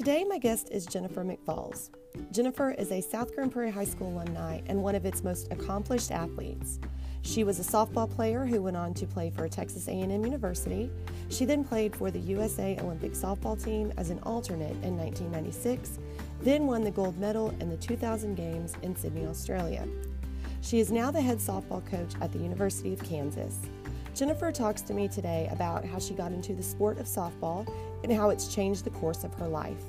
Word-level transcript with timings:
Today, 0.00 0.24
my 0.24 0.38
guest 0.38 0.70
is 0.70 0.86
Jennifer 0.86 1.22
McFalls. 1.22 1.90
Jennifer 2.32 2.70
is 2.70 2.90
a 2.90 3.02
South 3.02 3.34
Grand 3.34 3.52
Prairie 3.52 3.70
High 3.70 3.84
School 3.84 4.14
alumni 4.14 4.62
and 4.64 4.82
one 4.82 4.94
of 4.94 5.04
its 5.04 5.22
most 5.22 5.52
accomplished 5.52 6.10
athletes. 6.10 6.80
She 7.20 7.44
was 7.44 7.60
a 7.60 7.62
softball 7.62 8.10
player 8.10 8.46
who 8.46 8.62
went 8.62 8.78
on 8.78 8.94
to 8.94 9.06
play 9.06 9.28
for 9.28 9.46
Texas 9.46 9.88
A&M 9.88 10.24
University. 10.24 10.90
She 11.28 11.44
then 11.44 11.64
played 11.64 11.94
for 11.94 12.10
the 12.10 12.18
USA 12.18 12.78
Olympic 12.80 13.12
softball 13.12 13.62
team 13.62 13.92
as 13.98 14.08
an 14.08 14.20
alternate 14.20 14.72
in 14.82 14.96
1996, 14.96 15.98
then 16.40 16.66
won 16.66 16.82
the 16.82 16.90
gold 16.90 17.18
medal 17.18 17.50
in 17.60 17.68
the 17.68 17.76
2000 17.76 18.34
Games 18.34 18.76
in 18.80 18.96
Sydney, 18.96 19.26
Australia. 19.26 19.86
She 20.62 20.80
is 20.80 20.90
now 20.90 21.10
the 21.10 21.20
head 21.20 21.40
softball 21.40 21.84
coach 21.90 22.14
at 22.22 22.32
the 22.32 22.38
University 22.38 22.94
of 22.94 23.04
Kansas. 23.04 23.58
Jennifer 24.20 24.52
talks 24.52 24.82
to 24.82 24.92
me 24.92 25.08
today 25.08 25.48
about 25.50 25.82
how 25.82 25.98
she 25.98 26.12
got 26.12 26.30
into 26.30 26.52
the 26.52 26.62
sport 26.62 26.98
of 26.98 27.06
softball 27.06 27.66
and 28.04 28.12
how 28.12 28.28
it's 28.28 28.54
changed 28.54 28.84
the 28.84 28.90
course 28.90 29.24
of 29.24 29.32
her 29.32 29.48
life. 29.48 29.82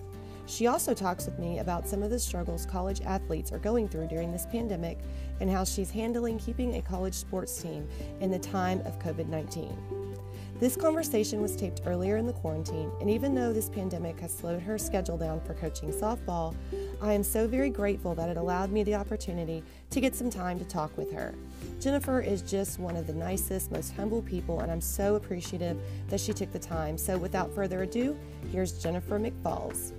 She 0.45 0.67
also 0.67 0.94
talks 0.94 1.26
with 1.26 1.38
me 1.38 1.59
about 1.59 1.85
some 1.85 2.02
of 2.02 2.12
the 2.12 2.17
struggles 2.17 2.66
college 2.66 3.02
athletes 3.02 3.52
are 3.52 3.59
going 3.59 3.89
through 3.89 4.08
during 4.08 4.31
this 4.31 4.45
pandemic 4.45 4.99
and 5.41 5.49
how 5.49 5.66
she's 5.66 5.91
handling 5.91 6.39
keeping 6.39 6.75
a 6.75 6.81
college 6.81 7.13
sports 7.13 7.62
team 7.62 7.86
in 8.22 8.31
the 8.31 8.39
time 8.39 8.80
of 8.86 8.98
COVID 8.99 9.27
19. 9.27 10.16
This 10.61 10.77
conversation 10.77 11.41
was 11.41 11.58
taped 11.58 11.81
earlier 11.86 12.16
in 12.16 12.25
the 12.25 12.31
quarantine, 12.31 12.89
and 13.02 13.09
even 13.09 13.36
though 13.36 13.52
this 13.52 13.67
pandemic 13.67 14.17
has 14.22 14.34
slowed 14.34 14.61
her 14.61 14.77
schedule 14.77 15.17
down 15.17 15.41
for 15.41 15.55
coaching 15.55 15.91
softball, 15.91 16.55
I 17.03 17.13
am 17.13 17.23
so 17.23 17.47
very 17.47 17.71
grateful 17.71 18.13
that 18.13 18.29
it 18.29 18.37
allowed 18.37 18.71
me 18.71 18.83
the 18.83 18.93
opportunity 18.93 19.63
to 19.89 19.99
get 19.99 20.13
some 20.13 20.29
time 20.29 20.59
to 20.59 20.65
talk 20.65 20.95
with 20.99 21.11
her. 21.11 21.33
Jennifer 21.79 22.21
is 22.21 22.43
just 22.43 22.77
one 22.77 22.95
of 22.95 23.07
the 23.07 23.13
nicest, 23.13 23.71
most 23.71 23.95
humble 23.95 24.21
people, 24.21 24.59
and 24.59 24.71
I'm 24.71 24.81
so 24.81 25.15
appreciative 25.15 25.81
that 26.09 26.19
she 26.19 26.31
took 26.31 26.51
the 26.51 26.59
time. 26.59 26.99
So, 26.99 27.17
without 27.17 27.51
further 27.55 27.81
ado, 27.81 28.16
here's 28.52 28.73
Jennifer 28.73 29.19
McFalls. 29.19 29.93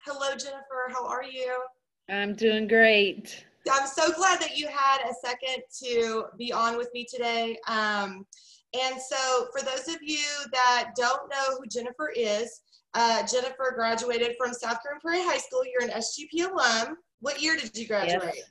Hello, 0.00 0.30
Jennifer. 0.30 0.90
How 0.92 1.06
are 1.06 1.22
you? 1.22 1.60
I'm 2.08 2.34
doing 2.34 2.66
great. 2.66 3.44
I'm 3.70 3.86
so 3.86 4.10
glad 4.14 4.40
that 4.40 4.56
you 4.56 4.66
had 4.66 5.08
a 5.08 5.14
second 5.24 5.62
to 5.84 6.24
be 6.36 6.52
on 6.52 6.76
with 6.76 6.88
me 6.92 7.06
today. 7.08 7.56
Um, 7.68 8.26
and 8.74 9.00
so, 9.00 9.46
for 9.56 9.64
those 9.64 9.86
of 9.86 10.02
you 10.02 10.26
that 10.50 10.90
don't 10.96 11.30
know 11.30 11.56
who 11.56 11.68
Jennifer 11.68 12.10
is, 12.16 12.62
uh, 12.94 13.26
Jennifer 13.26 13.72
graduated 13.74 14.34
from 14.38 14.52
South 14.52 14.78
Grand 14.82 15.00
Prairie 15.00 15.22
High 15.22 15.38
School. 15.38 15.62
You're 15.64 15.88
an 15.88 15.90
SGP 15.90 16.50
alum. 16.50 16.96
What 17.20 17.42
year 17.42 17.56
did 17.56 17.76
you 17.76 17.86
graduate? 17.86 18.34
Yes. 18.36 18.44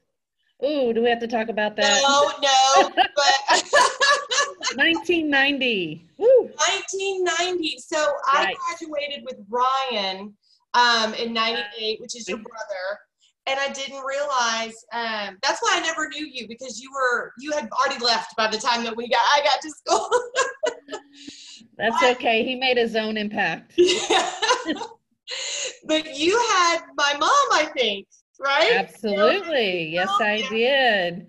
Ooh, 0.65 0.91
do 0.91 1.03
we 1.03 1.09
have 1.09 1.19
to 1.19 1.27
talk 1.27 1.49
about 1.49 1.75
that? 1.75 2.01
No, 2.01 2.31
no, 2.41 2.89
but 2.95 3.63
1990. 4.75 6.03
Woo. 6.17 6.27
1990. 6.27 7.77
So 7.77 7.97
right. 8.33 8.55
I 8.55 8.55
graduated 8.67 9.23
with 9.23 9.37
Ryan 9.49 10.35
um, 10.73 11.13
in 11.13 11.31
98, 11.31 12.01
which 12.01 12.15
is 12.15 12.27
your 12.27 12.37
brother. 12.37 12.99
And 13.45 13.59
I 13.59 13.71
didn't 13.71 14.03
realize 14.03 14.73
um, 14.91 15.37
that's 15.41 15.61
why 15.61 15.73
I 15.73 15.79
never 15.81 16.09
knew 16.09 16.25
you 16.25 16.47
because 16.49 16.81
you 16.81 16.89
were 16.91 17.31
you 17.39 17.51
had 17.51 17.69
already 17.71 18.03
left 18.03 18.35
by 18.35 18.47
the 18.47 18.57
time 18.57 18.83
that 18.83 18.95
we 18.95 19.07
got 19.07 19.21
I 19.21 19.41
got 19.43 19.61
to 19.61 19.69
school. 19.69 20.09
that's 21.77 22.03
okay. 22.03 22.43
He 22.43 22.55
made 22.55 22.77
his 22.77 22.95
own 22.95 23.17
impact. 23.17 23.73
but 25.85 26.17
you 26.17 26.37
had 26.49 26.79
my 26.95 27.13
mom, 27.19 27.29
I 27.53 27.69
think 27.75 28.07
right? 28.39 28.75
Absolutely. 28.75 29.89
Yes, 29.89 30.09
I 30.19 30.47
did. 30.49 31.27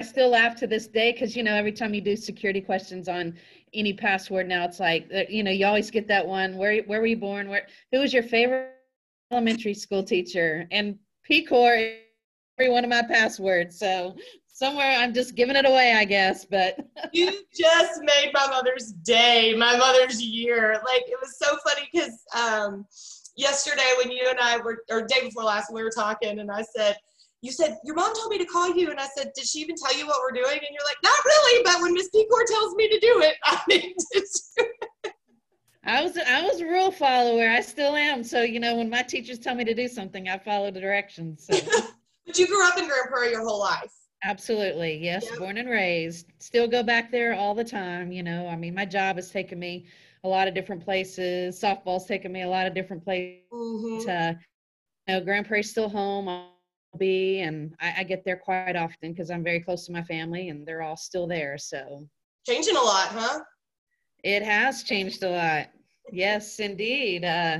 I 0.00 0.04
still 0.04 0.30
laugh 0.30 0.56
to 0.56 0.66
this 0.66 0.86
day 0.86 1.12
because 1.12 1.36
you 1.36 1.42
know 1.42 1.54
every 1.54 1.72
time 1.72 1.94
you 1.94 2.00
do 2.00 2.16
security 2.16 2.60
questions 2.60 3.08
on 3.08 3.34
any 3.74 3.92
password 3.92 4.48
now, 4.48 4.64
it's 4.64 4.80
like 4.80 5.08
uh, 5.14 5.22
you 5.28 5.42
know 5.42 5.50
you 5.50 5.66
always 5.66 5.90
get 5.90 6.08
that 6.08 6.26
one. 6.26 6.56
Where 6.56 6.82
where 6.82 7.00
were 7.00 7.06
you 7.06 7.16
born? 7.16 7.48
Where 7.48 7.66
who 7.90 8.00
was 8.00 8.12
your 8.12 8.22
favorite 8.22 8.72
elementary 9.30 9.74
school 9.74 10.02
teacher? 10.02 10.66
And 10.70 10.98
Pecor 11.28 11.96
every 12.58 12.72
one 12.72 12.84
of 12.84 12.90
my 12.90 13.02
passwords. 13.02 13.78
So 13.78 14.16
somewhere 14.62 14.96
I'm 14.98 15.12
just 15.12 15.34
giving 15.34 15.56
it 15.56 15.66
away, 15.66 15.94
I 15.94 16.04
guess. 16.04 16.44
But 16.44 16.78
you 17.12 17.30
just 17.54 18.00
made 18.02 18.30
my 18.32 18.46
mother's 18.48 18.92
day, 19.04 19.54
my 19.56 19.76
mother's 19.76 20.22
year. 20.22 20.74
Like 20.84 21.02
it 21.06 21.18
was 21.20 21.38
so 21.38 21.56
funny 21.64 21.88
because. 21.92 22.18
um 22.36 22.86
yesterday 23.36 23.94
when 23.98 24.10
you 24.10 24.26
and 24.28 24.38
I 24.38 24.58
were, 24.58 24.84
or 24.90 25.02
day 25.06 25.22
before 25.22 25.44
last, 25.44 25.72
we 25.72 25.82
were 25.82 25.90
talking, 25.90 26.40
and 26.40 26.50
I 26.50 26.62
said, 26.76 26.96
you 27.40 27.50
said 27.50 27.76
your 27.84 27.96
mom 27.96 28.14
told 28.14 28.30
me 28.30 28.38
to 28.38 28.44
call 28.44 28.74
you, 28.74 28.90
and 28.90 29.00
I 29.00 29.08
said, 29.16 29.32
did 29.34 29.46
she 29.46 29.60
even 29.60 29.74
tell 29.76 29.96
you 29.96 30.06
what 30.06 30.20
we're 30.22 30.42
doing? 30.42 30.58
And 30.58 30.68
you're 30.70 30.84
like, 30.84 30.96
not 31.02 31.24
really, 31.24 31.62
but 31.64 31.82
when 31.82 31.94
Miss 31.94 32.08
Pecor 32.14 32.46
tells 32.46 32.74
me 32.74 32.88
to 32.88 33.00
do 33.00 33.20
it, 33.22 33.34
I 33.44 33.60
need 33.68 33.94
to 33.98 34.20
do 34.20 34.24
it. 34.58 35.14
I 35.84 36.00
was 36.02 36.16
I 36.16 36.42
was 36.42 36.60
a 36.60 36.66
rule 36.66 36.92
follower. 36.92 37.48
I 37.48 37.60
still 37.60 37.96
am. 37.96 38.22
So 38.22 38.42
you 38.42 38.60
know, 38.60 38.76
when 38.76 38.88
my 38.88 39.02
teachers 39.02 39.40
tell 39.40 39.56
me 39.56 39.64
to 39.64 39.74
do 39.74 39.88
something, 39.88 40.28
I 40.28 40.38
follow 40.38 40.70
the 40.70 40.80
directions. 40.80 41.48
So. 41.50 41.58
but 42.26 42.38
you 42.38 42.46
grew 42.46 42.64
up 42.68 42.78
in 42.78 42.86
Grand 42.86 43.08
Prairie 43.08 43.32
your 43.32 43.44
whole 43.44 43.58
life. 43.58 43.90
Absolutely, 44.24 44.98
yes. 44.98 45.26
Yep. 45.30 45.38
Born 45.38 45.58
and 45.58 45.68
raised. 45.68 46.26
Still 46.38 46.68
go 46.68 46.82
back 46.82 47.10
there 47.10 47.34
all 47.34 47.54
the 47.54 47.64
time. 47.64 48.12
You 48.12 48.22
know, 48.22 48.46
I 48.46 48.56
mean, 48.56 48.74
my 48.74 48.84
job 48.84 49.16
has 49.16 49.30
taken 49.30 49.58
me 49.58 49.86
a 50.24 50.28
lot 50.28 50.46
of 50.46 50.54
different 50.54 50.84
places. 50.84 51.60
Softball's 51.60 52.06
taken 52.06 52.30
me 52.30 52.42
a 52.42 52.48
lot 52.48 52.66
of 52.66 52.74
different 52.74 53.02
places. 53.02 53.42
Mm-hmm. 53.52 54.06
To, 54.06 54.38
you 55.08 55.14
know, 55.14 55.20
Grand 55.20 55.46
Prairie's 55.46 55.70
still 55.70 55.88
home. 55.88 56.28
I'll 56.28 56.52
be, 56.98 57.40
and 57.40 57.74
I, 57.80 57.94
I 57.98 58.02
get 58.04 58.24
there 58.24 58.36
quite 58.36 58.76
often 58.76 59.12
because 59.12 59.30
I'm 59.30 59.42
very 59.42 59.60
close 59.60 59.86
to 59.86 59.92
my 59.92 60.04
family, 60.04 60.50
and 60.50 60.64
they're 60.64 60.82
all 60.82 60.96
still 60.96 61.26
there. 61.26 61.58
So 61.58 62.06
changing 62.46 62.76
a 62.76 62.80
lot, 62.80 63.08
huh? 63.08 63.40
It 64.22 64.44
has 64.44 64.84
changed 64.84 65.24
a 65.24 65.30
lot. 65.30 65.66
Yes, 66.12 66.60
indeed. 66.60 67.24
Uh, 67.24 67.58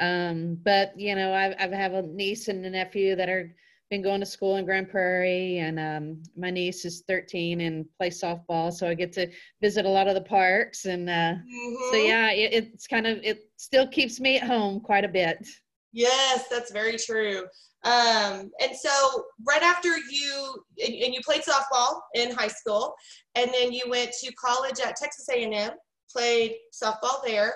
um, 0.00 0.58
but 0.62 0.98
you 0.98 1.14
know, 1.14 1.32
I, 1.32 1.54
I 1.58 1.68
have 1.74 1.92
a 1.92 2.02
niece 2.02 2.48
and 2.48 2.64
a 2.64 2.70
nephew 2.70 3.14
that 3.16 3.28
are 3.28 3.54
been 3.90 4.02
going 4.02 4.20
to 4.20 4.26
school 4.26 4.56
in 4.56 4.64
Grand 4.64 4.90
Prairie, 4.90 5.58
and 5.58 5.78
um, 5.78 6.22
my 6.36 6.50
niece 6.50 6.84
is 6.84 7.02
13 7.08 7.60
and 7.62 7.86
plays 7.96 8.20
softball, 8.20 8.72
so 8.72 8.88
I 8.88 8.94
get 8.94 9.12
to 9.14 9.28
visit 9.62 9.86
a 9.86 9.88
lot 9.88 10.08
of 10.08 10.14
the 10.14 10.20
parks. 10.20 10.84
And 10.84 11.08
uh, 11.08 11.34
mm-hmm. 11.34 11.90
so, 11.90 11.96
yeah, 11.96 12.30
it, 12.30 12.52
it's 12.52 12.86
kind 12.86 13.06
of 13.06 13.18
it 13.22 13.50
still 13.56 13.86
keeps 13.88 14.20
me 14.20 14.38
at 14.38 14.46
home 14.46 14.80
quite 14.80 15.04
a 15.04 15.08
bit. 15.08 15.46
Yes, 15.92 16.44
that's 16.50 16.70
very 16.70 16.98
true. 16.98 17.44
Um, 17.84 18.50
and 18.60 18.76
so, 18.76 19.24
right 19.46 19.62
after 19.62 19.88
you 19.88 20.64
and, 20.84 20.94
and 20.94 21.14
you 21.14 21.20
played 21.24 21.42
softball 21.42 22.00
in 22.14 22.32
high 22.32 22.48
school, 22.48 22.94
and 23.36 23.50
then 23.52 23.72
you 23.72 23.84
went 23.88 24.12
to 24.22 24.32
college 24.34 24.80
at 24.80 24.96
Texas 24.96 25.28
A&M, 25.30 25.70
played 26.12 26.56
softball 26.74 27.24
there 27.24 27.54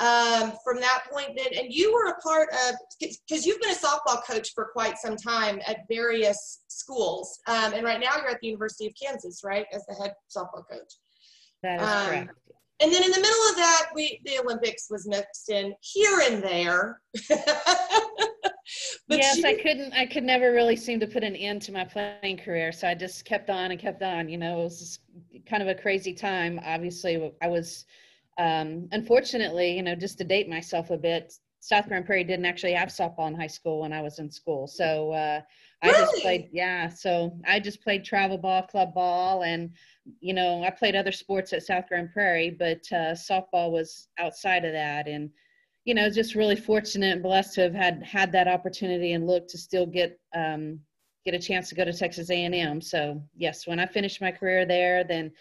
um, 0.00 0.52
from 0.62 0.78
that 0.80 1.04
point 1.10 1.30
then 1.36 1.58
and 1.58 1.72
you 1.72 1.92
were 1.92 2.10
a 2.10 2.16
part 2.20 2.48
of 2.68 2.74
because 3.00 3.46
you've 3.46 3.60
been 3.60 3.70
a 3.70 3.74
softball 3.74 4.22
coach 4.24 4.52
for 4.54 4.68
quite 4.72 4.98
some 4.98 5.16
time 5.16 5.58
at 5.66 5.78
various 5.88 6.64
schools 6.68 7.40
um, 7.46 7.72
and 7.72 7.84
right 7.84 8.00
now 8.00 8.10
you're 8.16 8.28
at 8.28 8.38
the 8.40 8.46
university 8.46 8.86
of 8.86 8.92
kansas 9.02 9.40
right 9.42 9.66
as 9.72 9.84
the 9.86 9.94
head 9.94 10.12
softball 10.34 10.64
coach. 10.70 10.92
That 11.62 11.80
is 11.80 11.88
um, 11.88 12.06
correct. 12.08 12.30
and 12.80 12.92
then 12.92 13.04
in 13.04 13.10
the 13.10 13.20
middle 13.20 13.48
of 13.50 13.56
that 13.56 13.86
we 13.94 14.20
the 14.26 14.38
olympics 14.38 14.88
was 14.90 15.08
mixed 15.08 15.50
in 15.50 15.74
here 15.80 16.20
and 16.26 16.42
there. 16.42 17.00
But 19.08 19.18
yes 19.18 19.44
i 19.44 19.54
couldn't 19.54 19.92
i 19.92 20.04
could 20.04 20.24
never 20.24 20.52
really 20.52 20.74
seem 20.74 20.98
to 20.98 21.06
put 21.06 21.22
an 21.22 21.36
end 21.36 21.62
to 21.62 21.72
my 21.72 21.84
playing 21.84 22.38
career 22.38 22.72
so 22.72 22.88
i 22.88 22.94
just 22.94 23.24
kept 23.24 23.48
on 23.48 23.70
and 23.70 23.78
kept 23.78 24.02
on 24.02 24.28
you 24.28 24.36
know 24.36 24.60
it 24.60 24.64
was 24.64 24.98
kind 25.48 25.62
of 25.62 25.68
a 25.68 25.74
crazy 25.74 26.12
time. 26.12 26.58
Obviously 26.64 27.32
i 27.40 27.46
was 27.46 27.84
um, 28.38 28.88
unfortunately, 28.92 29.76
you 29.76 29.82
know, 29.82 29.94
just 29.94 30.18
to 30.18 30.24
date 30.24 30.48
myself 30.48 30.90
a 30.90 30.96
bit, 30.96 31.32
South 31.60 31.88
Grand 31.88 32.06
Prairie 32.06 32.24
didn't 32.24 32.44
actually 32.44 32.74
have 32.74 32.90
softball 32.90 33.26
in 33.26 33.34
high 33.34 33.46
school 33.46 33.80
when 33.80 33.92
I 33.92 34.00
was 34.00 34.18
in 34.18 34.30
school. 34.30 34.66
So 34.66 35.10
uh, 35.12 35.40
I 35.82 35.86
really? 35.86 36.00
just 36.00 36.22
played, 36.22 36.48
yeah. 36.52 36.88
So 36.88 37.36
I 37.46 37.58
just 37.58 37.82
played 37.82 38.04
travel 38.04 38.38
ball, 38.38 38.62
club 38.62 38.94
ball, 38.94 39.42
and 39.42 39.70
you 40.20 40.32
know, 40.32 40.62
I 40.62 40.70
played 40.70 40.94
other 40.94 41.12
sports 41.12 41.52
at 41.52 41.64
South 41.64 41.88
Grand 41.88 42.12
Prairie, 42.12 42.50
but 42.50 42.82
uh, 42.92 43.14
softball 43.14 43.72
was 43.72 44.08
outside 44.18 44.64
of 44.64 44.72
that. 44.72 45.08
And 45.08 45.30
you 45.84 45.94
know, 45.94 46.10
just 46.10 46.34
really 46.34 46.56
fortunate 46.56 47.12
and 47.12 47.22
blessed 47.22 47.54
to 47.54 47.62
have 47.62 47.74
had 47.74 48.02
had 48.02 48.32
that 48.32 48.48
opportunity 48.48 49.12
and 49.12 49.26
look 49.26 49.48
to 49.48 49.58
still 49.58 49.86
get 49.86 50.20
um, 50.34 50.78
get 51.24 51.34
a 51.34 51.38
chance 51.38 51.68
to 51.68 51.74
go 51.74 51.84
to 51.84 51.92
Texas 51.92 52.30
A&M. 52.30 52.80
So 52.80 53.22
yes, 53.36 53.66
when 53.66 53.80
I 53.80 53.86
finished 53.86 54.20
my 54.20 54.30
career 54.30 54.66
there, 54.66 55.02
then 55.02 55.32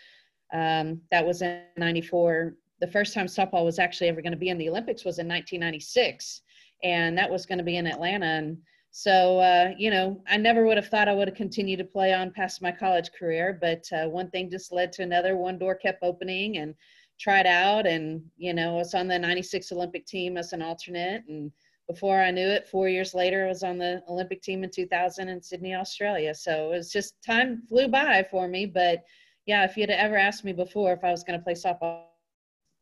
um, 0.53 1.01
that 1.11 1.25
was 1.25 1.41
in 1.41 1.61
'94 1.77 2.55
the 2.79 2.87
first 2.87 3.13
time 3.13 3.27
softball 3.27 3.65
was 3.65 3.79
actually 3.79 4.09
ever 4.09 4.21
going 4.21 4.33
to 4.33 4.37
be 4.37 4.49
in 4.49 4.57
the 4.57 4.69
Olympics 4.69 5.05
was 5.05 5.19
in 5.19 5.27
1996, 5.27 6.41
and 6.83 7.17
that 7.17 7.29
was 7.29 7.45
going 7.45 7.57
to 7.57 7.63
be 7.63 7.77
in 7.77 7.87
Atlanta. 7.87 8.25
And 8.25 8.57
so, 8.91 9.39
uh, 9.39 9.71
you 9.77 9.89
know, 9.89 10.21
I 10.27 10.37
never 10.37 10.65
would 10.65 10.77
have 10.77 10.87
thought 10.87 11.09
I 11.09 11.13
would 11.13 11.27
have 11.27 11.37
continued 11.37 11.77
to 11.77 11.85
play 11.85 12.13
on 12.13 12.31
past 12.31 12.61
my 12.61 12.71
college 12.71 13.09
career, 13.17 13.57
but 13.59 13.83
uh, 13.91 14.07
one 14.07 14.29
thing 14.29 14.49
just 14.49 14.71
led 14.71 14.91
to 14.93 15.03
another. 15.03 15.35
One 15.35 15.57
door 15.57 15.75
kept 15.75 16.03
opening, 16.03 16.57
and 16.57 16.75
tried 17.19 17.47
out, 17.47 17.87
and 17.87 18.21
you 18.37 18.53
know, 18.53 18.75
I 18.75 18.79
was 18.79 18.93
on 18.93 19.07
the 19.07 19.17
'96 19.19 19.71
Olympic 19.71 20.05
team 20.05 20.37
as 20.37 20.53
an 20.53 20.61
alternate, 20.61 21.23
and 21.27 21.51
before 21.87 22.19
I 22.19 22.31
knew 22.31 22.47
it, 22.47 22.67
four 22.67 22.89
years 22.89 23.13
later, 23.13 23.45
I 23.45 23.49
was 23.49 23.63
on 23.63 23.77
the 23.77 24.01
Olympic 24.09 24.41
team 24.41 24.63
in 24.63 24.71
2000 24.71 25.29
in 25.29 25.41
Sydney, 25.41 25.75
Australia. 25.75 26.33
So 26.33 26.71
it 26.71 26.77
was 26.77 26.91
just 26.91 27.13
time 27.23 27.61
flew 27.67 27.87
by 27.87 28.25
for 28.29 28.47
me. 28.47 28.65
But 28.65 29.03
yeah, 29.45 29.63
if 29.65 29.77
you'd 29.77 29.91
ever 29.91 30.17
asked 30.17 30.43
me 30.43 30.53
before 30.53 30.93
if 30.93 31.03
I 31.03 31.11
was 31.11 31.23
going 31.23 31.39
to 31.39 31.43
play 31.43 31.53
softball 31.53 32.05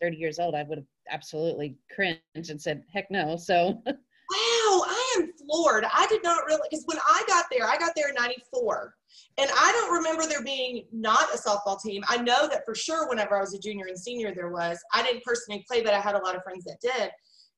30 0.02 0.18
years 0.18 0.40
old, 0.40 0.56
I 0.56 0.64
would 0.64 0.80
have 0.80 0.88
absolutely 1.10 1.78
cringed 1.94 2.50
and 2.50 2.62
said, 2.62 2.84
heck 2.94 3.10
no. 3.10 3.36
So 3.38 3.82
wow, 3.86 4.84
I 4.88 5.16
am 5.18 5.32
floored. 5.34 5.86
I 5.86 6.08
did 6.08 6.24
not 6.24 6.46
realize 6.46 6.68
because 6.70 6.86
when 6.86 7.00
I 7.00 7.24
got 7.28 7.46
there, 7.52 7.68
I 7.68 7.78
got 7.78 7.94
there 7.96 8.10
in 8.10 8.16
94. 8.16 8.94
And 9.38 9.50
I 9.56 9.72
don't 9.72 9.94
remember 9.94 10.26
there 10.26 10.44
being 10.44 10.86
not 10.92 11.34
a 11.34 11.38
softball 11.38 11.82
team. 11.82 12.04
I 12.08 12.18
know 12.18 12.48
that 12.48 12.66
for 12.66 12.76
sure 12.76 13.10
whenever 13.10 13.38
I 13.38 13.42
was 13.42 13.54
a 13.54 13.60
junior 13.60 13.86
and 13.88 13.98
senior, 13.98 14.34
there 14.34 14.52
was. 14.52 14.80
I 14.94 15.04
didn't 15.04 15.24
personally 15.24 15.66
play, 15.68 15.84
but 15.84 15.94
I 15.94 16.00
had 16.00 16.16
a 16.16 16.24
lot 16.24 16.36
of 16.36 16.44
friends 16.44 16.66
that 16.66 16.78
did. 16.82 17.12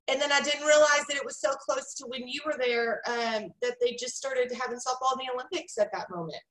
And 0.07 0.21
then 0.21 0.31
I 0.31 0.39
didn't 0.41 0.65
realize 0.65 1.05
that 1.09 1.17
it 1.17 1.25
was 1.25 1.39
so 1.39 1.51
close 1.53 1.95
to 1.95 2.05
when 2.07 2.27
you 2.27 2.41
were 2.45 2.55
there 2.59 3.01
um, 3.07 3.49
that 3.61 3.75
they 3.81 3.97
just 3.99 4.15
started 4.15 4.51
having 4.59 4.77
softball 4.77 5.13
in 5.13 5.25
the 5.25 5.33
Olympics 5.33 5.77
at 5.77 5.89
that 5.93 6.09
moment. 6.09 6.41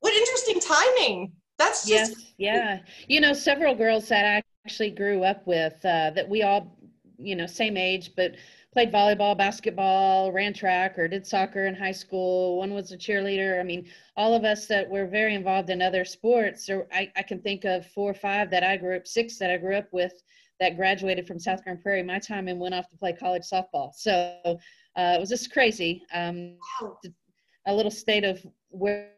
What 0.00 0.14
interesting 0.14 0.60
timing. 0.60 1.32
That's 1.58 1.86
just. 1.86 2.12
Yes, 2.12 2.32
yeah. 2.38 2.78
You 3.08 3.20
know, 3.20 3.32
several 3.32 3.74
girls 3.74 4.08
that 4.08 4.24
I 4.24 4.42
actually 4.66 4.90
grew 4.90 5.24
up 5.24 5.46
with 5.46 5.74
uh, 5.84 6.10
that 6.10 6.28
we 6.28 6.42
all, 6.42 6.76
you 7.18 7.34
know, 7.36 7.46
same 7.46 7.76
age, 7.76 8.12
but 8.16 8.36
played 8.72 8.92
volleyball, 8.92 9.36
basketball, 9.36 10.30
ran 10.32 10.52
track, 10.52 10.98
or 10.98 11.08
did 11.08 11.26
soccer 11.26 11.66
in 11.66 11.74
high 11.74 11.92
school. 11.92 12.58
One 12.58 12.72
was 12.72 12.92
a 12.92 12.96
cheerleader. 12.96 13.58
I 13.58 13.62
mean, 13.62 13.86
all 14.16 14.34
of 14.34 14.44
us 14.44 14.66
that 14.66 14.88
were 14.88 15.06
very 15.06 15.34
involved 15.34 15.70
in 15.70 15.82
other 15.82 16.04
sports. 16.04 16.68
Or 16.68 16.86
I, 16.92 17.10
I 17.16 17.22
can 17.22 17.40
think 17.40 17.64
of 17.64 17.86
four 17.86 18.10
or 18.10 18.14
five 18.14 18.50
that 18.50 18.62
I 18.62 18.76
grew 18.76 18.96
up, 18.96 19.06
six 19.06 19.38
that 19.38 19.50
I 19.50 19.56
grew 19.56 19.76
up 19.76 19.88
with 19.92 20.12
that 20.60 20.76
graduated 20.76 21.26
from 21.26 21.40
South 21.40 21.64
Grand 21.64 21.82
Prairie 21.82 22.02
my 22.02 22.18
time 22.18 22.46
and 22.46 22.60
went 22.60 22.74
off 22.74 22.88
to 22.90 22.96
play 22.96 23.12
college 23.12 23.44
softball. 23.50 23.92
So 23.94 24.36
uh, 24.44 24.54
it 25.16 25.20
was 25.20 25.30
just 25.30 25.50
crazy. 25.50 26.02
Um, 26.12 26.56
a 27.66 27.74
little 27.74 27.90
state 27.90 28.24
of 28.24 28.44
where 28.68 29.10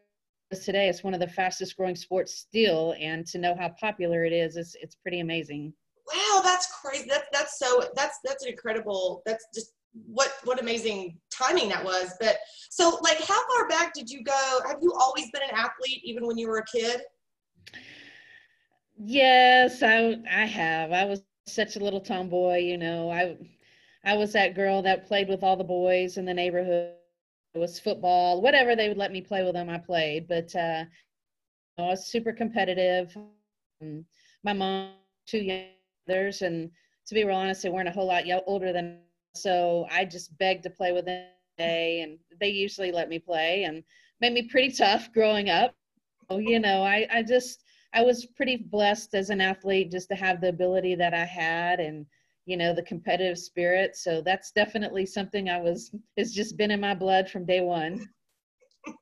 today 0.59 0.89
it's 0.89 1.03
one 1.03 1.13
of 1.13 1.19
the 1.19 1.27
fastest 1.27 1.77
growing 1.77 1.95
sports 1.95 2.35
still 2.35 2.95
and 2.99 3.25
to 3.27 3.37
know 3.37 3.55
how 3.55 3.69
popular 3.79 4.25
it 4.25 4.33
is 4.33 4.57
it's, 4.57 4.75
it's 4.81 4.95
pretty 4.95 5.19
amazing. 5.19 5.73
Wow 6.07 6.41
that's 6.43 6.67
crazy 6.81 7.07
that's 7.09 7.27
that's 7.31 7.59
so 7.59 7.83
that's 7.95 8.19
that's 8.23 8.43
an 8.43 8.51
incredible 8.51 9.21
that's 9.25 9.45
just 9.53 9.73
what 10.05 10.33
what 10.43 10.59
amazing 10.59 11.17
timing 11.31 11.69
that 11.69 11.83
was 11.83 12.15
but 12.19 12.37
so 12.69 12.99
like 13.03 13.19
how 13.19 13.39
far 13.47 13.67
back 13.69 13.93
did 13.93 14.09
you 14.09 14.23
go 14.23 14.59
have 14.67 14.77
you 14.81 14.91
always 14.99 15.29
been 15.31 15.43
an 15.43 15.55
athlete 15.55 16.01
even 16.03 16.25
when 16.25 16.37
you 16.37 16.47
were 16.47 16.57
a 16.57 16.65
kid? 16.65 17.01
Yes 18.97 19.83
i 19.83 20.15
i 20.29 20.45
have 20.45 20.91
i 20.91 21.05
was 21.05 21.23
such 21.45 21.75
a 21.75 21.79
little 21.79 22.01
tomboy 22.01 22.57
you 22.57 22.77
know 22.77 23.11
i 23.11 23.37
i 24.03 24.15
was 24.15 24.33
that 24.33 24.55
girl 24.55 24.81
that 24.81 25.07
played 25.07 25.29
with 25.29 25.43
all 25.43 25.55
the 25.55 25.63
boys 25.63 26.17
in 26.17 26.25
the 26.25 26.33
neighborhood 26.33 26.93
it 27.53 27.59
was 27.59 27.79
football 27.79 28.41
whatever 28.41 28.75
they 28.75 28.87
would 28.87 28.97
let 28.97 29.11
me 29.11 29.21
play 29.21 29.43
with 29.43 29.53
them 29.53 29.69
i 29.69 29.77
played 29.77 30.27
but 30.27 30.53
uh 30.55 30.83
i 31.77 31.81
was 31.81 32.07
super 32.07 32.33
competitive 32.33 33.15
um, 33.81 34.05
my 34.43 34.53
mom 34.53 34.93
two 35.25 35.39
young. 35.39 35.67
And 36.07 36.69
to 37.07 37.13
be 37.13 37.23
real 37.23 37.35
honest, 37.37 37.63
they 37.63 37.69
weren't 37.69 37.87
a 37.87 37.91
whole 37.91 38.07
lot 38.07 38.25
older 38.45 38.73
than 38.73 38.99
so 39.35 39.87
I 39.89 40.05
just 40.05 40.37
begged 40.37 40.63
to 40.63 40.69
play 40.69 40.91
with 40.91 41.05
them 41.05 41.27
today, 41.57 42.01
and 42.01 42.19
they 42.39 42.49
usually 42.49 42.91
let 42.91 43.09
me 43.09 43.19
play 43.19 43.63
and 43.63 43.83
made 44.19 44.33
me 44.33 44.43
pretty 44.43 44.71
tough 44.71 45.11
growing 45.13 45.49
up. 45.49 45.73
So, 46.29 46.37
you 46.39 46.59
know, 46.59 46.83
I, 46.83 47.07
I 47.11 47.23
just 47.23 47.63
I 47.93 48.01
was 48.03 48.25
pretty 48.25 48.57
blessed 48.57 49.15
as 49.15 49.29
an 49.29 49.39
athlete 49.39 49.91
just 49.91 50.09
to 50.09 50.15
have 50.15 50.41
the 50.41 50.49
ability 50.49 50.95
that 50.95 51.13
I 51.13 51.25
had 51.25 51.79
and 51.79 52.05
you 52.45 52.57
know 52.57 52.73
the 52.73 52.83
competitive 52.83 53.37
spirit. 53.37 53.95
So 53.95 54.21
that's 54.21 54.51
definitely 54.51 55.05
something 55.05 55.49
I 55.49 55.59
was 55.59 55.91
has 56.17 56.33
just 56.33 56.57
been 56.57 56.71
in 56.71 56.79
my 56.79 56.93
blood 56.93 57.29
from 57.29 57.45
day 57.45 57.61
one. 57.61 58.07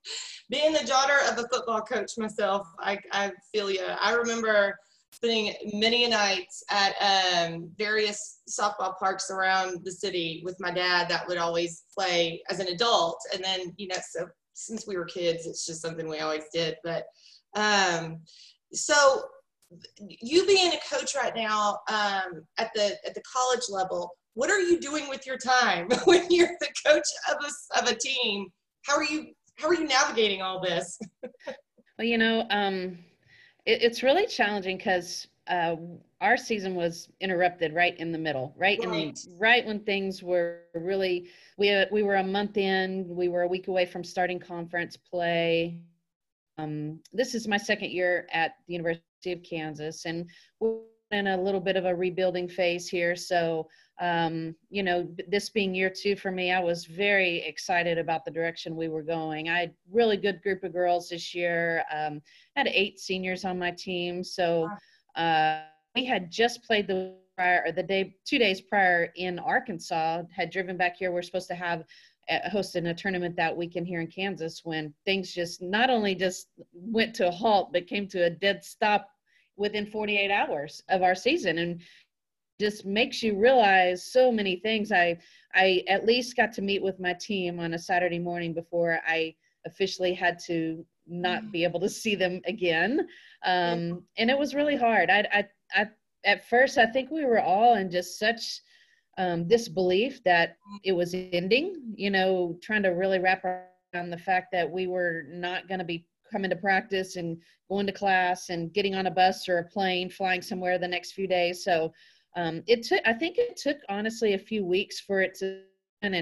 Being 0.49 0.73
the 0.73 0.85
daughter 0.85 1.17
of 1.29 1.39
a 1.39 1.47
football 1.47 1.81
coach 1.81 2.11
myself, 2.17 2.67
I, 2.79 2.99
I 3.11 3.31
feel 3.53 3.71
you. 3.71 3.85
I 3.85 4.13
remember 4.13 4.75
spending 5.13 5.53
many 5.73 6.07
nights 6.07 6.63
at 6.69 6.93
um, 7.01 7.69
various 7.77 8.41
softball 8.49 8.97
parks 8.97 9.29
around 9.29 9.83
the 9.83 9.91
city 9.91 10.41
with 10.43 10.55
my 10.59 10.71
dad 10.71 11.09
that 11.09 11.27
would 11.27 11.37
always 11.37 11.83
play 11.97 12.41
as 12.49 12.59
an 12.59 12.67
adult. 12.67 13.17
And 13.33 13.43
then, 13.43 13.73
you 13.77 13.87
know, 13.87 13.97
so 14.09 14.27
since 14.53 14.87
we 14.87 14.97
were 14.97 15.05
kids, 15.05 15.45
it's 15.45 15.65
just 15.65 15.81
something 15.81 16.07
we 16.07 16.19
always 16.19 16.45
did. 16.53 16.75
But 16.83 17.05
um, 17.55 18.21
so 18.73 19.23
you 19.97 20.45
being 20.45 20.73
a 20.73 20.95
coach 20.95 21.15
right 21.15 21.35
now 21.35 21.79
um, 21.89 22.43
at 22.57 22.71
the 22.75 22.97
at 23.05 23.13
the 23.15 23.21
college 23.21 23.63
level, 23.69 24.11
what 24.33 24.49
are 24.49 24.59
you 24.59 24.79
doing 24.79 25.09
with 25.09 25.25
your 25.25 25.37
time 25.37 25.89
when 26.05 26.29
you're 26.29 26.51
the 26.59 26.69
coach 26.85 27.07
of 27.29 27.37
a, 27.43 27.79
of 27.79 27.89
a 27.89 27.95
team? 27.95 28.47
How 28.85 28.95
are 28.95 29.03
you 29.03 29.27
how 29.55 29.67
are 29.67 29.75
you 29.75 29.85
navigating 29.85 30.41
all 30.41 30.59
this? 30.61 30.99
well, 31.47 32.07
you 32.07 32.17
know, 32.17 32.45
um, 32.49 32.97
it, 33.65 33.81
it's 33.83 34.03
really 34.03 34.25
challenging 34.25 34.77
because 34.77 35.27
uh, 35.47 35.75
our 36.21 36.37
season 36.37 36.75
was 36.75 37.09
interrupted 37.19 37.73
right 37.73 37.97
in 37.97 38.11
the 38.11 38.17
middle, 38.17 38.53
right, 38.57 38.79
right. 38.79 38.87
in 38.87 38.91
the 38.91 39.37
right 39.39 39.65
when 39.65 39.79
things 39.79 40.23
were 40.23 40.61
really 40.73 41.29
we 41.57 41.71
uh, 41.71 41.85
we 41.91 42.03
were 42.03 42.17
a 42.17 42.23
month 42.23 42.57
in, 42.57 43.05
we 43.07 43.27
were 43.27 43.43
a 43.43 43.47
week 43.47 43.67
away 43.67 43.85
from 43.85 44.03
starting 44.03 44.39
conference 44.39 44.97
play. 44.97 45.79
Um, 46.57 46.99
this 47.11 47.33
is 47.33 47.47
my 47.47 47.57
second 47.57 47.91
year 47.91 48.27
at 48.31 48.53
the 48.67 48.73
University 48.73 49.03
of 49.27 49.43
Kansas, 49.43 50.05
and 50.05 50.29
we're 50.59 50.79
in 51.11 51.27
a 51.27 51.41
little 51.41 51.59
bit 51.59 51.75
of 51.75 51.85
a 51.85 51.95
rebuilding 51.95 52.47
phase 52.47 52.87
here. 52.87 53.15
So 53.15 53.67
um, 54.01 54.55
you 54.71 54.81
know, 54.81 55.07
this 55.27 55.51
being 55.51 55.75
year 55.75 55.91
two 55.95 56.15
for 56.15 56.31
me, 56.31 56.51
I 56.51 56.59
was 56.59 56.85
very 56.85 57.37
excited 57.43 57.99
about 57.99 58.25
the 58.25 58.31
direction 58.31 58.75
we 58.75 58.87
were 58.87 59.03
going. 59.03 59.47
I 59.47 59.59
had 59.59 59.73
really 59.91 60.17
good 60.17 60.41
group 60.41 60.63
of 60.63 60.73
girls 60.73 61.09
this 61.09 61.35
year. 61.35 61.83
Um, 61.93 62.19
had 62.55 62.67
eight 62.67 62.99
seniors 62.99 63.45
on 63.45 63.59
my 63.59 63.69
team, 63.69 64.23
so 64.23 64.67
uh, 65.15 65.59
we 65.95 66.03
had 66.03 66.31
just 66.31 66.63
played 66.63 66.87
the 66.87 67.13
prior 67.37 67.63
or 67.65 67.71
the 67.71 67.83
day 67.83 68.15
two 68.25 68.39
days 68.39 68.59
prior 68.59 69.11
in 69.17 69.37
Arkansas. 69.37 70.23
Had 70.35 70.49
driven 70.49 70.77
back 70.77 70.97
here. 70.97 71.11
We're 71.11 71.21
supposed 71.21 71.49
to 71.49 71.55
have 71.55 71.83
uh, 72.27 72.49
hosting 72.49 72.87
a 72.87 72.95
tournament 72.95 73.35
that 73.35 73.55
weekend 73.55 73.85
here 73.85 74.01
in 74.01 74.07
Kansas 74.07 74.61
when 74.63 74.95
things 75.05 75.31
just 75.31 75.61
not 75.61 75.91
only 75.91 76.15
just 76.15 76.47
went 76.73 77.13
to 77.15 77.27
a 77.27 77.31
halt 77.31 77.71
but 77.71 77.85
came 77.85 78.07
to 78.07 78.25
a 78.25 78.29
dead 78.31 78.63
stop 78.63 79.10
within 79.57 79.85
48 79.85 80.31
hours 80.31 80.81
of 80.89 81.01
our 81.01 81.15
season 81.15 81.57
and 81.59 81.81
just 82.61 82.85
makes 82.85 83.23
you 83.23 83.37
realize 83.37 84.05
so 84.05 84.31
many 84.31 84.57
things. 84.57 84.91
I 84.91 85.17
I 85.53 85.83
at 85.87 86.05
least 86.05 86.37
got 86.37 86.53
to 86.53 86.61
meet 86.61 86.81
with 86.81 86.99
my 86.99 87.13
team 87.13 87.59
on 87.59 87.73
a 87.73 87.79
Saturday 87.79 88.19
morning 88.19 88.53
before 88.53 88.99
I 89.05 89.35
officially 89.65 90.13
had 90.13 90.39
to 90.47 90.85
not 91.07 91.51
be 91.51 91.63
able 91.63 91.79
to 91.79 91.89
see 91.89 92.15
them 92.15 92.39
again, 92.45 93.07
um, 93.43 94.03
and 94.17 94.29
it 94.29 94.37
was 94.37 94.53
really 94.53 94.77
hard. 94.77 95.09
I, 95.09 95.27
I 95.33 95.47
I 95.81 95.87
at 96.23 96.47
first 96.47 96.77
I 96.77 96.85
think 96.85 97.09
we 97.09 97.25
were 97.25 97.41
all 97.41 97.75
in 97.75 97.89
just 97.89 98.19
such 98.19 98.61
um, 99.17 99.47
disbelief 99.47 100.23
that 100.23 100.57
it 100.83 100.93
was 100.93 101.15
ending. 101.15 101.93
You 101.95 102.11
know, 102.11 102.57
trying 102.61 102.83
to 102.83 102.89
really 102.89 103.19
wrap 103.19 103.43
around 103.43 104.11
the 104.11 104.17
fact 104.17 104.51
that 104.51 104.69
we 104.69 104.85
were 104.85 105.23
not 105.29 105.67
going 105.67 105.79
to 105.79 105.85
be 105.85 106.05
coming 106.31 106.49
to 106.49 106.55
practice 106.55 107.15
and 107.15 107.37
going 107.69 107.85
to 107.87 107.93
class 107.93 108.49
and 108.49 108.73
getting 108.73 108.95
on 108.95 109.07
a 109.07 109.11
bus 109.11 109.47
or 109.49 109.59
a 109.59 109.63
plane 109.63 110.09
flying 110.09 110.41
somewhere 110.41 110.77
the 110.77 110.87
next 110.87 111.11
few 111.11 111.27
days. 111.27 111.63
So 111.63 111.91
um, 112.35 112.63
it 112.67 112.83
took 112.83 113.01
i 113.05 113.13
think 113.13 113.37
it 113.37 113.57
took 113.57 113.77
honestly 113.89 114.33
a 114.33 114.39
few 114.39 114.63
weeks 114.63 114.99
for 114.99 115.21
it 115.21 115.35
to 115.35 115.63
and 116.01 116.15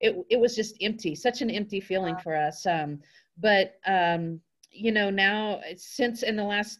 it, 0.00 0.16
it 0.30 0.40
was 0.40 0.56
just 0.56 0.76
empty 0.80 1.14
such 1.14 1.42
an 1.42 1.50
empty 1.50 1.80
feeling 1.80 2.16
for 2.16 2.34
us. 2.34 2.64
Um, 2.66 3.00
but 3.38 3.74
um, 3.86 4.40
you 4.70 4.92
know 4.92 5.10
now 5.10 5.60
since 5.76 6.22
in 6.22 6.36
the 6.36 6.44
last 6.44 6.78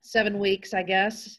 seven 0.00 0.38
weeks 0.38 0.72
i 0.72 0.82
guess 0.82 1.38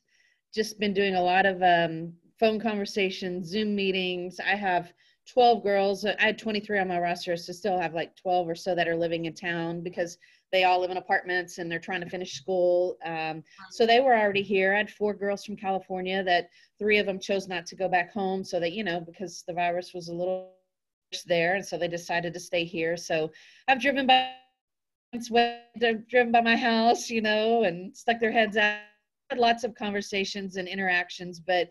just 0.54 0.80
been 0.80 0.94
doing 0.94 1.16
a 1.16 1.22
lot 1.22 1.46
of 1.46 1.62
um, 1.64 2.14
phone 2.40 2.60
conversations 2.60 3.50
zoom 3.50 3.76
meetings. 3.76 4.40
I 4.40 4.56
have 4.56 4.94
12 5.34 5.64
girls 5.64 6.06
i 6.06 6.16
had 6.18 6.38
23 6.38 6.80
on 6.80 6.88
my 6.88 7.00
roster 7.00 7.36
so 7.38 7.52
still 7.54 7.78
have 7.78 7.94
like 7.94 8.16
12 8.16 8.48
or 8.48 8.56
so 8.56 8.74
that 8.74 8.88
are 8.88 8.96
living 8.96 9.26
in 9.26 9.34
town 9.34 9.82
because 9.82 10.18
they 10.52 10.64
all 10.64 10.80
live 10.82 10.92
in 10.92 10.98
apartments 10.98 11.58
and 11.58 11.72
they're 11.72 11.80
trying 11.80 12.02
to 12.02 12.10
finish 12.10 12.34
school. 12.34 12.98
Um, 13.06 13.44
so 13.70 13.86
they 13.86 14.00
were 14.00 14.16
already 14.16 14.42
here. 14.42 14.74
I 14.74 14.78
had 14.78 14.90
four 14.90 15.14
girls 15.14 15.46
from 15.46 15.56
California 15.56 16.24
that 16.24 16.50
three 16.78 16.98
of 16.98 17.06
them 17.06 17.20
chose 17.20 17.48
not 17.48 17.66
to 17.68 17.76
go 17.76 17.88
back 17.88 18.12
home 18.12 18.44
so 18.44 18.60
that, 18.60 18.74
you 18.74 18.84
know, 18.84 19.00
because 19.00 19.44
the 19.48 19.54
virus 19.54 19.94
was 19.94 20.10
a 20.10 20.14
little 20.14 20.54
there. 21.28 21.56
And 21.56 21.66
so 21.66 21.78
they 21.78 21.88
decided 21.88 22.34
to 22.34 22.40
stay 22.40 22.64
here. 22.64 22.98
So 22.98 23.32
I've 23.68 23.82
driven 23.82 24.08
by, 24.08 24.32
driven 26.08 26.32
by 26.32 26.42
my 26.42 26.56
house, 26.56 27.10
you 27.10 27.22
know, 27.22 27.64
and 27.64 27.96
stuck 27.96 28.20
their 28.20 28.32
heads 28.32 28.58
out. 28.58 28.80
Had 29.30 29.38
lots 29.38 29.64
of 29.64 29.76
conversations 29.76 30.56
and 30.58 30.68
interactions, 30.68 31.40
but 31.40 31.70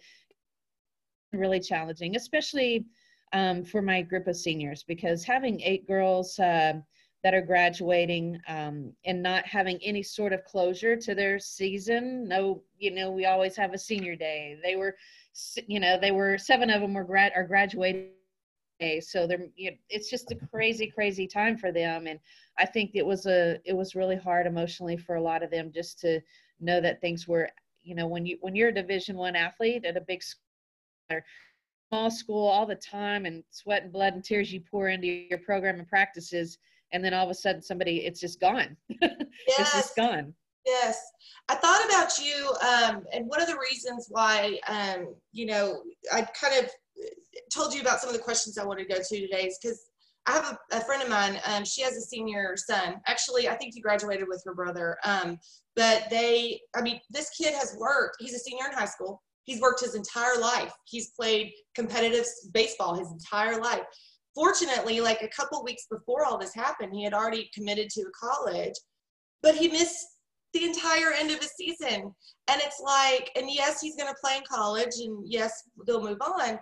really 1.33 1.59
challenging, 1.59 2.15
especially 2.15 2.85
um, 3.33 3.65
for 3.65 3.83
my 3.83 4.03
group 4.03 4.27
of 4.27 4.37
seniors, 4.37 4.83
because 4.83 5.25
having 5.25 5.61
eight 5.61 5.87
girls, 5.87 6.39
uh, 6.39 6.75
that 7.25 7.35
are 7.35 7.43
graduating 7.43 8.41
um, 8.47 8.93
and 9.05 9.23
not 9.23 9.45
having 9.45 9.79
any 9.83 10.03
sort 10.03 10.33
of 10.33 10.45
closure 10.45 10.97
to 10.97 11.15
their 11.15 11.39
season. 11.39 12.29
No, 12.29 12.63
you 12.79 12.93
know, 12.93 13.11
we 13.11 13.27
always 13.27 13.57
have 13.57 13.73
a 13.73 13.79
senior 13.79 14.15
day. 14.15 14.57
They 14.63 14.77
were, 14.77 14.97
you 15.67 15.81
know, 15.81 15.99
they 16.01 16.13
were 16.13 16.39
seven 16.39 16.71
of 16.71 16.81
them 16.81 16.95
were 16.95 17.05
grad 17.05 17.33
are 17.35 17.45
graduating. 17.45 18.13
So 19.01 19.27
they're, 19.27 19.49
you 19.57 19.73
know, 19.73 19.77
it's 19.91 20.09
just 20.09 20.31
a 20.31 20.37
crazy, 20.37 20.87
crazy 20.87 21.27
time 21.27 21.59
for 21.59 21.73
them. 21.73 22.07
And 22.07 22.21
I 22.59 22.67
think 22.67 22.93
it 22.95 23.05
was 23.05 23.27
a, 23.27 23.59
it 23.65 23.73
was 23.77 23.97
really 23.97 24.17
hard 24.17 24.47
emotionally 24.47 24.97
for 24.97 25.17
a 25.17 25.23
lot 25.23 25.43
of 25.43 25.51
them 25.51 25.73
just 25.75 25.99
to 26.01 26.21
know 26.61 26.81
that 26.81 27.01
things 27.01 27.27
were, 27.27 27.49
you 27.83 27.97
know, 27.97 28.07
when 28.07 28.25
you 28.25 28.39
when 28.41 28.55
you're 28.55 28.69
a 28.69 28.75
Division 28.75 29.17
One 29.17 29.35
athlete 29.35 29.85
at 29.85 29.97
a 29.97 30.01
big 30.01 30.23
school 30.23 31.21
small 31.89 32.11
school 32.11 32.47
all 32.47 32.67
the 32.67 32.75
time 32.75 33.27
and 33.27 33.43
sweat 33.51 33.83
and 33.83 33.93
blood 33.93 34.15
and 34.15 34.25
tears 34.25 34.53
you 34.53 34.61
pour 34.61 34.89
into 34.89 35.07
your 35.07 35.39
program 35.39 35.79
and 35.79 35.89
practices 35.89 36.59
and 36.93 37.05
then 37.05 37.15
all 37.15 37.25
of 37.25 37.31
a 37.31 37.35
sudden 37.35 37.63
somebody 37.63 37.99
it's 37.99 38.21
just 38.21 38.41
gone 38.41 38.77
yes. 38.89 39.11
it's 39.47 39.73
just 39.73 39.97
gone 39.97 40.33
yes 40.67 41.01
i 41.49 41.55
thought 41.55 41.85
about 41.87 42.19
you 42.19 42.55
um, 42.67 43.05
and 43.13 43.27
one 43.27 43.41
of 43.41 43.49
the 43.49 43.59
reasons 43.59 44.07
why 44.11 44.59
um, 44.69 45.15
you 45.33 45.47
know 45.47 45.83
i 46.13 46.23
kind 46.23 46.65
of 46.65 46.71
told 47.53 47.75
you 47.75 47.81
about 47.81 48.01
some 48.01 48.09
of 48.09 48.17
the 48.17 48.23
questions 48.23 48.59
i 48.59 48.65
wanted 48.65 48.87
to 48.87 48.95
go 48.95 49.01
to 49.03 49.21
today 49.21 49.47
is 49.47 49.59
because 49.63 49.81
I 50.27 50.33
have 50.33 50.59
a, 50.73 50.77
a, 50.77 50.81
friend 50.85 51.03
of 51.03 51.09
mine. 51.09 51.41
Um, 51.47 51.65
she 51.65 51.81
has 51.81 51.97
a 51.97 52.03
senior 52.03 52.55
son. 52.57 53.01
Actually, 53.07 53.49
I 53.49 53.55
think 53.55 53.73
he 53.73 53.81
graduated 53.81 54.29
with 54.29 54.43
her 54.45 54.53
brother. 54.53 54.99
Um, 55.03 55.39
but 55.75 56.05
they, 56.11 56.61
I 56.77 56.83
mean, 56.83 57.01
this 57.09 57.31
kid 57.31 57.55
has 57.55 57.75
worked. 57.81 58.17
He's 58.21 58.35
a 58.35 58.39
senior 58.39 58.67
in 58.67 58.77
high 58.77 58.85
school. 58.85 59.23
He's 59.49 59.61
worked 59.61 59.81
his 59.81 59.95
entire 59.95 60.39
life. 60.39 60.73
He's 60.85 61.11
played 61.11 61.53
competitive 61.75 62.27
baseball 62.53 62.95
his 62.95 63.11
entire 63.11 63.61
life. 63.61 63.83
Fortunately, 64.35 65.01
like 65.01 65.23
a 65.23 65.29
couple 65.29 65.65
weeks 65.65 65.87
before 65.91 66.25
all 66.25 66.39
this 66.39 66.55
happened, 66.55 66.93
he 66.93 67.03
had 67.03 67.15
already 67.15 67.51
committed 67.55 67.89
to 67.91 68.03
a 68.03 68.27
college, 68.27 68.75
but 69.43 69.55
he 69.55 69.69
missed 69.69 70.07
the 70.53 70.65
entire 70.65 71.13
end 71.13 71.31
of 71.31 71.39
his 71.39 71.53
season. 71.57 72.15
And 72.49 72.61
it's 72.61 72.81
like, 72.81 73.31
and 73.37 73.51
yes, 73.51 73.81
he's 73.81 73.97
going 73.97 74.09
to 74.09 74.21
play 74.23 74.37
in 74.37 74.43
college, 74.49 74.95
and 75.01 75.25
yes, 75.27 75.53
they'll 75.87 76.03
move 76.03 76.19
on 76.21 76.59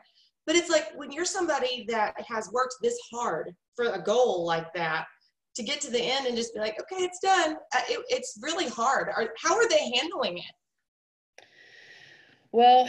but 0.47 0.55
it's 0.55 0.71
like 0.71 0.93
when 0.95 1.11
you're 1.11 1.25
somebody 1.25 1.85
that 1.89 2.15
has 2.27 2.51
worked 2.53 2.77
this 2.81 2.97
hard 3.13 3.53
for 3.75 3.87
a 3.87 4.03
goal 4.03 4.47
like 4.47 4.73
that, 4.75 5.07
to 5.57 5.63
get 5.63 5.81
to 5.81 5.91
the 5.91 6.01
end 6.01 6.27
and 6.27 6.37
just 6.37 6.55
be 6.55 6.61
like, 6.61 6.79
okay, 6.81 7.03
it's 7.03 7.19
done. 7.19 7.57
Uh, 7.75 7.81
it, 7.89 8.05
it's 8.11 8.39
really 8.43 8.69
hard. 8.69 9.09
Are, 9.09 9.31
how 9.43 9.57
are 9.57 9.69
they 9.69 9.91
handling 9.97 10.39
it? 10.39 10.45
Well, 12.57 12.89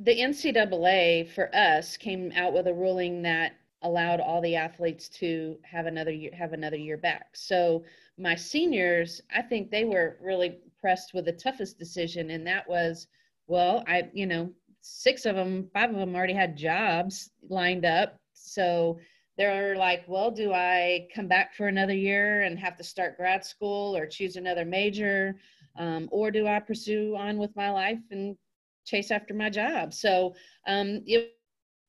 the 0.00 0.18
NCAA 0.22 1.28
for 1.28 1.54
us 1.54 1.98
came 1.98 2.32
out 2.34 2.54
with 2.54 2.66
a 2.66 2.72
ruling 2.72 3.20
that 3.24 3.52
allowed 3.82 4.20
all 4.20 4.40
the 4.40 4.56
athletes 4.56 5.10
to 5.20 5.58
have 5.64 5.84
another 5.84 6.12
year 6.12 6.30
have 6.32 6.54
another 6.54 6.78
year 6.78 6.96
back. 6.96 7.36
So 7.36 7.84
my 8.16 8.34
seniors, 8.34 9.20
I 9.30 9.42
think 9.42 9.70
they 9.70 9.84
were 9.84 10.16
really 10.22 10.60
pressed 10.80 11.12
with 11.12 11.26
the 11.26 11.32
toughest 11.32 11.78
decision, 11.78 12.30
and 12.30 12.46
that 12.46 12.66
was, 12.66 13.08
well, 13.48 13.84
I 13.86 14.08
you 14.14 14.24
know 14.24 14.50
six 14.80 15.26
of 15.26 15.36
them, 15.36 15.68
five 15.74 15.90
of 15.90 15.96
them 15.96 16.16
already 16.16 16.32
had 16.32 16.56
jobs 16.56 17.32
lined 17.50 17.84
up. 17.84 18.18
So 18.32 18.98
they're 19.36 19.76
like, 19.76 20.04
well, 20.08 20.30
do 20.30 20.54
I 20.54 21.06
come 21.14 21.28
back 21.28 21.52
for 21.52 21.68
another 21.68 21.94
year 21.94 22.44
and 22.44 22.58
have 22.58 22.78
to 22.78 22.82
start 22.82 23.18
grad 23.18 23.44
school 23.44 23.94
or 23.94 24.06
choose 24.06 24.36
another 24.36 24.64
major? 24.64 25.36
Um, 25.78 26.08
or 26.10 26.30
do 26.30 26.46
I 26.46 26.60
pursue 26.60 27.14
on 27.14 27.36
with 27.36 27.54
my 27.54 27.68
life 27.70 28.00
and 28.10 28.38
chase 28.86 29.10
after 29.10 29.34
my 29.34 29.50
job? 29.50 29.92
So 29.92 30.34
um, 30.66 31.02
it 31.06 31.34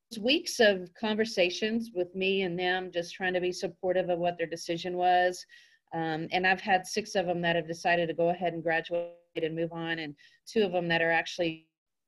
was 0.09 0.19
weeks 0.19 0.59
of 0.59 0.89
conversations 0.99 1.91
with 1.93 2.13
me 2.15 2.41
and 2.41 2.59
them, 2.59 2.91
just 2.91 3.13
trying 3.13 3.33
to 3.33 3.41
be 3.41 3.51
supportive 3.51 4.09
of 4.09 4.19
what 4.19 4.37
their 4.37 4.47
decision 4.47 4.97
was. 4.97 5.45
Um, 5.93 6.27
and 6.31 6.45
I've 6.45 6.61
had 6.61 6.85
six 6.85 7.15
of 7.15 7.25
them 7.25 7.41
that 7.41 7.55
have 7.55 7.67
decided 7.67 8.07
to 8.07 8.13
go 8.13 8.29
ahead 8.29 8.53
and 8.53 8.61
graduate 8.63 9.13
and 9.41 9.55
move 9.55 9.71
on, 9.71 9.99
and 9.99 10.15
two 10.45 10.63
of 10.63 10.71
them 10.71 10.87
that 10.89 11.01
are 11.01 11.11
actually 11.11 11.67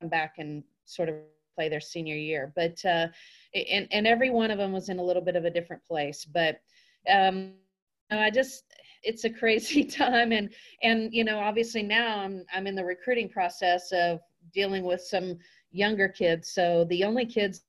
back 0.10 0.36
and 0.38 0.63
sort 0.86 1.10
of 1.10 1.15
play 1.55 1.69
their 1.69 1.79
senior 1.79 2.15
year. 2.15 2.51
But 2.55 2.84
uh, 2.84 3.08
and 3.53 3.88
and 3.91 4.08
every 4.08 4.29
one 4.29 4.51
of 4.51 4.58
them 4.58 4.72
was 4.72 4.89
in 4.89 5.00
a 5.00 5.03
little 5.03 5.22
bit 5.22 5.36
of 5.36 5.46
a 5.46 5.50
different 5.50 5.84
place. 5.86 6.25
But 6.25 6.60
um, 7.10 7.53
I 8.12 8.29
just 8.31 8.63
it's 9.03 9.24
a 9.24 9.29
crazy 9.41 9.84
time, 9.84 10.31
and 10.31 10.50
and 10.84 11.13
you 11.13 11.24
know 11.24 11.39
obviously 11.39 11.84
now 11.84 12.19
I'm 12.19 12.46
I'm 12.53 12.67
in 12.67 12.75
the 12.75 12.86
recruiting 12.86 13.29
process 13.29 13.91
of 13.91 14.19
dealing 14.53 14.84
with 14.84 15.01
some 15.01 15.38
younger 15.72 16.08
kids. 16.08 16.51
So 16.51 16.86
the 16.89 17.03
only 17.03 17.25
kids 17.25 17.62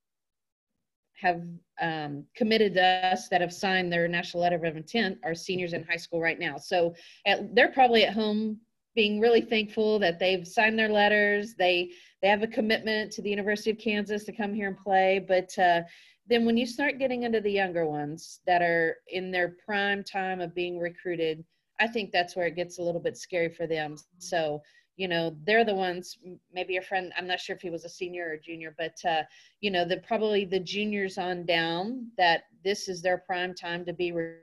have 1.21 1.43
um, 1.81 2.25
committed 2.35 2.75
to 2.75 2.83
us 2.83 3.29
that 3.29 3.41
have 3.41 3.53
signed 3.53 3.93
their 3.93 4.09
national 4.09 4.43
letter 4.43 4.57
of 4.65 4.77
intent 4.77 5.19
are 5.23 5.35
seniors 5.35 5.73
in 5.73 5.85
high 5.85 5.97
school 5.97 6.21
right 6.21 6.39
now. 6.39 6.57
So 6.57 6.95
at, 7.27 7.55
they're 7.55 7.73
probably 7.73 8.05
at 8.05 8.15
home 8.15 8.59
being 8.95 9.21
really 9.21 9.41
thankful 9.41 9.99
that 9.99 10.19
they've 10.19 10.47
signed 10.47 10.79
their 10.79 10.89
letters. 10.89 11.55
They 11.55 11.91
they 12.23 12.29
have 12.29 12.43
a 12.43 12.47
commitment 12.47 13.13
to 13.13 13.23
the 13.23 13.31
University 13.31 13.71
of 13.71 13.79
Kansas 13.79 14.25
to 14.25 14.33
come 14.33 14.53
here 14.53 14.69
and 14.69 14.77
play. 14.77 15.25
But 15.27 15.57
uh, 15.59 15.83
then 16.27 16.45
when 16.45 16.57
you 16.57 16.67
start 16.67 16.99
getting 16.99 17.23
into 17.23 17.41
the 17.41 17.53
younger 17.53 17.87
ones 17.87 18.41
that 18.47 18.63
are 18.63 18.97
in 19.09 19.31
their 19.31 19.57
prime 19.65 20.05
time 20.05 20.41
of 20.41 20.55
being 20.55 20.79
recruited, 20.79 21.45
I 21.81 21.87
think 21.87 22.13
that's 22.13 22.37
where 22.37 22.47
it 22.47 22.57
gets 22.57 22.79
a 22.79 22.83
little 22.83 23.01
bit 23.01 23.17
scary 23.17 23.49
for 23.49 23.67
them. 23.67 23.97
So 24.19 24.61
you 25.01 25.09
know 25.09 25.35
they're 25.47 25.65
the 25.65 25.75
ones 25.75 26.19
maybe 26.53 26.77
a 26.77 26.83
friend 26.83 27.13
i'm 27.17 27.27
not 27.27 27.41
sure 27.41 27.57
if 27.57 27.63
he 27.63 27.71
was 27.71 27.85
a 27.85 27.89
senior 27.89 28.29
or 28.29 28.37
junior 28.37 28.75
but 28.77 28.97
uh, 29.09 29.23
you 29.63 29.71
know 29.71 29.85
the 29.85 29.97
probably 29.99 30.45
the 30.45 30.61
juniors 30.61 31.17
on 31.17 31.47
down 31.47 32.07
that 32.19 32.43
this 32.63 32.87
is 32.87 33.01
their 33.01 33.19
prime 33.19 33.55
time 33.55 33.83
to 33.85 33.95
be 33.95 34.13
re- 34.13 34.35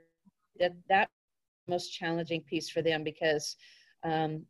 that 0.58 0.72
that 0.88 1.08
most 1.68 1.90
challenging 1.90 2.40
piece 2.40 2.68
for 2.68 2.82
them 2.82 3.04
because 3.04 3.56
um, 4.04 4.44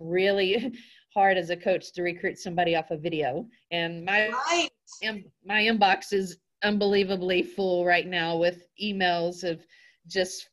really 0.00 0.74
hard 1.14 1.36
as 1.36 1.50
a 1.50 1.56
coach 1.56 1.92
to 1.92 2.02
recruit 2.02 2.38
somebody 2.38 2.74
off 2.74 2.90
a 2.90 2.94
of 2.94 3.00
video. 3.00 3.46
And 3.70 4.04
my 4.04 4.28
right. 4.28 5.24
my 5.44 5.62
inbox 5.62 6.12
is 6.12 6.38
unbelievably 6.64 7.42
full 7.42 7.84
right 7.84 8.06
now 8.06 8.36
with 8.36 8.66
emails 8.82 9.44
of 9.44 9.64
just 10.06 10.48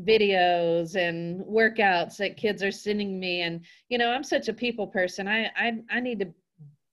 videos 0.00 0.96
and 0.96 1.44
workouts 1.44 2.16
that 2.16 2.36
kids 2.36 2.62
are 2.62 2.72
sending 2.72 3.20
me. 3.20 3.42
And 3.42 3.64
you 3.88 3.98
know 3.98 4.10
i'm 4.10 4.24
such 4.24 4.48
a 4.48 4.52
people 4.52 4.86
person. 4.86 5.28
I 5.28 5.50
i, 5.56 5.78
I 5.90 6.00
need 6.00 6.18
to 6.20 6.32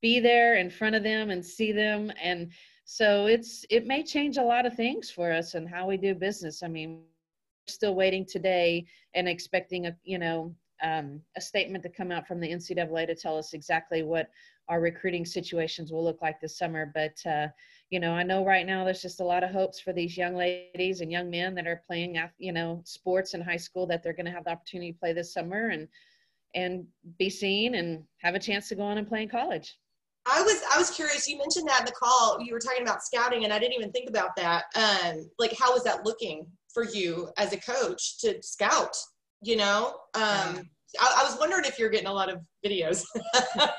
be 0.01 0.19
there 0.19 0.55
in 0.55 0.69
front 0.69 0.95
of 0.95 1.03
them 1.03 1.29
and 1.29 1.45
see 1.45 1.71
them. 1.71 2.11
And 2.21 2.51
so 2.85 3.27
it's 3.27 3.65
it 3.69 3.85
may 3.85 4.03
change 4.03 4.37
a 4.37 4.43
lot 4.43 4.65
of 4.65 4.75
things 4.75 5.09
for 5.11 5.31
us 5.31 5.53
and 5.55 5.69
how 5.69 5.87
we 5.87 5.97
do 5.97 6.13
business. 6.15 6.63
I 6.63 6.67
mean 6.67 7.03
still 7.67 7.95
waiting 7.95 8.25
today 8.25 8.85
and 9.13 9.27
expecting 9.27 9.85
a 9.87 9.95
you 10.03 10.17
know 10.17 10.55
um, 10.83 11.21
a 11.37 11.41
statement 11.41 11.83
to 11.83 11.89
come 11.89 12.11
out 12.11 12.27
from 12.27 12.39
the 12.39 12.49
NCAA 12.49 13.07
to 13.07 13.15
tell 13.15 13.37
us 13.37 13.53
exactly 13.53 14.03
what 14.03 14.29
our 14.69 14.79
recruiting 14.79 15.25
situations 15.25 15.91
will 15.91 16.03
look 16.03 16.21
like 16.21 16.39
this 16.39 16.57
summer. 16.57 16.91
But 16.93 17.17
uh, 17.29 17.47
you 17.89 17.99
know, 17.99 18.11
I 18.11 18.23
know 18.23 18.45
right 18.45 18.65
now 18.65 18.83
there's 18.83 19.01
just 19.01 19.19
a 19.19 19.25
lot 19.25 19.43
of 19.43 19.51
hopes 19.51 19.79
for 19.79 19.93
these 19.93 20.17
young 20.17 20.35
ladies 20.35 21.01
and 21.01 21.11
young 21.11 21.29
men 21.29 21.55
that 21.55 21.67
are 21.67 21.83
playing, 21.87 22.19
you 22.37 22.51
know, 22.51 22.81
sports 22.85 23.33
in 23.33 23.41
high 23.41 23.57
school 23.57 23.87
that 23.87 24.03
they're 24.03 24.13
going 24.13 24.25
to 24.25 24.31
have 24.31 24.43
the 24.43 24.51
opportunity 24.51 24.91
to 24.91 24.99
play 24.99 25.13
this 25.13 25.33
summer 25.33 25.69
and 25.69 25.87
and 26.55 26.85
be 27.19 27.29
seen 27.29 27.75
and 27.75 28.03
have 28.17 28.33
a 28.33 28.39
chance 28.39 28.69
to 28.69 28.75
go 28.75 28.81
on 28.81 28.97
and 28.97 29.07
play 29.07 29.21
in 29.23 29.29
college. 29.29 29.77
I 30.25 30.41
was 30.41 30.61
I 30.71 30.77
was 30.77 30.91
curious. 30.91 31.27
You 31.27 31.37
mentioned 31.37 31.67
that 31.67 31.79
in 31.79 31.85
the 31.85 31.91
call. 31.91 32.39
You 32.41 32.53
were 32.53 32.59
talking 32.59 32.83
about 32.83 33.03
scouting, 33.03 33.43
and 33.43 33.53
I 33.53 33.59
didn't 33.59 33.73
even 33.73 33.91
think 33.91 34.09
about 34.09 34.35
that. 34.35 34.65
Um, 34.75 35.29
like, 35.39 35.55
how 35.57 35.73
was 35.73 35.83
that 35.83 36.05
looking 36.05 36.45
for 36.73 36.85
you 36.85 37.29
as 37.37 37.53
a 37.53 37.57
coach 37.57 38.19
to 38.19 38.41
scout? 38.43 38.95
you 39.41 39.55
know 39.55 39.95
um, 40.15 40.69
I, 40.99 41.21
I, 41.21 41.23
was 41.23 41.37
wondering 41.39 41.65
if 41.65 41.79
you're 41.79 41.89
getting 41.89 42.07
a 42.07 42.13
lot 42.13 42.29
of 42.29 42.39
videos 42.65 43.05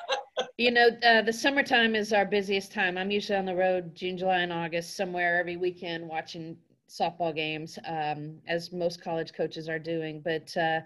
you 0.59 0.71
know 0.71 0.89
uh, 1.05 1.23
the 1.23 1.33
summertime 1.33 1.95
is 1.95 2.13
our 2.13 2.25
busiest 2.25 2.73
time. 2.73 2.99
I'm 2.99 3.11
usually 3.11 3.39
on 3.39 3.45
the 3.45 3.55
road 3.55 3.95
june 3.95 4.17
july 4.17 4.41
and 4.41 4.53
august 4.53 4.97
somewhere 4.97 5.39
every 5.39 5.57
weekend 5.57 6.07
watching 6.07 6.57
softball 6.89 7.35
games 7.35 7.79
um, 7.87 8.39
as 8.49 8.73
most 8.73 9.03
college 9.03 9.33
coaches 9.33 9.69
are 9.69 9.79
doing. 9.79 10.21
But 10.25 10.57
uh, 10.57 10.81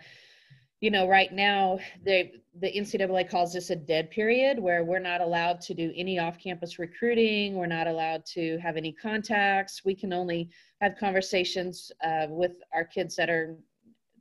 you 0.80 0.90
know 0.90 1.08
right 1.08 1.32
now 1.32 1.78
they, 2.04 2.32
the 2.60 2.70
ncaa 2.72 3.28
calls 3.28 3.54
this 3.54 3.70
a 3.70 3.76
dead 3.76 4.10
period 4.10 4.58
where 4.58 4.84
we're 4.84 4.98
not 4.98 5.20
allowed 5.20 5.60
to 5.62 5.74
do 5.74 5.92
any 5.96 6.18
off-campus 6.18 6.78
recruiting. 6.78 7.54
We're 7.54 7.66
not 7.66 7.86
allowed 7.86 8.26
to 8.26 8.58
have 8.58 8.76
any 8.76 8.92
contacts. 8.92 9.84
We 9.84 9.94
can 9.94 10.12
only 10.12 10.50
have 10.80 10.96
conversations 10.98 11.90
uh, 12.02 12.26
with 12.28 12.52
our 12.72 12.84
kids 12.84 13.16
that 13.16 13.30
are 13.30 13.56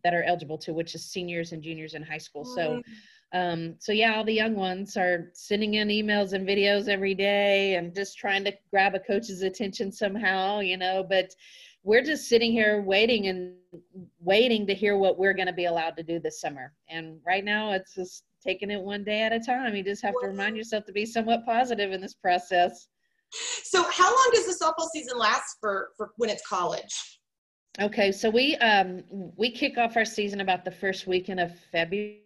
that 0.04 0.14
are 0.14 0.24
eligible 0.24 0.58
to, 0.58 0.74
which 0.74 0.96
is 0.96 1.06
seniors 1.06 1.54
and 1.54 1.64
juniors 1.64 1.94
in 1.94 2.04
high 2.04 2.18
school. 2.18 2.44
So, 2.44 2.82
um, 3.34 3.76
so 3.80 3.92
yeah, 3.92 4.16
all 4.16 4.24
the 4.24 4.34
young 4.34 4.56
ones 4.56 4.96
are 4.96 5.32
sending 5.34 5.74
in 5.76 5.88
emails 5.88 6.34
and 6.34 6.48
videos 6.48 6.88
every 6.88 7.16
day 7.16 7.76
and 7.76 7.94
just 7.94 8.18
trying 8.18 8.44
to 8.44 8.54
grab 8.70 8.94
a 8.94 9.00
coach's 9.00 9.42
attention 9.42 9.92
somehow, 9.92 10.60
you 10.60 10.78
know. 10.78 11.04
But 11.08 11.32
we're 11.84 12.04
just 12.04 12.30
sitting 12.30 12.52
here 12.52 12.84
waiting 12.84 13.28
and 13.28 13.56
waiting 14.20 14.68
to 14.68 14.76
hear 14.76 14.98
what 14.98 15.18
we're 15.18 15.34
going 15.34 15.48
to 15.48 15.54
be 15.54 15.66
allowed 15.66 15.98
to 15.98 16.04
do 16.04 16.20
this 16.20 16.40
summer. 16.40 16.74
And 16.90 17.18
right 17.26 17.44
now, 17.44 17.72
it's 17.72 17.96
just 17.96 18.24
taking 18.42 18.70
it 18.70 18.80
one 18.80 19.04
day 19.04 19.24
at 19.24 19.34
a 19.34 19.40
time. 19.40 19.76
You 19.76 19.84
just 19.84 20.04
have 20.04 20.14
to 20.22 20.28
remind 20.28 20.56
yourself 20.56 20.86
to 20.86 20.92
be 20.94 21.06
somewhat 21.06 21.44
positive 21.44 21.92
in 21.92 22.02
this 22.02 22.14
process. 22.14 22.88
So, 23.64 23.84
how 23.90 24.12
long 24.16 24.32
does 24.34 24.46
the 24.46 24.64
softball 24.64 24.88
season 24.94 25.18
last 25.18 25.58
for, 25.60 25.90
for 25.98 26.12
when 26.18 26.30
it's 26.30 26.46
college? 26.48 27.20
Okay, 27.82 28.12
so 28.12 28.30
we 28.30 28.56
um 28.58 29.04
we 29.36 29.50
kick 29.50 29.80
off 29.80 29.98
our 29.98 30.06
season 30.06 30.42
about 30.42 30.64
the 30.64 30.70
first 30.70 31.08
weekend 31.08 31.40
of 31.40 31.52
February, 31.72 32.22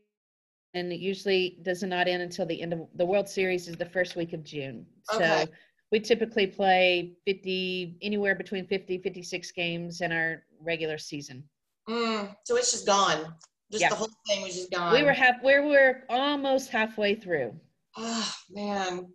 and 0.78 0.94
it 0.94 1.00
usually 1.00 1.58
does 1.64 1.84
not 1.84 2.08
end 2.08 2.22
until 2.22 2.46
the 2.46 2.62
end 2.62 2.74
of 2.74 2.88
the 2.96 3.06
World 3.06 3.28
Series 3.28 3.68
is 3.68 3.76
the 3.76 3.86
first 3.86 4.16
week 4.16 4.34
of 4.34 4.44
June. 4.44 4.86
Okay. 5.14 5.46
So 5.46 5.52
we 5.92 6.00
typically 6.00 6.48
play 6.48 7.14
50 7.26 7.98
anywhere 8.02 8.36
between 8.36 8.68
50 8.68 9.00
56 9.00 9.52
games 9.52 10.02
in 10.02 10.12
our 10.12 10.44
regular 10.62 10.98
season. 10.98 11.44
Mm, 11.90 12.36
so 12.44 12.58
it's 12.58 12.72
just 12.72 12.86
gone. 12.86 13.34
Just 13.72 13.82
yeah. 13.82 13.90
the 13.90 13.96
whole 13.96 14.10
thing 14.28 14.44
was 14.44 14.56
just 14.56 14.72
gone. 14.72 14.94
We 14.94 15.04
were 15.04 15.14
half 15.14 15.36
we 15.44 15.60
were 15.60 16.04
almost 16.10 16.70
halfway 16.70 17.16
through. 17.16 17.54
Oh 17.98 18.34
man. 18.52 19.08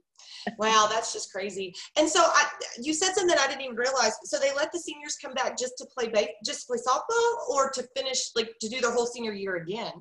wow, 0.58 0.88
that's 0.90 1.12
just 1.12 1.32
crazy. 1.32 1.74
And 1.96 2.08
so 2.08 2.20
I, 2.20 2.46
you 2.80 2.94
said 2.94 3.14
something 3.14 3.36
I 3.38 3.46
didn't 3.46 3.62
even 3.62 3.76
realize. 3.76 4.12
So 4.24 4.38
they 4.38 4.54
let 4.54 4.72
the 4.72 4.78
seniors 4.78 5.16
come 5.22 5.34
back 5.34 5.58
just 5.58 5.74
to 5.78 5.86
play 5.96 6.08
base, 6.08 6.28
just 6.44 6.66
play 6.66 6.78
softball, 6.78 7.48
or 7.48 7.70
to 7.70 7.86
finish 7.96 8.30
like 8.34 8.50
to 8.60 8.68
do 8.68 8.80
their 8.80 8.92
whole 8.92 9.06
senior 9.06 9.32
year 9.32 9.56
again. 9.56 9.92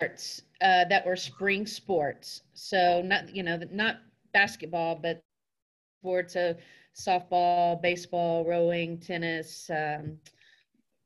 Sports 0.00 0.42
uh, 0.60 0.84
that 0.84 1.04
were 1.04 1.16
spring 1.16 1.66
sports. 1.66 2.42
So 2.54 3.02
not 3.04 3.34
you 3.34 3.42
know 3.42 3.58
not 3.72 3.96
basketball, 4.32 4.94
but 4.94 5.22
sports 6.00 6.36
of 6.36 6.58
softball, 6.96 7.80
baseball, 7.82 8.44
rowing, 8.44 8.98
tennis, 8.98 9.68
um, 9.70 10.18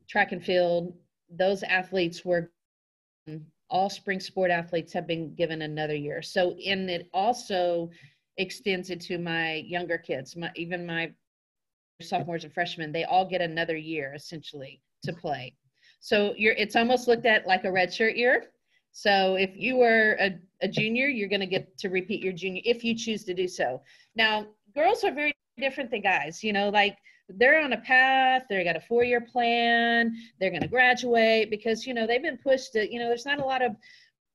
track 0.08 0.32
and 0.32 0.44
field. 0.44 0.92
Those 1.30 1.62
athletes 1.62 2.24
were 2.24 2.50
all 3.70 3.88
spring 3.88 4.20
sport 4.20 4.50
athletes 4.50 4.92
have 4.92 5.06
been 5.06 5.34
given 5.34 5.62
another 5.62 5.96
year. 5.96 6.20
So, 6.20 6.54
and 6.66 6.90
it 6.90 7.08
also 7.14 7.90
extends 8.36 8.90
it 8.90 9.00
to 9.02 9.16
my 9.16 9.54
younger 9.54 9.96
kids, 9.96 10.36
my, 10.36 10.50
even 10.54 10.84
my 10.84 11.10
sophomores 12.02 12.44
and 12.44 12.52
freshmen, 12.52 12.92
they 12.92 13.04
all 13.04 13.24
get 13.24 13.40
another 13.40 13.76
year 13.76 14.12
essentially 14.14 14.82
to 15.04 15.12
play. 15.14 15.54
So 16.00 16.34
you're, 16.36 16.54
it's 16.54 16.76
almost 16.76 17.08
looked 17.08 17.24
at 17.24 17.46
like 17.46 17.64
a 17.64 17.68
redshirt 17.68 18.16
year. 18.16 18.50
So 18.92 19.36
if 19.36 19.50
you 19.56 19.76
were 19.76 20.16
a, 20.20 20.38
a 20.62 20.68
junior, 20.68 21.08
you're 21.08 21.28
going 21.28 21.40
to 21.40 21.46
get 21.46 21.76
to 21.78 21.88
repeat 21.88 22.22
your 22.22 22.32
junior 22.32 22.62
if 22.64 22.84
you 22.84 22.94
choose 22.94 23.24
to 23.24 23.34
do 23.34 23.48
so. 23.48 23.82
Now, 24.14 24.46
girls 24.74 25.02
are 25.04 25.12
very 25.12 25.32
different 25.58 25.90
than 25.90 26.02
guys, 26.02 26.44
you 26.44 26.52
know, 26.52 26.68
like 26.68 26.96
they're 27.38 27.60
on 27.60 27.72
a 27.72 27.80
path 27.80 28.42
they 28.48 28.64
got 28.64 28.76
a 28.76 28.80
four 28.80 29.04
year 29.04 29.20
plan 29.20 30.14
they're 30.38 30.50
going 30.50 30.62
to 30.62 30.68
graduate 30.68 31.50
because 31.50 31.86
you 31.86 31.94
know 31.94 32.06
they've 32.06 32.22
been 32.22 32.38
pushed 32.38 32.72
to 32.72 32.92
you 32.92 32.98
know 32.98 33.08
there's 33.08 33.26
not 33.26 33.38
a 33.38 33.44
lot 33.44 33.62
of 33.62 33.76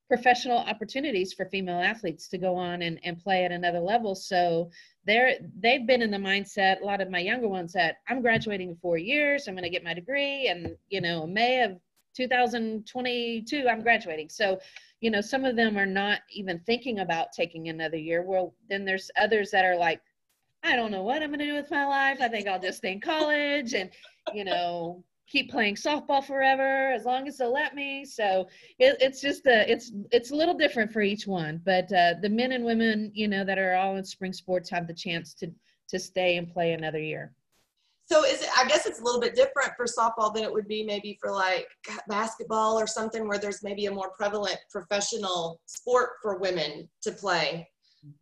professional 0.07 0.57
opportunities 0.57 1.33
for 1.33 1.45
female 1.45 1.81
athletes 1.81 2.29
to 2.29 2.37
go 2.37 2.55
on 2.55 2.81
and, 2.81 2.97
and 3.03 3.19
play 3.19 3.43
at 3.43 3.51
another 3.51 3.79
level 3.79 4.15
so 4.15 4.69
they're 5.05 5.35
they've 5.59 5.85
been 5.85 6.01
in 6.01 6.11
the 6.11 6.17
mindset 6.17 6.81
a 6.81 6.85
lot 6.85 7.01
of 7.01 7.09
my 7.09 7.19
younger 7.19 7.47
ones 7.47 7.73
that 7.73 7.97
i'm 8.07 8.21
graduating 8.21 8.69
in 8.69 8.75
four 8.77 8.97
years 8.97 9.47
i'm 9.47 9.53
going 9.53 9.63
to 9.63 9.69
get 9.69 9.83
my 9.83 9.93
degree 9.93 10.47
and 10.47 10.75
you 10.89 11.01
know 11.01 11.27
may 11.27 11.61
of 11.61 11.77
2022 12.17 13.67
i'm 13.69 13.81
graduating 13.81 14.27
so 14.27 14.59
you 14.99 15.11
know 15.11 15.21
some 15.21 15.45
of 15.45 15.55
them 15.55 15.77
are 15.77 15.85
not 15.85 16.19
even 16.31 16.59
thinking 16.65 16.99
about 16.99 17.31
taking 17.31 17.69
another 17.69 17.97
year 17.97 18.23
well 18.23 18.55
then 18.69 18.83
there's 18.83 19.11
others 19.17 19.51
that 19.51 19.63
are 19.63 19.77
like 19.77 20.01
I 20.63 20.75
don't 20.75 20.91
know 20.91 21.03
what 21.03 21.21
I'm 21.21 21.29
going 21.29 21.39
to 21.39 21.45
do 21.45 21.53
with 21.53 21.71
my 21.71 21.85
life. 21.85 22.17
I 22.19 22.27
think 22.27 22.47
I'll 22.47 22.59
just 22.59 22.79
stay 22.79 22.91
in 22.91 22.99
college 22.99 23.73
and, 23.73 23.89
you 24.33 24.43
know, 24.43 25.03
keep 25.27 25.51
playing 25.51 25.75
softball 25.75 26.23
forever 26.23 26.91
as 26.91 27.05
long 27.05 27.27
as 27.27 27.37
they'll 27.37 27.53
let 27.53 27.75
me. 27.75 28.05
So 28.05 28.47
it, 28.79 28.97
it's 28.99 29.21
just 29.21 29.45
a, 29.45 29.69
it's 29.69 29.91
it's 30.11 30.31
a 30.31 30.35
little 30.35 30.57
different 30.57 30.91
for 30.91 31.01
each 31.01 31.27
one. 31.27 31.61
But 31.63 31.91
uh, 31.93 32.15
the 32.21 32.29
men 32.29 32.53
and 32.53 32.65
women, 32.65 33.11
you 33.13 33.27
know, 33.27 33.43
that 33.43 33.59
are 33.59 33.75
all 33.75 33.97
in 33.97 34.05
spring 34.05 34.33
sports 34.33 34.69
have 34.69 34.87
the 34.87 34.93
chance 34.93 35.33
to 35.35 35.51
to 35.89 35.99
stay 35.99 36.37
and 36.37 36.51
play 36.51 36.73
another 36.73 36.99
year. 36.99 37.33
So 38.09 38.23
is 38.23 38.41
it, 38.41 38.49
I 38.57 38.65
guess 38.67 38.85
it's 38.85 39.01
a 39.01 39.03
little 39.03 39.19
bit 39.19 39.35
different 39.35 39.71
for 39.75 39.85
softball 39.85 40.33
than 40.33 40.43
it 40.43 40.51
would 40.51 40.67
be 40.67 40.83
maybe 40.83 41.17
for 41.21 41.31
like 41.31 41.67
basketball 42.07 42.79
or 42.79 42.87
something 42.87 43.27
where 43.27 43.37
there's 43.37 43.63
maybe 43.63 43.85
a 43.87 43.91
more 43.91 44.11
prevalent 44.11 44.57
professional 44.71 45.59
sport 45.65 46.11
for 46.21 46.37
women 46.37 46.87
to 47.01 47.11
play. 47.11 47.67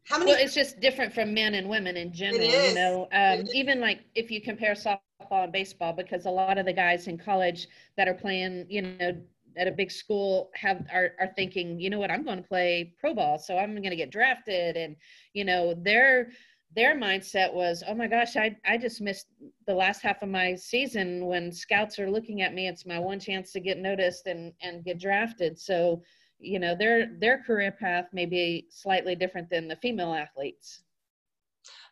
How 0.07 0.17
many? 0.17 0.31
Well, 0.31 0.41
it's 0.41 0.55
just 0.55 0.79
different 0.79 1.13
from 1.13 1.33
men 1.33 1.53
and 1.53 1.69
women 1.69 1.97
in 1.97 2.11
general. 2.11 2.43
You 2.43 2.73
know, 2.73 3.07
um, 3.11 3.45
even 3.53 3.79
like 3.79 4.01
if 4.15 4.31
you 4.31 4.41
compare 4.41 4.73
softball 4.73 4.99
and 5.43 5.51
baseball, 5.51 5.93
because 5.93 6.25
a 6.25 6.31
lot 6.31 6.57
of 6.57 6.65
the 6.65 6.73
guys 6.73 7.07
in 7.07 7.17
college 7.17 7.67
that 7.95 8.07
are 8.07 8.13
playing, 8.15 8.65
you 8.69 8.81
know, 8.81 9.21
at 9.57 9.67
a 9.67 9.71
big 9.71 9.91
school 9.91 10.49
have 10.55 10.85
are, 10.91 11.11
are 11.19 11.31
thinking, 11.35 11.79
you 11.79 11.89
know 11.89 11.99
what, 11.99 12.09
I'm 12.09 12.23
going 12.23 12.41
to 12.41 12.47
play 12.47 12.93
pro 12.99 13.13
ball, 13.13 13.37
so 13.37 13.57
I'm 13.57 13.75
going 13.75 13.91
to 13.91 13.95
get 13.95 14.11
drafted, 14.11 14.77
and 14.77 14.95
you 15.33 15.45
know, 15.45 15.75
their 15.75 16.29
their 16.73 16.95
mindset 16.95 17.53
was, 17.53 17.83
oh 17.87 17.95
my 17.95 18.07
gosh, 18.07 18.35
I 18.35 18.55
I 18.65 18.77
just 18.77 19.01
missed 19.01 19.27
the 19.67 19.73
last 19.73 20.01
half 20.01 20.21
of 20.21 20.29
my 20.29 20.55
season 20.55 21.25
when 21.25 21.51
scouts 21.51 21.99
are 21.99 22.09
looking 22.09 22.41
at 22.41 22.53
me. 22.53 22.67
It's 22.67 22.85
my 22.85 22.99
one 22.99 23.19
chance 23.19 23.51
to 23.53 23.59
get 23.59 23.77
noticed 23.77 24.27
and 24.27 24.53
and 24.61 24.83
get 24.83 24.99
drafted. 24.99 25.59
So 25.59 26.03
you 26.39 26.59
know 26.59 26.75
their 26.75 27.07
their 27.19 27.41
career 27.43 27.71
path 27.71 28.05
may 28.13 28.25
be 28.25 28.67
slightly 28.69 29.15
different 29.15 29.49
than 29.49 29.67
the 29.67 29.75
female 29.77 30.13
athletes 30.13 30.81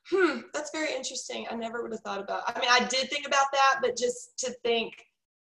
hmm 0.09 0.41
that's 0.53 0.71
very 0.71 0.93
interesting 0.93 1.47
i 1.49 1.55
never 1.55 1.81
would 1.81 1.91
have 1.91 2.01
thought 2.01 2.19
about 2.19 2.43
i 2.47 2.59
mean 2.59 2.69
i 2.69 2.79
did 2.88 3.09
think 3.09 3.25
about 3.25 3.45
that 3.51 3.79
but 3.81 3.95
just 3.97 4.38
to 4.38 4.51
think 4.63 4.93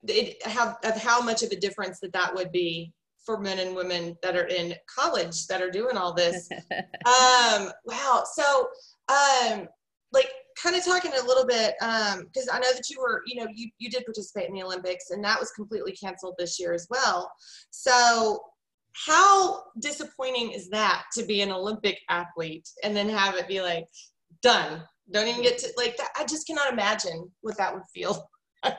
it, 0.08 0.42
have, 0.48 0.78
of 0.84 1.00
how 1.00 1.22
much 1.22 1.44
of 1.44 1.52
a 1.52 1.56
difference 1.56 2.00
that 2.00 2.12
that 2.12 2.34
would 2.34 2.52
be 2.52 2.92
for 3.24 3.40
men 3.40 3.60
and 3.60 3.76
women 3.76 4.18
that 4.24 4.36
are 4.36 4.48
in 4.48 4.74
college 4.88 5.46
that 5.46 5.62
are 5.62 5.70
doing 5.70 5.96
all 5.96 6.12
this 6.12 6.50
um 7.06 7.72
wow 7.86 8.24
so 8.34 8.68
um 9.12 9.68
like 10.12 10.30
kind 10.62 10.76
of 10.76 10.84
talking 10.84 11.12
a 11.12 11.26
little 11.26 11.46
bit 11.46 11.74
because 11.80 12.48
um, 12.50 12.56
i 12.56 12.60
know 12.60 12.74
that 12.74 12.90
you 12.90 13.00
were 13.00 13.22
you 13.26 13.36
know 13.36 13.48
you, 13.54 13.70
you 13.80 13.90
did 13.90 14.06
participate 14.06 14.48
in 14.48 14.54
the 14.54 14.64
olympics 14.64 15.12
and 15.12 15.24
that 15.24 15.40
was 15.40 15.52
completely 15.52 15.92
canceled 15.92 16.36
this 16.38 16.60
year 16.60 16.74
as 16.74 16.88
well 16.90 17.32
so 17.70 18.40
how 18.94 19.64
disappointing 19.80 20.52
is 20.52 20.70
that 20.70 21.06
to 21.14 21.24
be 21.24 21.42
an 21.42 21.52
Olympic 21.52 22.00
athlete 22.10 22.70
and 22.84 22.96
then 22.96 23.10
have 23.10 23.36
it 23.36 23.48
be 23.48 23.62
like 23.62 23.88
done? 24.42 24.84
Don't 25.12 25.28
even 25.28 25.42
get 25.42 25.58
to 25.60 25.70
like 25.78 25.98
that. 25.98 26.10
I 26.18 26.26
just 26.26 26.48
cannot 26.48 26.72
imagine 26.72 27.30
what 27.42 27.58
that 27.58 27.74
would 27.74 27.84
feel. 27.94 28.30
I, 28.64 28.74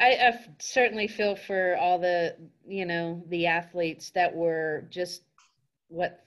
I 0.00 0.38
certainly 0.60 1.08
feel 1.08 1.36
for 1.36 1.76
all 1.76 1.98
the 1.98 2.36
you 2.66 2.86
know 2.86 3.22
the 3.28 3.46
athletes 3.46 4.10
that 4.10 4.34
were 4.34 4.86
just 4.90 5.22
what 5.88 6.24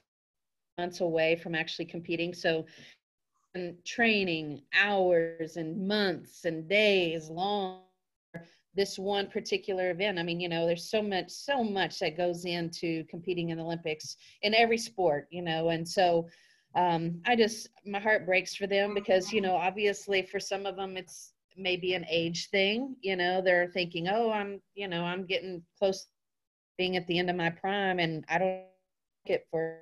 months 0.78 1.02
away 1.02 1.36
from 1.36 1.56
actually 1.56 1.86
competing. 1.86 2.34
So 2.34 2.66
and 3.54 3.76
training 3.86 4.62
hours 4.74 5.58
and 5.58 5.88
months 5.88 6.46
and 6.46 6.68
days 6.70 7.30
long 7.30 7.82
this 8.74 8.98
one 8.98 9.28
particular 9.28 9.92
event. 9.92 10.18
I 10.18 10.24
mean, 10.24 10.40
you 10.40 10.48
know, 10.48 10.66
there's 10.66 10.90
so 10.90 11.02
much, 11.02 11.30
so 11.30 11.64
much 11.64 12.00
that 12.00 12.16
goes 12.16 12.46
into 12.46 13.04
competing 13.10 13.50
in 13.50 13.58
the 13.58 13.64
Olympics 13.64 14.16
in 14.44 14.54
every 14.54 14.78
sport, 14.78 15.28
you 15.30 15.42
know, 15.42 15.70
and 15.70 15.88
so 15.88 16.28
um, 16.76 17.22
I 17.26 17.36
just 17.36 17.68
my 17.86 18.00
heart 18.00 18.26
breaks 18.26 18.56
for 18.56 18.68
them 18.68 18.94
because 18.94 19.34
you 19.34 19.42
know, 19.42 19.56
obviously 19.56 20.22
for 20.22 20.40
some 20.40 20.66
of 20.66 20.78
them 20.78 20.96
it's 20.96 21.34
maybe 21.58 21.94
an 21.94 22.06
age 22.10 22.50
thing. 22.50 22.96
You 23.02 23.18
know, 23.18 23.42
they're 23.42 23.68
thinking, 23.68 24.08
oh, 24.08 24.32
I'm, 24.32 24.62
you 24.74 24.88
know, 24.88 25.04
I'm 25.04 25.26
getting 25.26 25.62
close 25.78 26.08
being 26.78 26.96
at 26.96 27.06
the 27.08 27.20
end 27.20 27.30
of 27.30 27.36
my 27.36 27.50
prime, 27.50 28.00
and 28.00 28.24
I 28.30 28.38
don't 28.38 28.62
get 29.26 29.46
for 29.52 29.80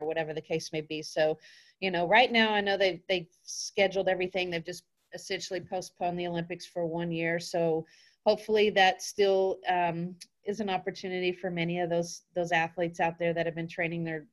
whatever 0.00 0.34
the 0.34 0.40
case 0.40 0.72
may 0.72 0.80
be. 0.80 1.02
So, 1.02 1.38
you 1.80 1.90
know, 1.90 2.06
right 2.06 2.30
now 2.30 2.52
I 2.52 2.60
know 2.60 2.76
they've 2.76 3.00
they've 3.08 3.28
scheduled 3.42 4.08
everything. 4.08 4.50
They've 4.50 4.64
just 4.64 4.84
essentially 5.14 5.60
postponed 5.60 6.18
the 6.18 6.26
Olympics 6.26 6.66
for 6.66 6.86
one 6.86 7.12
year. 7.12 7.38
So 7.38 7.86
hopefully 8.26 8.70
that 8.70 9.02
still 9.02 9.58
um, 9.68 10.16
is 10.44 10.60
an 10.60 10.70
opportunity 10.70 11.32
for 11.32 11.50
many 11.50 11.80
of 11.80 11.90
those 11.90 12.22
those 12.34 12.52
athletes 12.52 13.00
out 13.00 13.18
there 13.18 13.32
that 13.32 13.46
have 13.46 13.54
been 13.54 13.68
training 13.68 14.04
their 14.04 14.26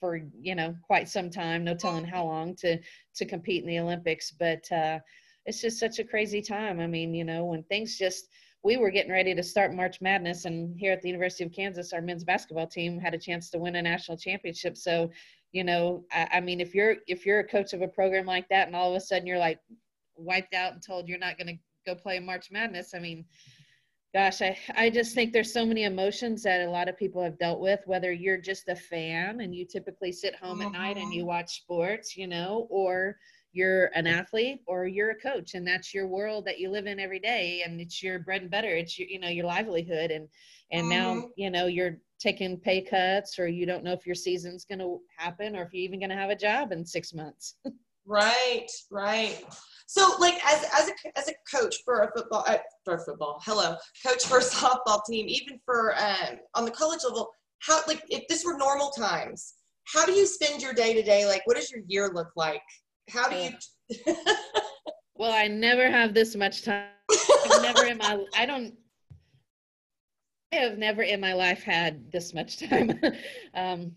for 0.00 0.20
you 0.40 0.54
know 0.54 0.74
quite 0.82 1.08
some 1.08 1.30
time 1.30 1.64
no 1.64 1.74
telling 1.74 2.04
how 2.04 2.24
long 2.24 2.54
to 2.54 2.78
to 3.14 3.24
compete 3.24 3.62
in 3.62 3.68
the 3.68 3.78
olympics 3.78 4.30
but 4.30 4.70
uh 4.70 4.98
it's 5.46 5.62
just 5.62 5.78
such 5.80 5.98
a 5.98 6.04
crazy 6.04 6.42
time 6.42 6.80
i 6.80 6.86
mean 6.86 7.14
you 7.14 7.24
know 7.24 7.46
when 7.46 7.62
things 7.64 7.96
just 7.96 8.28
we 8.66 8.76
were 8.76 8.90
getting 8.90 9.12
ready 9.12 9.34
to 9.34 9.42
start 9.42 9.72
march 9.72 10.00
madness 10.00 10.44
and 10.44 10.78
here 10.78 10.92
at 10.92 11.00
the 11.00 11.08
university 11.08 11.44
of 11.44 11.52
kansas 11.52 11.92
our 11.92 12.02
men's 12.02 12.24
basketball 12.24 12.66
team 12.66 12.98
had 12.98 13.14
a 13.14 13.18
chance 13.18 13.48
to 13.48 13.58
win 13.58 13.76
a 13.76 13.82
national 13.82 14.16
championship 14.16 14.76
so 14.76 15.10
you 15.52 15.64
know 15.64 16.04
I, 16.12 16.28
I 16.34 16.40
mean 16.40 16.60
if 16.60 16.74
you're 16.74 16.96
if 17.06 17.24
you're 17.24 17.40
a 17.40 17.48
coach 17.48 17.72
of 17.72 17.82
a 17.82 17.88
program 17.88 18.26
like 18.26 18.48
that 18.48 18.66
and 18.66 18.76
all 18.76 18.90
of 18.90 18.96
a 18.96 19.00
sudden 19.00 19.26
you're 19.26 19.38
like 19.38 19.60
wiped 20.16 20.54
out 20.54 20.72
and 20.72 20.82
told 20.82 21.08
you're 21.08 21.18
not 21.18 21.38
going 21.38 21.48
to 21.48 21.58
go 21.86 21.94
play 21.94 22.18
March 22.18 22.50
Madness. 22.50 22.94
I 22.94 22.98
mean, 22.98 23.24
gosh, 24.12 24.42
I, 24.42 24.58
I 24.76 24.90
just 24.90 25.14
think 25.14 25.32
there's 25.32 25.52
so 25.52 25.64
many 25.64 25.84
emotions 25.84 26.42
that 26.42 26.62
a 26.62 26.70
lot 26.70 26.88
of 26.88 26.96
people 26.96 27.22
have 27.22 27.38
dealt 27.38 27.60
with, 27.60 27.80
whether 27.86 28.12
you're 28.12 28.38
just 28.38 28.68
a 28.68 28.76
fan 28.76 29.40
and 29.40 29.54
you 29.54 29.64
typically 29.64 30.12
sit 30.12 30.34
home 30.34 30.62
at 30.62 30.72
night 30.72 30.96
and 30.96 31.12
you 31.12 31.20
mm-hmm. 31.20 31.28
watch 31.28 31.60
sports, 31.60 32.16
you 32.16 32.26
know, 32.26 32.66
or 32.70 33.16
you're 33.56 33.86
an 33.94 34.06
athlete 34.06 34.60
or 34.66 34.86
you're 34.86 35.10
a 35.10 35.20
coach 35.20 35.54
and 35.54 35.66
that's 35.66 35.94
your 35.94 36.06
world 36.06 36.44
that 36.44 36.58
you 36.58 36.70
live 36.70 36.86
in 36.86 37.00
every 37.00 37.18
day 37.18 37.62
and 37.64 37.80
it's 37.80 38.02
your 38.02 38.18
bread 38.18 38.42
and 38.42 38.50
butter. 38.50 38.68
It's 38.68 38.98
your, 38.98 39.08
you 39.08 39.18
know, 39.18 39.28
your 39.28 39.46
livelihood. 39.46 40.10
And, 40.10 40.28
and 40.70 40.82
mm-hmm. 40.82 40.90
now, 40.90 41.28
you 41.36 41.50
know, 41.50 41.66
you're 41.66 41.98
taking 42.20 42.58
pay 42.58 42.82
cuts 42.82 43.38
or 43.38 43.48
you 43.48 43.64
don't 43.64 43.82
know 43.82 43.92
if 43.92 44.06
your 44.06 44.14
season's 44.14 44.64
going 44.66 44.78
to 44.80 45.00
happen 45.16 45.56
or 45.56 45.62
if 45.62 45.72
you're 45.72 45.84
even 45.84 46.00
going 46.00 46.10
to 46.10 46.16
have 46.16 46.30
a 46.30 46.36
job 46.36 46.70
in 46.70 46.84
six 46.84 47.14
months. 47.14 47.54
right. 48.06 48.68
Right. 48.90 49.42
So, 49.88 50.16
like 50.18 50.34
as 50.44 50.64
as 50.76 50.88
a 50.88 51.18
as 51.18 51.28
a 51.28 51.34
coach 51.56 51.76
for 51.84 52.02
a 52.02 52.10
football 52.12 52.44
uh, 52.48 52.58
for 52.84 52.98
football, 52.98 53.40
hello, 53.44 53.76
coach 54.04 54.24
for 54.24 54.38
a 54.38 54.40
softball 54.42 55.00
team, 55.08 55.26
even 55.28 55.60
for 55.64 55.94
um, 55.96 56.38
on 56.54 56.64
the 56.64 56.72
college 56.72 57.00
level, 57.04 57.30
how 57.60 57.80
like 57.86 58.02
if 58.08 58.26
this 58.28 58.44
were 58.44 58.58
normal 58.58 58.90
times, 58.90 59.54
how 59.86 60.04
do 60.04 60.12
you 60.12 60.26
spend 60.26 60.60
your 60.60 60.72
day 60.72 60.92
to 60.92 61.02
day? 61.02 61.26
Like, 61.26 61.42
what 61.44 61.56
does 61.56 61.70
your 61.70 61.82
year 61.86 62.10
look 62.12 62.30
like? 62.36 62.62
How 63.08 63.28
do 63.28 63.36
you? 63.36 64.14
well, 65.16 65.32
I 65.32 65.48
never 65.48 65.90
have 65.90 66.14
this 66.14 66.34
much 66.36 66.62
time. 66.62 66.88
I've 67.50 67.62
never 67.62 67.84
in 67.86 67.98
my 67.98 68.24
I 68.36 68.46
don't. 68.46 68.74
I 70.52 70.56
have 70.56 70.78
never 70.78 71.02
in 71.02 71.20
my 71.20 71.34
life 71.34 71.62
had 71.62 72.10
this 72.12 72.32
much 72.34 72.58
time. 72.58 73.00
um, 73.54 73.92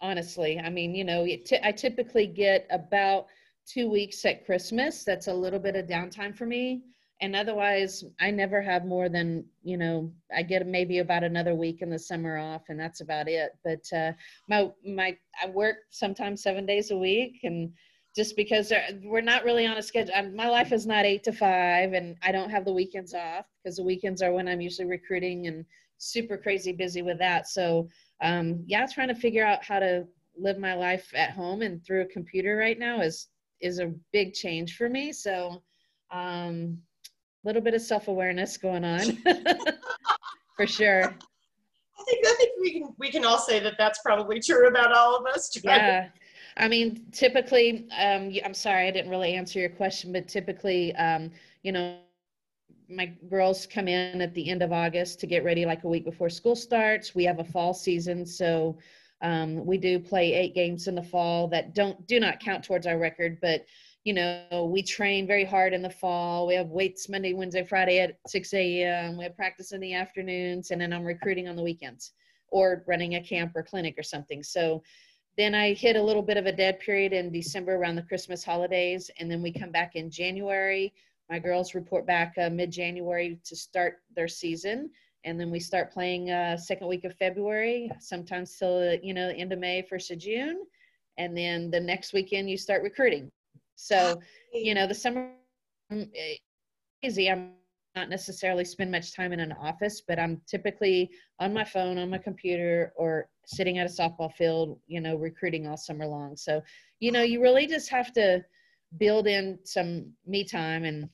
honestly. 0.00 0.58
I 0.58 0.70
mean, 0.70 0.94
you 0.94 1.04
know, 1.04 1.26
I 1.62 1.72
typically 1.72 2.26
get 2.26 2.66
about 2.70 3.26
two 3.66 3.90
weeks 3.90 4.24
at 4.24 4.44
Christmas. 4.46 5.04
That's 5.04 5.28
a 5.28 5.34
little 5.34 5.58
bit 5.58 5.76
of 5.76 5.86
downtime 5.86 6.36
for 6.36 6.46
me. 6.46 6.82
And 7.20 7.34
otherwise, 7.34 8.04
I 8.20 8.30
never 8.30 8.62
have 8.62 8.84
more 8.84 9.08
than, 9.08 9.44
you 9.62 9.76
know, 9.76 10.12
I 10.34 10.42
get 10.42 10.66
maybe 10.66 10.98
about 10.98 11.24
another 11.24 11.54
week 11.54 11.82
in 11.82 11.90
the 11.90 11.98
summer 11.98 12.38
off, 12.38 12.62
and 12.68 12.78
that's 12.78 13.00
about 13.00 13.28
it. 13.28 13.50
But 13.64 13.84
uh, 13.96 14.12
my, 14.48 14.70
my, 14.86 15.16
I 15.42 15.50
work 15.50 15.78
sometimes 15.90 16.42
seven 16.42 16.64
days 16.64 16.90
a 16.92 16.96
week, 16.96 17.40
and 17.42 17.72
just 18.14 18.36
because 18.36 18.72
we're 19.04 19.20
not 19.20 19.44
really 19.44 19.66
on 19.66 19.78
a 19.78 19.82
schedule. 19.82 20.14
My 20.34 20.48
life 20.48 20.72
is 20.72 20.86
not 20.86 21.04
eight 21.04 21.24
to 21.24 21.32
five, 21.32 21.92
and 21.92 22.16
I 22.22 22.32
don't 22.32 22.50
have 22.50 22.64
the 22.64 22.72
weekends 22.72 23.14
off 23.14 23.46
because 23.62 23.76
the 23.76 23.84
weekends 23.84 24.22
are 24.22 24.32
when 24.32 24.48
I'm 24.48 24.60
usually 24.60 24.88
recruiting 24.88 25.46
and 25.46 25.64
super 25.98 26.36
crazy 26.36 26.72
busy 26.72 27.02
with 27.02 27.18
that. 27.18 27.48
So 27.48 27.88
um, 28.20 28.64
yeah, 28.66 28.86
trying 28.86 29.08
to 29.08 29.14
figure 29.14 29.46
out 29.46 29.62
how 29.62 29.78
to 29.78 30.06
live 30.36 30.58
my 30.58 30.74
life 30.74 31.12
at 31.14 31.30
home 31.30 31.62
and 31.62 31.84
through 31.84 32.02
a 32.02 32.06
computer 32.06 32.56
right 32.56 32.78
now 32.78 33.00
is 33.00 33.28
is 33.60 33.80
a 33.80 33.92
big 34.12 34.34
change 34.34 34.76
for 34.76 34.88
me. 34.88 35.12
So 35.12 35.62
um, 36.10 36.78
little 37.44 37.62
bit 37.62 37.74
of 37.74 37.82
self 37.82 38.08
awareness 38.08 38.56
going 38.56 38.84
on 38.84 39.00
for 40.56 40.66
sure. 40.66 41.04
I 41.04 42.04
think 42.04 42.26
I 42.26 42.34
think 42.34 42.50
we 42.60 42.72
can 42.72 42.94
we 42.98 43.10
can 43.10 43.24
all 43.24 43.38
say 43.38 43.60
that 43.60 43.74
that's 43.78 44.00
probably 44.00 44.40
true 44.40 44.68
about 44.68 44.92
all 44.92 45.16
of 45.16 45.26
us. 45.26 45.50
Yeah. 45.62 46.08
I 46.56 46.66
mean, 46.66 47.06
typically, 47.12 47.86
um, 47.96 48.32
I'm 48.44 48.54
sorry, 48.54 48.88
I 48.88 48.90
didn't 48.90 49.10
really 49.10 49.34
answer 49.34 49.60
your 49.60 49.68
question, 49.68 50.12
but 50.12 50.26
typically, 50.26 50.94
um, 50.96 51.30
you 51.62 51.70
know, 51.70 51.98
my 52.88 53.06
girls 53.30 53.66
come 53.66 53.86
in 53.86 54.20
at 54.20 54.34
the 54.34 54.48
end 54.48 54.62
of 54.62 54.72
August 54.72 55.20
to 55.20 55.26
get 55.26 55.44
ready 55.44 55.64
like 55.64 55.84
a 55.84 55.88
week 55.88 56.04
before 56.04 56.28
school 56.28 56.56
starts. 56.56 57.14
We 57.14 57.24
have 57.24 57.38
a 57.38 57.44
fall 57.44 57.74
season, 57.74 58.26
so 58.26 58.78
um, 59.20 59.64
we 59.64 59.78
do 59.78 59.98
play 60.00 60.34
eight 60.34 60.54
games 60.54 60.88
in 60.88 60.94
the 60.94 61.02
fall 61.02 61.48
that 61.48 61.74
don't 61.74 62.04
do 62.06 62.18
not 62.18 62.40
count 62.40 62.64
towards 62.64 62.86
our 62.86 62.98
record, 62.98 63.38
but 63.40 63.64
you 64.08 64.14
know 64.14 64.70
we 64.72 64.82
train 64.82 65.26
very 65.26 65.44
hard 65.44 65.74
in 65.74 65.82
the 65.82 65.90
fall. 65.90 66.46
We 66.46 66.54
have 66.54 66.68
weights 66.68 67.08
Monday, 67.08 67.34
Wednesday, 67.34 67.62
Friday 67.62 68.00
at 68.00 68.18
6 68.26 68.54
a.m. 68.54 69.18
We 69.18 69.24
have 69.24 69.36
practice 69.36 69.72
in 69.72 69.80
the 69.80 69.92
afternoons, 69.92 70.70
and 70.70 70.80
then 70.80 70.92
I'm 70.92 71.04
recruiting 71.04 71.46
on 71.46 71.56
the 71.56 71.62
weekends 71.62 72.12
or 72.48 72.82
running 72.86 73.16
a 73.16 73.22
camp 73.22 73.52
or 73.54 73.62
clinic 73.62 73.96
or 73.98 74.02
something. 74.02 74.42
So 74.42 74.82
then 75.36 75.54
I 75.54 75.74
hit 75.74 75.96
a 75.96 76.02
little 76.02 76.22
bit 76.22 76.38
of 76.38 76.46
a 76.46 76.52
dead 76.52 76.80
period 76.80 77.12
in 77.12 77.30
December 77.30 77.74
around 77.74 77.96
the 77.96 78.02
Christmas 78.02 78.42
holidays, 78.42 79.10
and 79.20 79.30
then 79.30 79.42
we 79.42 79.52
come 79.52 79.70
back 79.70 79.94
in 79.94 80.10
January 80.10 80.94
my 81.28 81.38
girls 81.38 81.74
report 81.74 82.06
back 82.06 82.34
uh, 82.38 82.48
mid-January 82.48 83.38
to 83.44 83.56
start 83.56 83.98
their 84.16 84.28
season, 84.28 84.90
and 85.24 85.38
then 85.38 85.50
we 85.50 85.60
start 85.60 85.92
playing 85.92 86.30
uh, 86.30 86.56
second 86.56 86.88
week 86.88 87.04
of 87.04 87.14
February, 87.16 87.90
sometimes 88.00 88.56
till 88.56 88.94
you 89.02 89.12
know 89.12 89.28
end 89.36 89.52
of 89.52 89.58
May, 89.58 89.82
first 89.82 90.10
of 90.10 90.18
June, 90.18 90.64
and 91.18 91.36
then 91.36 91.70
the 91.70 91.80
next 91.80 92.12
weekend 92.12 92.48
you 92.48 92.56
start 92.56 92.82
recruiting. 92.82 93.30
So 93.78 94.20
you 94.52 94.74
know 94.74 94.86
the 94.86 94.94
summer 94.94 95.30
mm, 95.92 96.08
eh, 96.14 96.36
easy. 97.02 97.30
I'm 97.30 97.52
not 97.94 98.10
necessarily 98.10 98.64
spend 98.64 98.90
much 98.90 99.14
time 99.14 99.32
in 99.32 99.40
an 99.40 99.52
office, 99.52 100.02
but 100.06 100.18
I'm 100.18 100.40
typically 100.46 101.10
on 101.38 101.52
my 101.54 101.64
phone, 101.64 101.96
on 101.96 102.10
my 102.10 102.18
computer, 102.18 102.92
or 102.96 103.28
sitting 103.46 103.78
at 103.78 103.86
a 103.86 103.90
softball 103.90 104.32
field, 104.32 104.78
you 104.88 105.00
know, 105.00 105.16
recruiting 105.16 105.66
all 105.66 105.76
summer 105.76 106.06
long. 106.06 106.36
So, 106.36 106.60
you 107.00 107.12
know, 107.12 107.22
you 107.22 107.40
really 107.40 107.66
just 107.66 107.88
have 107.90 108.12
to 108.14 108.44
build 108.98 109.26
in 109.26 109.58
some 109.64 110.12
me 110.26 110.44
time 110.44 110.84
and 110.84 111.08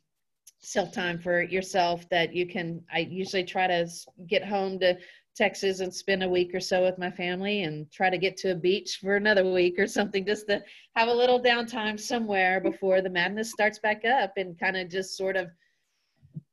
self 0.60 0.90
time 0.90 1.18
for 1.18 1.42
yourself 1.42 2.08
that 2.08 2.34
you 2.34 2.46
can 2.46 2.80
i 2.92 3.00
usually 3.00 3.44
try 3.44 3.66
to 3.66 3.86
get 4.26 4.42
home 4.42 4.78
to 4.78 4.96
texas 5.34 5.80
and 5.80 5.92
spend 5.92 6.22
a 6.22 6.28
week 6.28 6.54
or 6.54 6.60
so 6.60 6.82
with 6.82 6.98
my 6.98 7.10
family 7.10 7.62
and 7.62 7.90
try 7.90 8.08
to 8.08 8.18
get 8.18 8.36
to 8.36 8.52
a 8.52 8.54
beach 8.54 8.98
for 9.00 9.16
another 9.16 9.50
week 9.50 9.78
or 9.78 9.86
something 9.86 10.24
just 10.24 10.46
to 10.46 10.62
have 10.94 11.08
a 11.08 11.14
little 11.14 11.42
downtime 11.42 11.98
somewhere 11.98 12.60
before 12.60 13.00
the 13.00 13.10
madness 13.10 13.50
starts 13.50 13.78
back 13.78 14.04
up 14.04 14.32
and 14.36 14.58
kind 14.58 14.76
of 14.76 14.88
just 14.88 15.16
sort 15.16 15.36
of 15.36 15.48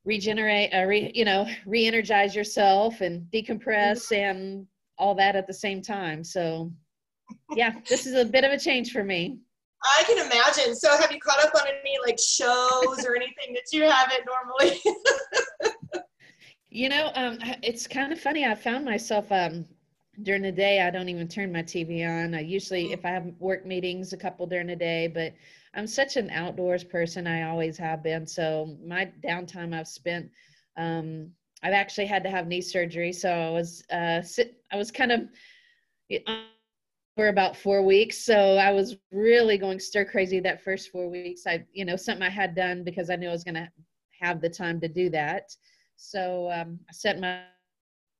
regenerate 0.04 0.74
uh, 0.74 0.84
re, 0.86 1.12
you 1.14 1.26
know 1.26 1.48
re-energize 1.66 2.36
yourself 2.36 3.02
and 3.02 3.26
decompress 3.32 4.12
and 4.16 4.66
all 4.98 5.14
that 5.16 5.36
at 5.36 5.48
the 5.48 5.54
same 5.54 5.82
time 5.82 6.24
so 6.24 6.72
yeah 7.56 7.74
this 7.88 8.06
is 8.06 8.16
a 8.16 8.26
bit 8.26 8.44
of 8.44 8.52
a 8.52 8.60
change 8.60 8.92
for 8.92 9.04
me 9.04 9.38
I 9.84 10.04
can 10.04 10.26
imagine. 10.26 10.76
So, 10.76 10.96
have 10.98 11.12
you 11.12 11.20
caught 11.20 11.44
up 11.44 11.56
on 11.56 11.68
any 11.68 11.98
like 12.06 12.20
shows 12.20 13.04
or 13.06 13.16
anything 13.16 13.54
that 13.54 13.64
you 13.72 13.84
haven't 13.84 14.26
normally? 14.26 14.80
you 16.72 16.88
know, 16.88 17.12
um, 17.16 17.38
it's 17.62 17.86
kind 17.86 18.14
of 18.14 18.20
funny. 18.20 18.46
I 18.46 18.56
found 18.56 18.86
myself 18.86 19.30
um, 19.32 19.66
during 20.24 20.42
the 20.42 20.52
day. 20.52 20.82
I 20.82 20.90
don't 20.90 21.10
even 21.10 21.28
turn 21.28 21.52
my 21.52 21.62
TV 21.62 22.08
on. 22.08 22.34
I 22.34 22.40
usually, 22.40 22.86
mm. 22.86 22.94
if 22.94 23.06
I 23.06 23.10
have 23.10 23.28
work 23.40 23.66
meetings, 23.66 24.14
a 24.14 24.18
couple 24.18 24.48
during 24.48 24.68
the 24.68 24.76
day. 24.76 25.08
But 25.08 25.34
I'm 25.74 25.86
such 25.86 26.16
an 26.16 26.30
outdoors 26.30 26.86
person. 26.86 27.28
I 27.28 27.44
always 27.44 27.78
have 27.78 28.02
been. 28.02 28.26
So 28.26 28.78
my 28.84 29.12
downtime 29.24 29.78
I've 29.78 29.88
spent. 29.88 30.32
Um, 30.78 31.32
I've 31.62 31.74
actually 31.74 32.08
had 32.08 32.24
to 32.24 32.30
have 32.30 32.48
knee 32.48 32.62
surgery, 32.62 33.14
so 33.14 33.30
I 33.30 33.50
was 33.52 33.84
uh, 33.92 34.22
sit. 34.22 34.64
I 34.72 34.78
was 34.78 34.92
kind 34.92 35.12
of 35.12 35.30
for 37.16 37.28
about 37.28 37.58
four 37.58 37.84
weeks. 37.84 38.18
So 38.18 38.56
I 38.56 38.72
was 38.72 38.96
really 39.12 39.58
going 39.58 39.80
stir 39.80 40.06
crazy 40.06 40.40
that 40.40 40.64
first 40.64 40.90
four 40.90 41.10
weeks. 41.10 41.46
I, 41.46 41.66
you 41.74 41.86
know, 41.86 41.96
something 41.96 42.24
I 42.24 42.30
had 42.30 42.56
done 42.56 42.84
because 42.84 43.10
I 43.10 43.16
knew 43.18 43.28
I 43.28 43.34
was 43.34 43.44
going 43.44 43.56
to 43.56 43.70
have 44.22 44.42
the 44.42 44.50
time 44.50 44.80
to 44.82 44.88
do 44.88 45.10
that. 45.10 45.52
So 46.02 46.52
um, 46.52 46.80
I 46.90 46.94
set 46.94 47.20
my 47.20 47.42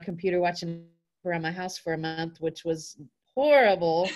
computer 0.04 0.40
watching 0.40 0.86
around 1.26 1.42
my 1.42 1.52
house 1.52 1.78
for 1.78 1.94
a 1.94 1.98
month, 1.98 2.40
which 2.40 2.64
was 2.64 2.98
horrible. 3.36 4.08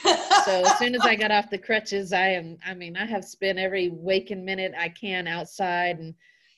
so 0.45 0.63
as 0.65 0.78
soon 0.78 0.95
as 0.95 1.01
I 1.01 1.15
got 1.15 1.32
off 1.32 1.49
the 1.49 1.58
crutches, 1.58 2.13
I 2.13 2.28
am, 2.28 2.58
I 2.65 2.73
mean, 2.73 2.95
I 2.95 3.06
have 3.06 3.25
spent 3.25 3.60
every 3.60 3.89
waking 3.89 4.45
minute 4.45 4.73
I 4.78 4.89
can 4.89 5.28
outside 5.28 5.99
and 5.99 6.13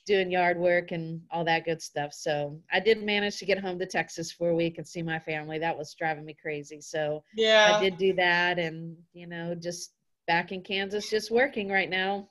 doing 0.06 0.32
yard 0.32 0.58
work 0.58 0.92
and 0.92 1.22
all 1.32 1.44
that 1.46 1.66
good 1.66 1.82
stuff. 1.82 2.14
So 2.14 2.60
I 2.72 2.80
did 2.80 3.04
manage 3.04 3.38
to 3.38 3.46
get 3.46 3.60
home 3.60 3.78
to 3.80 3.86
Texas 3.86 4.32
for 4.32 4.50
a 4.50 4.56
week 4.56 4.78
and 4.78 4.88
see 4.88 5.04
my 5.04 5.20
family. 5.20 5.60
That 5.60 5.78
was 5.78 5.94
driving 5.94 6.26
me 6.26 6.36
crazy. 6.42 6.82
So 6.82 7.24
yeah, 7.36 7.76
I 7.76 7.84
did 7.84 7.98
do 7.98 8.14
that, 8.14 8.58
and 8.58 8.96
you 9.14 9.28
know, 9.28 9.54
just 9.54 9.92
back 10.26 10.52
in 10.52 10.62
Kansas, 10.62 11.10
just 11.10 11.30
working 11.30 11.70
right 11.70 11.90
now. 11.90 12.30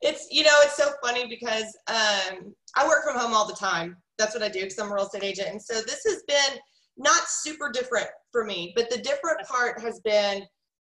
It's 0.00 0.26
you 0.30 0.42
know, 0.44 0.56
it's 0.62 0.76
so 0.76 0.90
funny 1.02 1.26
because 1.28 1.76
um, 1.88 2.54
I 2.76 2.86
work 2.86 3.04
from 3.04 3.18
home 3.18 3.34
all 3.34 3.46
the 3.46 3.54
time. 3.54 3.96
That's 4.18 4.34
what 4.34 4.42
I 4.42 4.48
do 4.48 4.60
because 4.60 4.78
I'm 4.78 4.90
a 4.90 4.94
real 4.94 5.06
estate 5.06 5.24
agent, 5.24 5.48
and 5.48 5.62
so 5.62 5.74
this 5.74 6.02
has 6.06 6.22
been 6.26 6.58
not 6.96 7.22
super 7.28 7.70
different 7.72 8.08
for 8.32 8.44
me. 8.44 8.72
But 8.76 8.90
the 8.90 8.98
different 8.98 9.46
part 9.46 9.80
has 9.80 10.00
been 10.00 10.42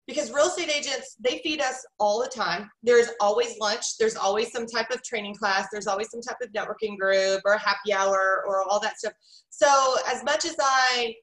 because 0.06 0.32
real 0.32 0.46
estate 0.46 0.70
agents 0.70 1.16
they 1.20 1.40
feed 1.42 1.60
us 1.60 1.84
all 1.98 2.20
the 2.20 2.28
time. 2.28 2.70
There's 2.82 3.08
always 3.20 3.58
lunch. 3.58 3.98
There's 3.98 4.16
always 4.16 4.52
some 4.52 4.66
type 4.66 4.90
of 4.90 5.02
training 5.02 5.34
class. 5.34 5.66
There's 5.72 5.86
always 5.86 6.10
some 6.10 6.20
type 6.20 6.36
of 6.42 6.52
networking 6.52 6.96
group 6.96 7.42
or 7.44 7.56
happy 7.58 7.92
hour 7.92 8.44
or 8.46 8.62
all 8.68 8.80
that 8.80 8.98
stuff. 8.98 9.12
So 9.50 9.96
as 10.08 10.22
much 10.24 10.44
as 10.44 10.56
i 10.60 11.14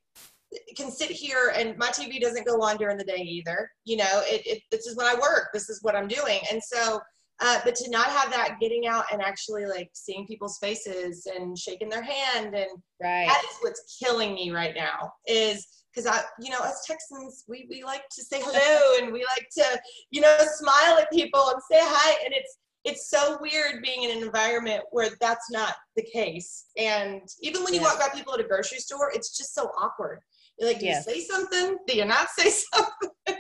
can 0.78 0.92
sit 0.92 1.10
here 1.10 1.52
and 1.56 1.76
my 1.80 1.88
tv 1.88 2.22
doesn't 2.22 2.46
go 2.46 2.62
on 2.62 2.78
during 2.78 2.96
the 2.96 3.04
day 3.04 3.18
either 3.18 3.68
you 3.86 3.98
know 3.98 4.22
it, 4.26 4.46
it 4.46 4.62
this 4.70 4.86
is 4.86 4.96
when 4.96 5.08
i 5.08 5.16
work. 5.16 5.48
This 5.54 5.70
is 5.70 5.80
what 5.82 5.96
i'm 5.96 6.08
doing. 6.08 6.40
And 6.52 6.62
so 6.64 7.00
uh, 7.42 7.60
but 7.64 7.76
to 7.76 7.90
not 7.90 8.08
have 8.08 8.32
that 8.32 8.58
getting 8.62 8.88
out 8.88 9.06
and 9.12 9.22
actually 9.22 9.66
like 9.66 9.90
seeing 9.94 10.26
people's 10.28 10.58
faces 10.60 11.28
and 11.36 11.58
shaking 11.58 11.90
their 11.90 12.04
hand 12.04 12.56
and 12.56 12.70
right. 13.02 13.28
that 13.28 13.44
is 13.50 13.58
what's 13.62 13.98
killing 14.02 14.34
me 14.34 14.52
right 14.52 14.76
now 14.76 15.12
is 15.28 15.84
because 15.94 16.08
I, 16.08 16.22
you 16.40 16.50
know, 16.50 16.60
as 16.64 16.82
Texans, 16.88 17.44
we, 17.48 17.68
we 17.70 17.84
like 17.84 18.04
to 18.16 18.24
say 18.24 18.42
hello 18.42 18.98
and 19.04 19.14
we 19.14 19.26
like 19.26 19.48
to, 19.58 19.80
you 20.12 20.22
know, 20.22 20.38
smile 20.56 20.98
at 20.98 21.12
people 21.12 21.50
and 21.50 21.62
say 21.72 21.80
hi. 21.80 22.18
And 22.26 22.34
it's, 22.34 22.58
it's 22.84 23.10
so 23.10 23.38
weird 23.40 23.82
being 23.84 24.04
in 24.04 24.18
an 24.18 24.24
environment 24.24 24.84
where 24.92 25.10
that's 25.22 25.52
not 25.52 25.76
the 25.96 26.04
case. 26.12 26.66
And 26.78 27.22
even 27.42 27.64
when 27.64 27.74
you 27.74 27.82
walk 27.82 28.00
by 28.00 28.10
people 28.14 28.34
at 28.34 28.40
a 28.40 28.44
grocery 28.44 28.80
store, 28.80 29.12
it's 29.14 29.38
just 29.38 29.54
so 29.54 29.70
awkward. 29.80 30.20
You're 30.60 30.70
like, 30.70 30.80
do 30.80 30.86
yes. 30.86 31.06
you 31.08 31.14
say 31.14 31.22
something? 31.22 31.78
Do 31.88 31.96
you 31.96 32.06
not 32.06 32.30
say 32.30 32.50
something? 32.74 33.40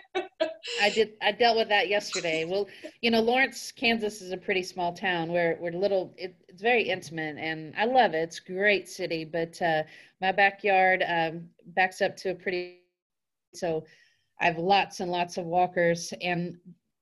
I 0.81 0.89
did. 0.89 1.13
I 1.21 1.31
dealt 1.31 1.57
with 1.57 1.69
that 1.69 1.89
yesterday. 1.89 2.45
Well, 2.45 2.67
you 3.01 3.11
know, 3.11 3.21
Lawrence, 3.21 3.71
Kansas 3.71 4.21
is 4.21 4.31
a 4.31 4.37
pretty 4.37 4.63
small 4.63 4.93
town 4.93 5.31
where 5.31 5.57
we're 5.59 5.71
little. 5.71 6.13
It, 6.17 6.35
it's 6.47 6.61
very 6.61 6.83
intimate, 6.83 7.37
and 7.37 7.73
I 7.77 7.85
love 7.85 8.13
it. 8.13 8.23
It's 8.23 8.39
a 8.39 8.51
great 8.51 8.87
city, 8.87 9.25
but 9.25 9.61
uh, 9.61 9.83
my 10.21 10.31
backyard 10.31 11.03
um, 11.07 11.49
backs 11.67 12.01
up 12.01 12.15
to 12.17 12.31
a 12.31 12.35
pretty. 12.35 12.79
So, 13.53 13.83
I 14.39 14.45
have 14.45 14.57
lots 14.57 14.99
and 14.99 15.11
lots 15.11 15.37
of 15.37 15.45
walkers, 15.45 16.13
and 16.21 16.57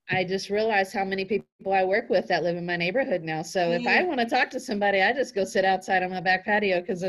I 0.10 0.24
just 0.24 0.50
realized 0.50 0.94
how 0.94 1.06
many 1.06 1.24
people 1.24 1.72
I 1.72 1.84
work 1.84 2.10
with 2.10 2.28
that 2.28 2.44
live 2.44 2.58
in 2.58 2.66
my 2.66 2.76
neighborhood 2.76 3.22
now. 3.24 3.44
So 3.44 3.62
mm-hmm. 3.62 3.82
if 3.82 3.88
I 3.88 4.04
mm. 4.04 4.08
want 4.08 4.20
to 4.20 4.26
talk 4.26 4.50
to 4.50 4.60
somebody, 4.60 5.02
I 5.02 5.14
just 5.14 5.34
go 5.34 5.46
sit 5.46 5.64
outside 5.64 6.04
on 6.04 6.10
my 6.10 6.20
back 6.20 6.44
patio 6.44 6.82
because 6.82 7.06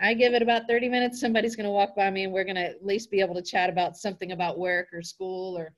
I 0.00 0.14
give 0.14 0.34
it 0.34 0.42
about 0.42 0.66
30 0.68 0.88
minutes. 0.88 1.20
Somebody's 1.20 1.54
going 1.54 1.66
to 1.66 1.70
walk 1.70 1.94
by 1.94 2.10
me 2.10 2.24
and 2.24 2.32
we're 2.32 2.44
going 2.44 2.56
to 2.56 2.62
at 2.62 2.84
least 2.84 3.10
be 3.10 3.20
able 3.20 3.36
to 3.36 3.42
chat 3.42 3.70
about 3.70 3.96
something 3.96 4.32
about 4.32 4.58
work 4.58 4.88
or 4.92 5.02
school 5.02 5.56
or 5.56 5.72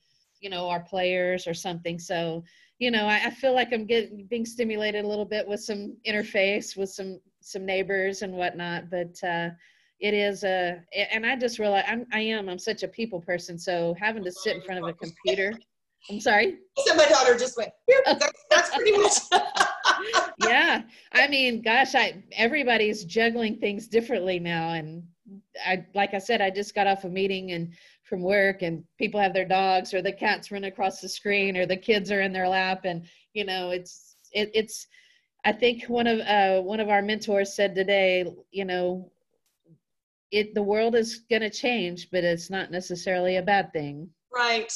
you 0.44 0.50
know 0.50 0.68
our 0.68 0.80
players 0.80 1.46
or 1.46 1.54
something. 1.54 1.98
So 1.98 2.44
you 2.78 2.90
know 2.90 3.06
I, 3.06 3.26
I, 3.26 3.30
feel 3.30 3.54
like 3.54 3.72
i'm 3.72 3.86
getting 3.86 4.26
being 4.26 4.44
stimulated 4.44 5.04
a 5.04 5.08
little 5.08 5.24
bit 5.24 5.46
with 5.46 5.60
some 5.60 5.96
interface 6.06 6.76
with 6.76 6.90
some 6.90 7.20
some 7.40 7.64
neighbors 7.64 8.22
and 8.22 8.34
whatnot 8.34 8.90
but 8.90 9.16
uh 9.22 9.50
it 10.00 10.12
is 10.12 10.44
a 10.44 10.80
and 11.12 11.24
i 11.24 11.36
just 11.36 11.58
realized 11.58 11.86
i'm 11.88 12.04
i 12.12 12.20
am 12.20 12.48
i'm 12.48 12.58
such 12.58 12.82
a 12.82 12.88
people 12.88 13.20
person 13.20 13.58
so 13.58 13.94
having 13.98 14.24
to 14.24 14.32
sit 14.32 14.56
in 14.56 14.62
front 14.62 14.82
of 14.82 14.88
a 14.88 14.92
computer 14.94 15.56
i'm 16.10 16.20
sorry? 16.20 16.58
So 16.78 16.94
my 16.96 17.06
daughter 17.06 17.38
just 17.38 17.56
went 17.56 17.70
that's, 18.04 18.44
that's 18.50 18.74
pretty 18.74 18.98
much 18.98 19.18
yeah 20.48 20.82
i 21.12 21.28
mean 21.28 21.62
gosh 21.62 21.94
i 21.94 22.22
everybody's 22.32 23.04
juggling 23.04 23.56
things 23.56 23.86
differently 23.86 24.40
now 24.40 24.70
and 24.70 25.04
i 25.64 25.86
like 25.94 26.12
i 26.12 26.18
said 26.18 26.40
i 26.40 26.50
just 26.50 26.74
got 26.74 26.88
off 26.88 27.04
a 27.04 27.08
meeting 27.08 27.52
and 27.52 27.72
from 28.04 28.22
work 28.22 28.62
and 28.62 28.84
people 28.98 29.18
have 29.18 29.32
their 29.32 29.48
dogs 29.48 29.94
or 29.94 30.02
the 30.02 30.12
cats 30.12 30.52
run 30.52 30.64
across 30.64 31.00
the 31.00 31.08
screen 31.08 31.56
or 31.56 31.66
the 31.66 31.76
kids 31.76 32.10
are 32.10 32.20
in 32.20 32.32
their 32.32 32.48
lap 32.48 32.82
and 32.84 33.06
you 33.32 33.44
know 33.44 33.70
it's 33.70 34.16
it, 34.32 34.50
it's 34.54 34.86
i 35.44 35.52
think 35.52 35.84
one 35.84 36.06
of 36.06 36.20
uh, 36.20 36.60
one 36.60 36.80
of 36.80 36.90
our 36.90 37.00
mentors 37.00 37.56
said 37.56 37.74
today 37.74 38.26
you 38.50 38.64
know 38.64 39.10
it 40.34 40.52
the 40.54 40.62
world 40.62 40.96
is 40.96 41.20
going 41.30 41.42
to 41.42 41.50
change 41.50 42.08
but 42.10 42.24
it's 42.24 42.50
not 42.50 42.70
necessarily 42.70 43.36
a 43.36 43.42
bad 43.42 43.72
thing. 43.72 44.08
Right. 44.34 44.72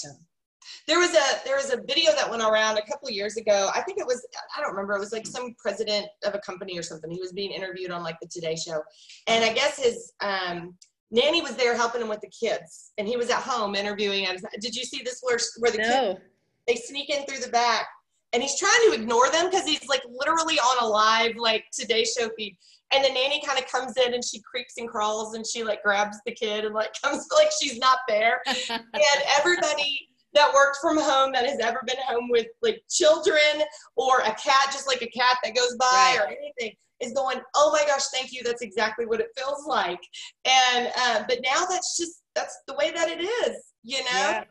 There 0.86 0.98
was 0.98 1.10
a 1.10 1.44
there 1.44 1.56
was 1.56 1.72
a 1.72 1.78
video 1.78 2.12
that 2.12 2.30
went 2.30 2.42
around 2.42 2.78
a 2.78 2.86
couple 2.86 3.10
years 3.10 3.36
ago. 3.36 3.70
I 3.74 3.80
think 3.82 3.98
it 3.98 4.06
was 4.06 4.26
i 4.56 4.60
don't 4.60 4.70
remember 4.70 4.94
it 4.94 5.00
was 5.00 5.12
like 5.12 5.26
some 5.26 5.54
president 5.58 6.06
of 6.24 6.34
a 6.34 6.38
company 6.38 6.78
or 6.78 6.82
something. 6.82 7.10
He 7.10 7.20
was 7.20 7.32
being 7.32 7.50
interviewed 7.50 7.90
on 7.90 8.02
like 8.02 8.18
the 8.20 8.28
today 8.28 8.54
show. 8.54 8.80
And 9.26 9.44
i 9.44 9.52
guess 9.52 9.82
his 9.82 10.12
um 10.20 10.74
nanny 11.10 11.40
was 11.40 11.56
there 11.56 11.76
helping 11.76 12.00
him 12.00 12.08
with 12.08 12.20
the 12.20 12.28
kids 12.28 12.92
and 12.98 13.08
he 13.08 13.16
was 13.16 13.30
at 13.30 13.40
home 13.40 13.74
interviewing 13.74 14.24
him 14.24 14.36
did 14.60 14.74
you 14.74 14.84
see 14.84 15.02
this 15.02 15.20
where, 15.22 15.38
where 15.58 15.70
the 15.70 15.78
no. 15.78 15.84
kids 15.84 16.20
they 16.66 16.74
sneak 16.74 17.08
in 17.08 17.24
through 17.24 17.38
the 17.38 17.50
back 17.50 17.86
and 18.32 18.42
he's 18.42 18.58
trying 18.58 18.80
to 18.88 18.92
ignore 18.92 19.30
them 19.30 19.46
because 19.46 19.66
he's 19.66 19.86
like 19.88 20.02
literally 20.10 20.58
on 20.58 20.84
a 20.84 20.86
live 20.86 21.34
like 21.36 21.64
today 21.72 22.04
show 22.04 22.28
feed 22.36 22.56
and 22.92 23.04
the 23.04 23.08
nanny 23.08 23.42
kind 23.44 23.58
of 23.58 23.66
comes 23.66 23.94
in 23.96 24.14
and 24.14 24.24
she 24.24 24.40
creeps 24.40 24.74
and 24.78 24.88
crawls 24.88 25.34
and 25.34 25.46
she 25.46 25.64
like 25.64 25.82
grabs 25.82 26.18
the 26.26 26.32
kid 26.32 26.64
and 26.64 26.74
like 26.74 26.92
comes 27.02 27.26
like 27.34 27.50
she's 27.60 27.78
not 27.78 27.98
there 28.06 28.40
and 28.70 29.22
everybody 29.38 30.08
that 30.34 30.52
worked 30.54 30.76
from 30.80 30.98
home 30.98 31.32
that 31.32 31.46
has 31.46 31.58
ever 31.58 31.80
been 31.86 31.96
home 32.06 32.28
with 32.30 32.46
like 32.62 32.82
children 32.90 33.62
or 33.96 34.20
a 34.20 34.34
cat 34.34 34.66
just 34.66 34.86
like 34.86 35.02
a 35.02 35.08
cat 35.08 35.38
that 35.42 35.56
goes 35.56 35.74
by 35.78 35.86
right. 35.86 36.18
or 36.20 36.26
anything 36.26 36.76
is 37.00 37.12
going 37.12 37.40
oh 37.54 37.70
my 37.72 37.84
gosh 37.86 38.04
thank 38.12 38.32
you. 38.32 38.42
That's 38.42 38.62
exactly 38.62 39.06
what 39.06 39.20
it 39.20 39.28
feels 39.36 39.66
like. 39.66 40.00
And 40.44 40.90
uh, 40.96 41.24
but 41.28 41.38
now 41.42 41.64
that's 41.68 41.96
just 41.96 42.22
that's 42.34 42.58
the 42.66 42.74
way 42.74 42.90
that 42.90 43.08
it 43.08 43.22
is 43.22 43.56
you 43.84 43.98
know? 43.98 44.04
Yeah. 44.12 44.44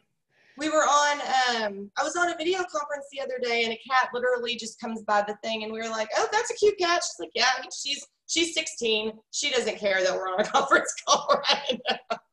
We 0.58 0.70
were 0.70 0.84
on 0.84 1.22
um, 1.22 1.92
i 2.00 2.04
was 2.04 2.16
on 2.16 2.32
a 2.32 2.36
video 2.36 2.58
conference 2.58 3.06
the 3.12 3.22
other 3.22 3.38
day 3.42 3.64
and 3.64 3.74
a 3.74 3.80
cat 3.90 4.10
literally 4.12 4.56
just 4.56 4.80
comes 4.80 5.04
by 5.04 5.22
the 5.22 5.38
thing 5.44 5.64
and 5.64 5.72
we 5.72 5.80
were 5.80 5.90
like 5.90 6.10
oh 6.18 6.28
that's 6.32 6.50
a 6.52 6.56
cute 6.56 6.78
cat. 6.80 7.04
She's 7.04 7.20
like 7.20 7.32
yeah 7.36 7.64
she's 7.84 8.06
she's 8.28 8.54
16 8.56 9.12
she 9.32 9.52
doesn't 9.52 9.78
care 9.78 10.04
that 10.04 10.14
we're 10.14 10.30
on 10.30 10.40
a 10.40 10.44
conference 10.56 10.94
call 11.08 11.42
right 11.50 11.80
now. 11.90 12.28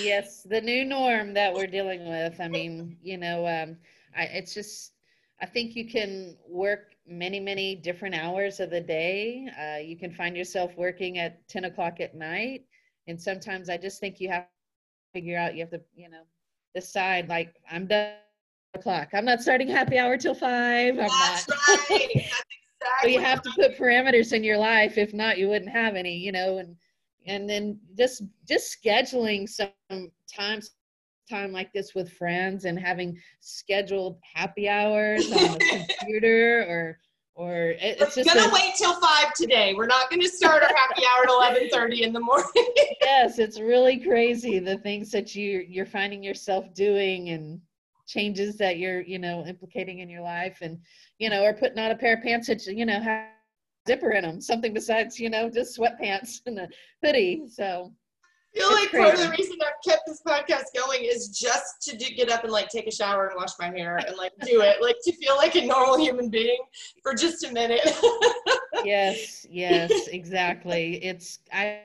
Yes 0.00 0.46
the 0.48 0.60
new 0.60 0.84
norm 0.84 1.34
that 1.34 1.52
we're 1.52 1.66
dealing 1.66 2.08
with. 2.08 2.40
I 2.40 2.48
mean 2.48 2.96
you 3.02 3.18
know 3.18 3.46
um, 3.46 3.76
I, 4.16 4.24
it's 4.24 4.54
just 4.54 4.92
i 5.40 5.46
think 5.46 5.76
you 5.76 5.86
can 5.86 6.36
work 6.48 6.94
many 7.06 7.40
many 7.40 7.74
different 7.74 8.14
hours 8.14 8.60
of 8.60 8.70
the 8.70 8.80
day 8.80 9.48
uh, 9.60 9.78
you 9.78 9.96
can 9.96 10.12
find 10.12 10.36
yourself 10.36 10.76
working 10.76 11.18
at 11.18 11.46
10 11.48 11.64
o'clock 11.64 12.00
at 12.00 12.14
night 12.14 12.64
and 13.06 13.20
sometimes 13.20 13.68
i 13.68 13.76
just 13.76 14.00
think 14.00 14.20
you 14.20 14.28
have 14.28 14.42
to 14.42 15.20
figure 15.20 15.38
out 15.38 15.54
you 15.54 15.60
have 15.60 15.70
to 15.70 15.80
you 15.96 16.08
know 16.08 16.22
decide 16.74 17.28
like 17.28 17.54
I'm 17.70 17.86
done 17.86 18.12
o'clock. 18.74 19.08
I'm 19.14 19.24
not 19.24 19.40
starting 19.40 19.68
happy 19.68 19.98
hour 19.98 20.16
till 20.16 20.34
five. 20.34 20.98
I'm 20.98 21.08
That's 21.08 21.48
not. 21.48 21.58
right. 21.90 22.08
That's 22.14 22.44
exactly 22.80 23.02
so 23.02 23.08
you 23.08 23.20
have 23.20 23.42
to 23.42 23.50
put 23.56 23.76
parameters 23.78 24.32
in 24.32 24.44
your 24.44 24.58
life. 24.58 24.98
If 24.98 25.12
not, 25.14 25.38
you 25.38 25.48
wouldn't 25.48 25.70
have 25.70 25.96
any, 25.96 26.16
you 26.16 26.32
know, 26.32 26.58
and 26.58 26.76
and 27.26 27.48
then 27.48 27.78
just 27.96 28.22
just 28.46 28.76
scheduling 28.82 29.48
some 29.48 30.10
time 30.32 30.60
time 31.28 31.52
like 31.52 31.72
this 31.72 31.94
with 31.94 32.12
friends 32.12 32.64
and 32.64 32.78
having 32.78 33.18
scheduled 33.40 34.18
happy 34.34 34.68
hours 34.68 35.30
on 35.32 35.58
the 35.58 35.86
computer 35.98 36.64
or 36.68 36.98
or 37.34 37.76
it's 37.78 38.16
We're 38.16 38.24
just 38.24 38.34
gonna 38.34 38.50
a, 38.50 38.52
wait 38.52 38.74
till 38.76 39.00
five 39.00 39.32
today. 39.32 39.72
We're 39.72 39.86
not 39.86 40.10
gonna 40.10 40.26
start 40.26 40.64
our 40.64 40.74
happy 40.74 41.02
hour 41.04 41.22
at 41.22 41.30
eleven 41.30 41.70
thirty 41.70 42.02
in 42.02 42.12
the 42.12 42.18
morning. 42.18 42.48
yes, 43.00 43.38
it's 43.38 43.60
really 43.60 43.98
crazy 43.98 44.58
the 44.58 44.78
things 44.78 45.12
that 45.12 45.36
you 45.36 45.64
you're 45.68 45.86
finding 45.86 46.20
yourself 46.20 46.74
doing 46.74 47.28
and 47.28 47.60
changes 48.08 48.56
that 48.56 48.78
you're 48.78 49.02
you 49.02 49.20
know 49.20 49.44
implicating 49.46 50.00
in 50.00 50.08
your 50.08 50.22
life 50.22 50.58
and 50.62 50.80
you 51.18 51.30
know 51.30 51.44
or 51.44 51.52
putting 51.52 51.78
on 51.78 51.92
a 51.92 51.96
pair 51.96 52.16
of 52.16 52.22
pants 52.22 52.48
that 52.48 52.66
you 52.66 52.84
know 52.84 52.98
have 52.98 53.28
zipper 53.86 54.10
in 54.12 54.24
them 54.24 54.40
something 54.40 54.74
besides 54.74 55.20
you 55.20 55.30
know 55.30 55.48
just 55.48 55.78
sweatpants 55.78 56.40
and 56.46 56.58
a 56.58 56.68
hoodie 57.04 57.44
so 57.48 57.92
I 58.58 58.60
feel 58.60 58.72
like 58.72 58.90
part 58.90 59.14
of 59.14 59.20
the 59.20 59.30
reason 59.36 59.56
I've 59.62 59.82
kept 59.86 60.02
this 60.06 60.20
podcast 60.26 60.64
going 60.74 61.04
is 61.04 61.28
just 61.28 61.82
to 61.82 61.96
do, 61.96 62.06
get 62.14 62.30
up 62.30 62.42
and 62.44 62.52
like 62.52 62.68
take 62.68 62.86
a 62.86 62.92
shower 62.92 63.28
and 63.28 63.36
wash 63.36 63.52
my 63.58 63.68
hair 63.68 63.96
and 63.96 64.16
like 64.16 64.32
do 64.44 64.60
it, 64.62 64.82
like 64.82 64.96
to 65.04 65.12
feel 65.12 65.36
like 65.36 65.54
a 65.56 65.64
normal 65.64 65.98
human 65.98 66.28
being 66.28 66.58
for 67.02 67.14
just 67.14 67.44
a 67.44 67.52
minute. 67.52 67.80
yes, 68.84 69.46
yes, 69.48 70.08
exactly. 70.08 71.02
It's 71.04 71.38
I 71.52 71.82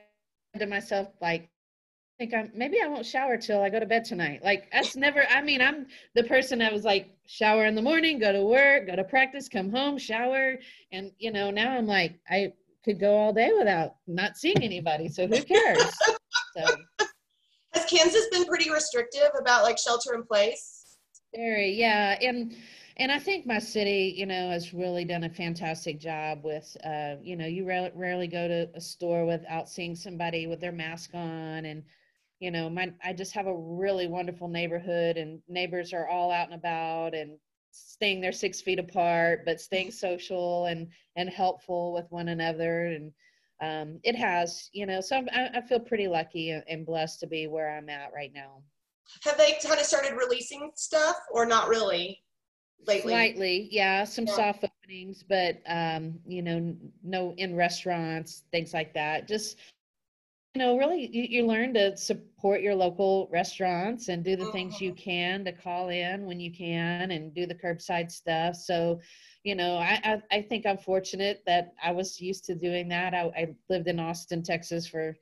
to 0.58 0.66
myself 0.66 1.10
like 1.22 1.44
I 1.44 2.26
think 2.26 2.34
I'm 2.34 2.52
maybe 2.56 2.80
I 2.82 2.88
won't 2.88 3.06
shower 3.06 3.38
till 3.38 3.62
I 3.62 3.70
go 3.70 3.80
to 3.80 3.86
bed 3.86 4.06
tonight. 4.06 4.42
Like 4.44 4.72
that's 4.72 4.96
never 4.96 5.26
I 5.30 5.42
mean, 5.42 5.62
I'm 5.62 5.88
the 6.16 6.24
person 6.24 6.60
that 6.60 6.74
was 6.74 6.84
like 6.84 7.10
shower 7.28 7.66
in 7.66 7.76
the 7.76 7.82
morning, 7.82 8.20
go 8.20 8.32
to 8.32 8.44
work, 8.44 8.88
go 8.88 8.96
to 8.96 9.04
practice, 9.04 9.48
come 9.48 9.70
home, 9.70 9.98
shower, 9.98 10.58
and 10.92 11.12
you 11.20 11.32
know, 11.32 11.52
now 11.52 11.72
I'm 11.78 11.88
like 11.88 12.20
I 12.30 12.54
could 12.84 13.00
go 13.00 13.16
all 13.16 13.34
day 13.34 13.52
without 13.58 13.96
not 14.08 14.38
seeing 14.38 14.62
anybody. 14.62 15.08
So 15.08 15.28
who 15.28 15.42
cares? 15.42 15.98
So 16.56 16.76
has 17.74 17.86
Kansas 17.86 18.28
been 18.32 18.46
pretty 18.46 18.70
restrictive 18.70 19.30
about 19.40 19.64
like 19.64 19.78
shelter 19.78 20.14
in 20.14 20.24
place? 20.24 20.98
Very, 21.36 21.72
yeah. 21.72 22.18
And 22.22 22.56
and 22.98 23.12
I 23.12 23.18
think 23.18 23.48
my 23.48 23.58
city, 23.58 24.14
you 24.16 24.28
know, 24.28 24.50
has 24.50 24.74
really 24.74 25.04
done 25.04 25.24
a 25.24 25.30
fantastic 25.30 26.00
job 26.00 26.44
with, 26.44 26.78
uh, 26.86 27.16
you 27.24 27.36
know, 27.36 27.48
you 27.48 27.66
rarely, 27.66 27.90
rarely 27.96 28.28
go 28.28 28.48
to 28.48 28.70
a 28.76 28.82
store 28.82 29.26
without 29.26 29.68
seeing 29.68 29.96
somebody 29.96 30.46
with 30.46 30.62
their 30.62 30.72
mask 30.72 31.12
on, 31.16 31.66
and 31.66 31.84
you 32.40 32.52
know, 32.52 32.70
my 32.70 32.94
I 33.04 33.14
just 33.14 33.34
have 33.34 33.48
a 33.48 33.58
really 33.58 34.08
wonderful 34.08 34.48
neighborhood, 34.48 35.18
and 35.18 35.42
neighbors 35.48 35.94
are 35.94 36.08
all 36.08 36.32
out 36.32 36.46
and 36.46 36.56
about 36.56 37.16
and 37.16 37.40
staying 37.72 38.22
there 38.22 38.32
six 38.32 38.62
feet 38.62 38.80
apart, 38.80 39.44
but 39.46 39.60
staying 39.62 39.92
social 40.08 40.66
and 40.66 40.90
and 41.16 41.30
helpful 41.30 41.94
with 41.94 42.06
one 42.12 42.28
another, 42.28 42.86
and 42.88 43.12
um, 43.64 44.00
it 44.04 44.16
has, 44.16 44.70
you 44.74 44.86
know, 44.86 45.00
so 45.02 45.24
I, 45.34 45.50
I 45.56 45.62
feel 45.62 45.80
pretty 45.80 46.08
lucky 46.08 46.52
and 46.52 46.86
blessed 46.86 47.20
to 47.22 47.28
be 47.28 47.48
where 47.48 47.70
I'm 47.76 47.90
at 47.90 48.12
right 48.14 48.32
now. 48.34 48.62
Have 49.24 49.38
they 49.38 49.58
kind 49.64 49.80
of 49.80 49.86
started 49.86 50.14
releasing 50.14 50.72
stuff 50.76 51.16
or 51.32 51.46
not 51.46 51.68
really 51.70 52.22
lately? 52.88 53.12
Slightly, 53.12 53.70
yeah, 53.72 54.04
some 54.04 54.26
yeah. 54.26 54.36
soft 54.36 54.66
openings, 54.66 55.24
but, 55.28 55.62
um, 55.68 56.20
you 56.26 56.42
know, 56.42 56.76
no 57.04 57.34
in 57.38 57.56
restaurants, 57.56 58.44
things 58.52 58.74
like 58.74 58.94
that. 58.94 59.28
Just, 59.28 59.58
know, 60.56 60.78
really, 60.78 61.10
you, 61.12 61.24
you 61.24 61.48
learn 61.48 61.74
to 61.74 61.98
support 61.98 62.62
your 62.62 62.76
local 62.76 63.28
restaurants 63.32 64.10
and 64.10 64.24
do 64.24 64.36
the 64.36 64.52
things 64.52 64.80
you 64.80 64.92
mm-hmm. 64.92 65.04
can 65.04 65.46
to 65.46 65.52
call 65.52 65.90
in 65.90 66.26
when 66.26 66.40
you 66.40 66.52
can 66.52 67.12
and 67.12 67.34
do 67.34 67.48
the 67.48 67.56
curbside 67.56 68.12
stuff. 68.12 68.56
So, 68.56 69.00
you 69.44 69.56
know, 69.56 69.78
I, 69.78 70.00
I, 70.04 70.38
I 70.38 70.42
think 70.44 70.66
I'm 70.66 70.78
fortunate 70.78 71.42
that 71.48 71.74
I 71.84 71.92
was 71.92 72.22
used 72.22 72.46
to 72.46 72.56
doing 72.56 72.88
that. 72.90 73.16
I, 73.16 73.32
I 73.36 73.56
lived 73.70 73.88
in 73.88 74.00
Austin, 74.00 74.44
Texas 74.44 74.86
for 74.88 75.16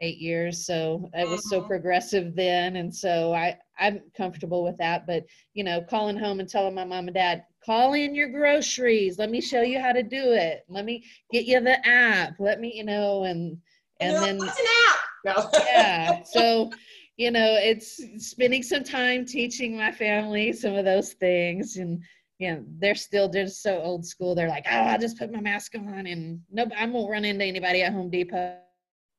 eight 0.00 0.18
years, 0.18 0.66
so 0.66 1.10
it 1.14 1.28
was 1.28 1.48
so 1.48 1.58
mm-hmm. 1.58 1.68
progressive 1.68 2.36
then, 2.36 2.76
and 2.76 2.94
so 2.94 3.32
I 3.32 3.56
I'm 3.78 4.02
comfortable 4.16 4.62
with 4.62 4.76
that. 4.76 5.06
But 5.06 5.24
you 5.54 5.64
know, 5.64 5.80
calling 5.80 6.18
home 6.18 6.38
and 6.38 6.48
telling 6.48 6.74
my 6.74 6.84
mom 6.84 7.08
and 7.08 7.14
dad, 7.14 7.44
call 7.64 7.94
in 7.94 8.14
your 8.14 8.28
groceries. 8.28 9.18
Let 9.18 9.30
me 9.30 9.40
show 9.40 9.62
you 9.62 9.80
how 9.80 9.92
to 9.92 10.02
do 10.02 10.32
it. 10.32 10.64
Let 10.68 10.84
me 10.84 11.04
get 11.32 11.46
you 11.46 11.60
the 11.60 11.84
app. 11.86 12.34
Let 12.38 12.60
me, 12.60 12.74
you 12.74 12.84
know, 12.84 13.24
and 13.24 13.58
and, 14.00 14.16
then 14.16 14.38
what's 14.38 14.58
an 14.58 14.66
app? 14.88 15.36
No. 15.36 15.50
yeah. 15.66 16.22
So 16.24 16.70
you 17.16 17.30
know, 17.30 17.56
it's 17.58 17.98
spending 18.18 18.62
some 18.62 18.84
time 18.84 19.24
teaching 19.24 19.74
my 19.76 19.90
family 19.90 20.52
some 20.52 20.74
of 20.74 20.84
those 20.84 21.14
things 21.14 21.76
and 21.78 22.02
you 22.38 22.52
know, 22.52 22.64
they're 22.78 22.94
still 22.94 23.30
just 23.30 23.62
so 23.62 23.78
old 23.80 24.04
school. 24.04 24.34
They're 24.34 24.50
like, 24.50 24.66
oh, 24.70 24.76
I'll 24.76 24.98
just 24.98 25.18
put 25.18 25.32
my 25.32 25.40
mask 25.40 25.74
on 25.74 26.06
and 26.06 26.40
no, 26.50 26.66
I 26.76 26.84
won't 26.84 27.10
run 27.10 27.24
into 27.24 27.44
anybody 27.44 27.82
at 27.82 27.94
Home 27.94 28.10
Depot 28.10 28.58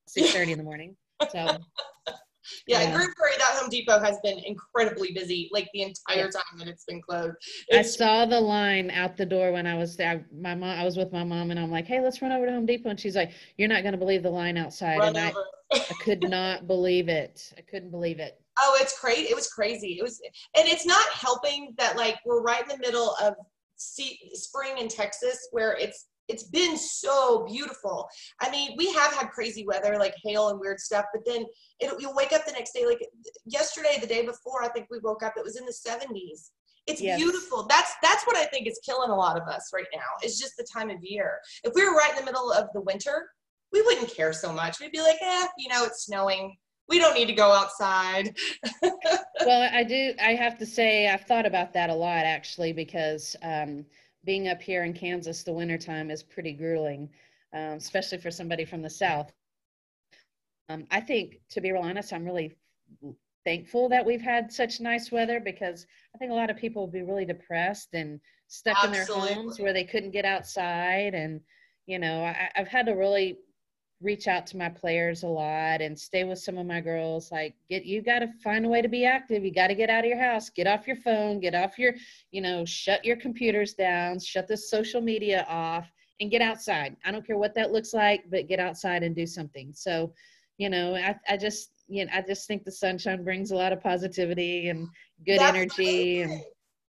six 0.06 0.32
thirty 0.32 0.52
in 0.52 0.58
the 0.58 0.64
morning. 0.64 0.96
So 1.30 1.58
yeah, 2.66 2.82
yeah. 2.82 2.96
Group 2.96 3.10
Three, 3.16 3.36
that 3.38 3.58
Home 3.60 3.70
Depot 3.70 3.98
has 4.00 4.18
been 4.22 4.38
incredibly 4.38 5.12
busy, 5.12 5.48
like 5.52 5.68
the 5.72 5.82
entire 5.82 6.30
time 6.30 6.58
that 6.58 6.68
it's 6.68 6.84
been 6.84 7.00
closed. 7.02 7.36
It's- 7.70 7.94
I 7.94 7.98
saw 7.98 8.26
the 8.26 8.40
line 8.40 8.90
out 8.90 9.16
the 9.16 9.26
door 9.26 9.52
when 9.52 9.66
I 9.66 9.74
was 9.76 9.96
there. 9.96 10.26
My 10.32 10.54
mom, 10.54 10.78
I 10.78 10.84
was 10.84 10.96
with 10.96 11.12
my 11.12 11.24
mom, 11.24 11.50
and 11.50 11.58
I'm 11.60 11.70
like, 11.70 11.86
"Hey, 11.86 12.00
let's 12.00 12.20
run 12.22 12.32
over 12.32 12.46
to 12.46 12.52
Home 12.52 12.66
Depot." 12.66 12.90
And 12.90 13.00
she's 13.00 13.16
like, 13.16 13.32
"You're 13.56 13.68
not 13.68 13.82
going 13.82 13.92
to 13.92 13.98
believe 13.98 14.22
the 14.22 14.30
line 14.30 14.56
outside." 14.56 14.98
Run 14.98 15.16
and 15.16 15.30
over. 15.30 15.44
I, 15.72 15.76
I 15.76 15.94
could 16.02 16.22
not 16.22 16.66
believe 16.66 17.08
it. 17.08 17.52
I 17.56 17.60
couldn't 17.60 17.90
believe 17.90 18.20
it. 18.20 18.40
Oh, 18.60 18.76
it's 18.80 18.98
crazy. 18.98 19.28
It 19.30 19.36
was 19.36 19.48
crazy. 19.48 19.98
It 19.98 20.02
was, 20.02 20.20
and 20.56 20.66
it's 20.66 20.86
not 20.86 21.06
helping 21.10 21.74
that 21.78 21.96
like 21.96 22.16
we're 22.24 22.42
right 22.42 22.62
in 22.62 22.68
the 22.68 22.78
middle 22.78 23.14
of 23.22 23.34
spring 23.76 24.78
in 24.78 24.88
Texas 24.88 25.48
where 25.52 25.76
it's 25.76 26.06
it's 26.28 26.44
been 26.44 26.76
so 26.76 27.44
beautiful. 27.46 28.08
I 28.40 28.50
mean, 28.50 28.74
we 28.76 28.92
have 28.92 29.14
had 29.14 29.30
crazy 29.30 29.66
weather 29.66 29.96
like 29.98 30.14
hail 30.22 30.50
and 30.50 30.60
weird 30.60 30.78
stuff, 30.78 31.06
but 31.12 31.24
then 31.24 31.44
it, 31.80 31.92
you'll 31.98 32.14
wake 32.14 32.32
up 32.32 32.44
the 32.44 32.52
next 32.52 32.72
day. 32.72 32.86
Like 32.86 33.00
yesterday, 33.46 33.98
the 34.00 34.06
day 34.06 34.24
before, 34.24 34.62
I 34.62 34.68
think 34.68 34.86
we 34.90 34.98
woke 35.02 35.22
up. 35.22 35.34
It 35.36 35.44
was 35.44 35.56
in 35.56 35.64
the 35.64 35.72
70s. 35.72 36.50
It's 36.86 37.02
yes. 37.02 37.18
beautiful. 37.18 37.66
That's 37.66 37.92
that's 38.02 38.26
what 38.26 38.36
I 38.36 38.44
think 38.46 38.66
is 38.66 38.80
killing 38.84 39.10
a 39.10 39.14
lot 39.14 39.40
of 39.40 39.46
us 39.46 39.70
right 39.74 39.86
now. 39.94 40.00
It's 40.22 40.40
just 40.40 40.56
the 40.56 40.66
time 40.72 40.88
of 40.88 40.96
year. 41.02 41.38
If 41.62 41.74
we 41.74 41.84
were 41.84 41.94
right 41.94 42.10
in 42.10 42.16
the 42.16 42.24
middle 42.24 42.50
of 42.50 42.68
the 42.72 42.80
winter, 42.80 43.28
we 43.72 43.82
wouldn't 43.82 44.08
care 44.08 44.32
so 44.32 44.52
much. 44.52 44.80
We'd 44.80 44.92
be 44.92 45.02
like, 45.02 45.18
eh, 45.20 45.46
you 45.58 45.68
know, 45.68 45.84
it's 45.84 46.04
snowing. 46.04 46.56
We 46.88 46.98
don't 46.98 47.14
need 47.14 47.26
to 47.26 47.34
go 47.34 47.52
outside. 47.52 48.34
well, 48.82 49.68
I 49.70 49.84
do. 49.84 50.14
I 50.18 50.32
have 50.32 50.56
to 50.58 50.66
say, 50.66 51.08
I've 51.08 51.26
thought 51.26 51.44
about 51.44 51.74
that 51.74 51.90
a 51.90 51.94
lot 51.94 52.24
actually, 52.24 52.72
because 52.72 53.36
um, 53.42 53.84
being 54.24 54.48
up 54.48 54.60
here 54.60 54.84
in 54.84 54.92
Kansas, 54.92 55.42
the 55.42 55.52
wintertime 55.52 56.10
is 56.10 56.22
pretty 56.22 56.52
grueling, 56.52 57.08
um, 57.54 57.78
especially 57.78 58.18
for 58.18 58.30
somebody 58.30 58.64
from 58.64 58.82
the 58.82 58.90
South. 58.90 59.32
Um, 60.68 60.86
I 60.90 61.00
think, 61.00 61.40
to 61.50 61.60
be 61.60 61.72
real 61.72 61.82
honest, 61.82 62.12
I'm 62.12 62.24
really 62.24 62.56
thankful 63.44 63.88
that 63.88 64.04
we've 64.04 64.20
had 64.20 64.52
such 64.52 64.80
nice 64.80 65.10
weather 65.10 65.40
because 65.40 65.86
I 66.14 66.18
think 66.18 66.30
a 66.30 66.34
lot 66.34 66.50
of 66.50 66.56
people 66.56 66.82
would 66.82 66.92
be 66.92 67.02
really 67.02 67.24
depressed 67.24 67.88
and 67.94 68.20
stuck 68.48 68.76
Absolutely. 68.84 68.98
in 68.98 69.06
their 69.06 69.34
homes 69.34 69.58
where 69.58 69.72
they 69.72 69.84
couldn't 69.84 70.10
get 70.10 70.24
outside. 70.24 71.14
And, 71.14 71.40
you 71.86 71.98
know, 71.98 72.24
I, 72.24 72.50
I've 72.56 72.68
had 72.68 72.86
to 72.86 72.92
really 72.92 73.38
reach 74.00 74.28
out 74.28 74.46
to 74.46 74.56
my 74.56 74.68
players 74.68 75.24
a 75.24 75.26
lot 75.26 75.80
and 75.80 75.98
stay 75.98 76.22
with 76.22 76.38
some 76.38 76.56
of 76.56 76.66
my 76.66 76.80
girls 76.80 77.32
like 77.32 77.54
get 77.68 77.84
you 77.84 78.00
got 78.00 78.20
to 78.20 78.28
find 78.44 78.64
a 78.64 78.68
way 78.68 78.80
to 78.80 78.88
be 78.88 79.04
active. 79.04 79.44
You 79.44 79.52
got 79.52 79.68
to 79.68 79.74
get 79.74 79.90
out 79.90 80.04
of 80.04 80.08
your 80.08 80.20
house. 80.20 80.50
Get 80.50 80.66
off 80.66 80.86
your 80.86 80.96
phone. 80.96 81.40
Get 81.40 81.54
off 81.54 81.78
your 81.78 81.94
you 82.30 82.40
know 82.40 82.64
shut 82.64 83.04
your 83.04 83.16
computers 83.16 83.74
down. 83.74 84.20
Shut 84.20 84.46
the 84.46 84.56
social 84.56 85.00
media 85.00 85.44
off 85.48 85.90
and 86.20 86.30
get 86.30 86.42
outside. 86.42 86.96
I 87.04 87.10
don't 87.10 87.26
care 87.26 87.38
what 87.38 87.54
that 87.54 87.72
looks 87.72 87.92
like 87.92 88.24
but 88.30 88.48
get 88.48 88.60
outside 88.60 89.02
and 89.02 89.14
do 89.14 89.26
something. 89.26 89.72
So 89.74 90.12
you 90.58 90.68
know 90.68 90.94
i, 90.94 91.16
I 91.28 91.36
just 91.36 91.70
you 91.86 92.04
know 92.04 92.12
i 92.12 92.20
just 92.20 92.46
think 92.46 92.64
the 92.64 92.72
sunshine 92.72 93.24
brings 93.24 93.50
a 93.50 93.56
lot 93.56 93.72
of 93.72 93.80
positivity 93.80 94.68
and 94.68 94.86
good 95.24 95.38
That's 95.38 95.56
energy 95.56 96.22
and 96.22 96.42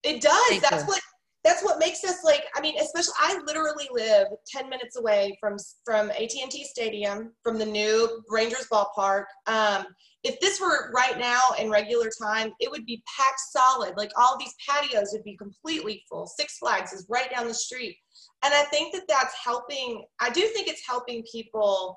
it 0.03 0.21
does. 0.23 0.61
that's 0.63 0.85
what 0.89 1.01
that's 1.44 1.62
what 1.64 1.79
makes 1.79 2.05
us 2.05 2.22
like 2.24 2.44
i 2.55 2.61
mean 2.61 2.74
especially 2.81 3.14
i 3.18 3.40
literally 3.46 3.88
live 3.92 4.26
10 4.46 4.68
minutes 4.68 4.96
away 4.96 5.37
from 5.40 5.57
from 5.85 6.11
at&t 6.11 6.64
stadium 6.64 7.33
from 7.42 7.59
the 7.59 7.66
new 7.66 8.22
rangers 8.29 8.66
ballpark. 8.72 9.24
Um, 9.46 9.87
if 10.22 10.38
this 10.40 10.61
were 10.61 10.92
right 10.94 11.18
now 11.18 11.40
in 11.59 11.70
regular 11.70 12.11
time 12.22 12.53
it 12.61 12.70
would 12.70 12.85
be 12.85 13.03
packed 13.16 13.40
solid. 13.50 13.94
Like 13.96 14.11
all 14.18 14.37
these 14.38 14.55
patios 14.68 15.11
would 15.12 15.24
be 15.24 15.37
completely 15.37 16.05
full. 16.11 16.26
Six 16.26 16.59
flags 16.59 16.92
is 16.92 17.07
right 17.09 17.31
down 17.31 17.48
the 17.48 17.55
street. 17.55 17.96
And 18.44 18.53
i 18.55 18.62
think 18.64 18.92
that 18.94 19.05
that's 19.09 19.35
helping 19.42 20.05
i 20.20 20.31
do 20.31 20.42
think 20.42 20.68
it's 20.68 20.87
helping 20.87 21.22
people 21.31 21.96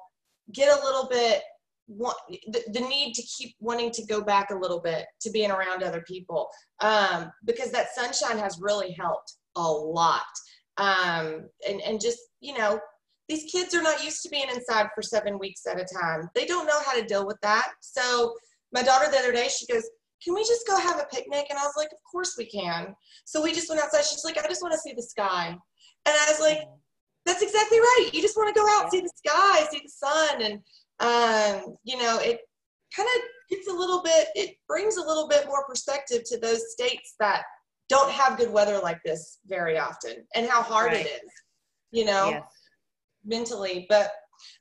get 0.54 0.78
a 0.78 0.84
little 0.84 1.08
bit 1.10 1.42
want, 1.88 2.18
the, 2.48 2.64
the 2.72 2.80
need 2.80 3.14
to 3.14 3.22
keep 3.24 3.56
wanting 3.60 3.92
to 3.92 4.06
go 4.06 4.22
back 4.22 4.52
a 4.52 4.56
little 4.56 4.80
bit 4.80 5.06
to 5.22 5.32
being 5.32 5.52
around 5.52 5.84
other 5.84 6.02
people 6.08 6.50
um, 6.82 7.32
because 7.46 7.72
that 7.72 7.94
sunshine 7.94 8.38
has 8.38 8.60
really 8.62 8.92
helped 8.92 9.34
a 9.56 9.62
lot. 9.62 10.22
Um, 10.78 11.50
and, 11.68 11.82
and 11.82 12.02
just, 12.02 12.20
you 12.40 12.58
know, 12.58 12.80
these 13.30 13.50
kids 13.52 13.74
are 13.74 13.82
not 13.82 14.04
used 14.04 14.22
to 14.24 14.30
being 14.30 14.50
inside 14.54 14.88
for 14.94 15.02
seven 15.02 15.40
weeks 15.40 15.66
at 15.66 15.80
a 15.80 15.86
time. 15.86 16.30
They 16.36 16.46
don't 16.46 16.66
know 16.66 16.82
how 16.86 17.00
to 17.00 17.06
deal 17.06 17.26
with 17.26 17.38
that. 17.42 17.72
So 17.82 18.34
my 18.72 18.82
daughter 18.82 19.10
the 19.10 19.18
other 19.18 19.32
day, 19.32 19.48
she 19.48 19.66
goes, 19.72 19.84
can 20.24 20.34
we 20.34 20.42
just 20.42 20.66
go 20.68 20.78
have 20.78 21.00
a 21.00 21.06
picnic? 21.14 21.46
And 21.50 21.60
I 21.60 21.64
was 21.64 21.74
like, 21.78 21.92
of 21.92 22.00
course 22.10 22.36
we 22.38 22.46
can. 22.46 22.96
So 23.26 23.42
we 23.42 23.54
just 23.54 23.70
went 23.70 23.82
outside. 23.82 24.04
She's 24.06 24.26
like, 24.26 24.38
I 24.38 24.48
just 24.48 24.62
want 24.62 24.74
to 24.74 24.80
see 24.80 24.94
the 24.94 25.04
sky. 25.04 25.50
And 26.06 26.16
I 26.16 26.26
was 26.30 26.40
like, 26.40 26.62
that's 27.26 27.42
exactly 27.42 27.80
right. 27.80 28.10
You 28.14 28.22
just 28.22 28.36
want 28.36 28.54
to 28.54 28.60
go 28.60 28.68
out, 28.68 28.92
see 28.92 29.02
the 29.02 29.12
sky, 29.16 29.66
see 29.72 29.82
the 29.84 29.90
sun. 29.90 30.42
And 30.42 30.60
um, 31.04 31.76
you 31.84 31.98
know, 31.98 32.20
it 32.20 32.40
kind 32.96 33.10
of 33.16 33.22
gets 33.50 33.68
a 33.68 33.74
little 33.74 34.02
bit, 34.02 34.28
it 34.36 34.56
brings 34.68 34.98
a 34.98 35.06
little 35.06 35.28
bit 35.28 35.46
more 35.48 35.66
perspective 35.66 36.22
to 36.26 36.38
those 36.40 36.72
states 36.72 37.16
that 37.20 37.44
don't 37.90 38.12
have 38.12 38.38
good 38.38 38.52
weather 38.52 38.80
like 38.80 39.00
this 39.04 39.40
very 39.46 39.78
often 39.78 40.26
and 40.36 40.48
how 40.48 40.62
hard 40.62 40.94
right. 40.94 41.06
it 41.06 41.10
is, 41.10 41.32
you 41.92 42.06
know, 42.06 42.30
yes. 42.30 42.44
mentally. 43.26 43.86
But 43.90 44.12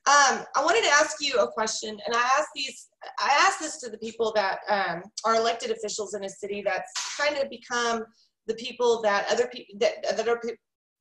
um, 0.05 0.45
I 0.55 0.63
wanted 0.63 0.83
to 0.83 0.89
ask 0.89 1.17
you 1.21 1.35
a 1.39 1.51
question, 1.51 1.89
and 1.89 2.15
I 2.15 2.21
asked 2.37 2.49
these. 2.55 2.87
I 3.19 3.45
asked 3.45 3.59
this 3.59 3.79
to 3.81 3.89
the 3.89 3.97
people 3.97 4.31
that 4.35 4.59
um, 4.69 5.03
are 5.25 5.35
elected 5.35 5.71
officials 5.71 6.13
in 6.13 6.23
a 6.23 6.29
city 6.29 6.61
that's 6.65 7.17
kind 7.17 7.37
of 7.37 7.49
become 7.49 8.03
the 8.47 8.53
people 8.55 9.01
that 9.01 9.29
other 9.31 9.47
people 9.47 9.77
that 9.79 10.15
that 10.15 10.27
are 10.27 10.41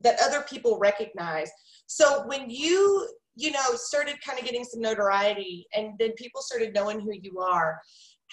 that 0.00 0.18
other 0.20 0.42
people 0.42 0.78
recognize. 0.78 1.50
So 1.87 2.26
when 2.26 2.48
you 2.48 3.09
you 3.36 3.50
know, 3.50 3.74
started 3.74 4.16
kind 4.26 4.38
of 4.38 4.44
getting 4.44 4.64
some 4.64 4.80
notoriety 4.80 5.66
and 5.74 5.92
then 5.98 6.12
people 6.12 6.42
started 6.42 6.74
knowing 6.74 7.00
who 7.00 7.12
you 7.12 7.38
are. 7.38 7.80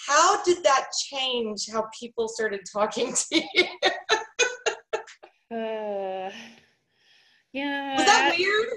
How 0.07 0.41
did 0.43 0.63
that 0.63 0.85
change 1.09 1.67
how 1.71 1.87
people 1.97 2.27
started 2.27 2.61
talking 2.71 3.13
to 3.13 3.41
you? 3.53 3.65
uh, 5.57 6.31
yeah. 7.53 7.95
Was 7.97 8.05
that 8.05 8.35
weird? 8.37 8.67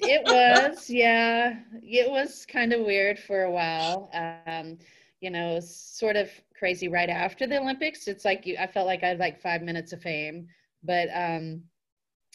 it 0.00 0.22
was, 0.24 0.90
yeah. 0.90 1.56
It 1.82 2.10
was 2.10 2.44
kind 2.46 2.72
of 2.72 2.84
weird 2.84 3.18
for 3.18 3.44
a 3.44 3.50
while. 3.50 4.10
Um, 4.46 4.78
you 5.20 5.30
know, 5.30 5.58
sort 5.60 6.16
of 6.16 6.30
crazy 6.56 6.88
right 6.88 7.08
after 7.08 7.46
the 7.46 7.60
Olympics. 7.60 8.08
It's 8.08 8.24
like 8.24 8.46
you, 8.46 8.56
I 8.58 8.66
felt 8.66 8.86
like 8.86 9.02
I 9.02 9.08
had 9.08 9.18
like 9.18 9.40
five 9.40 9.62
minutes 9.62 9.92
of 9.92 10.02
fame, 10.02 10.46
but 10.82 11.08
um, 11.14 11.62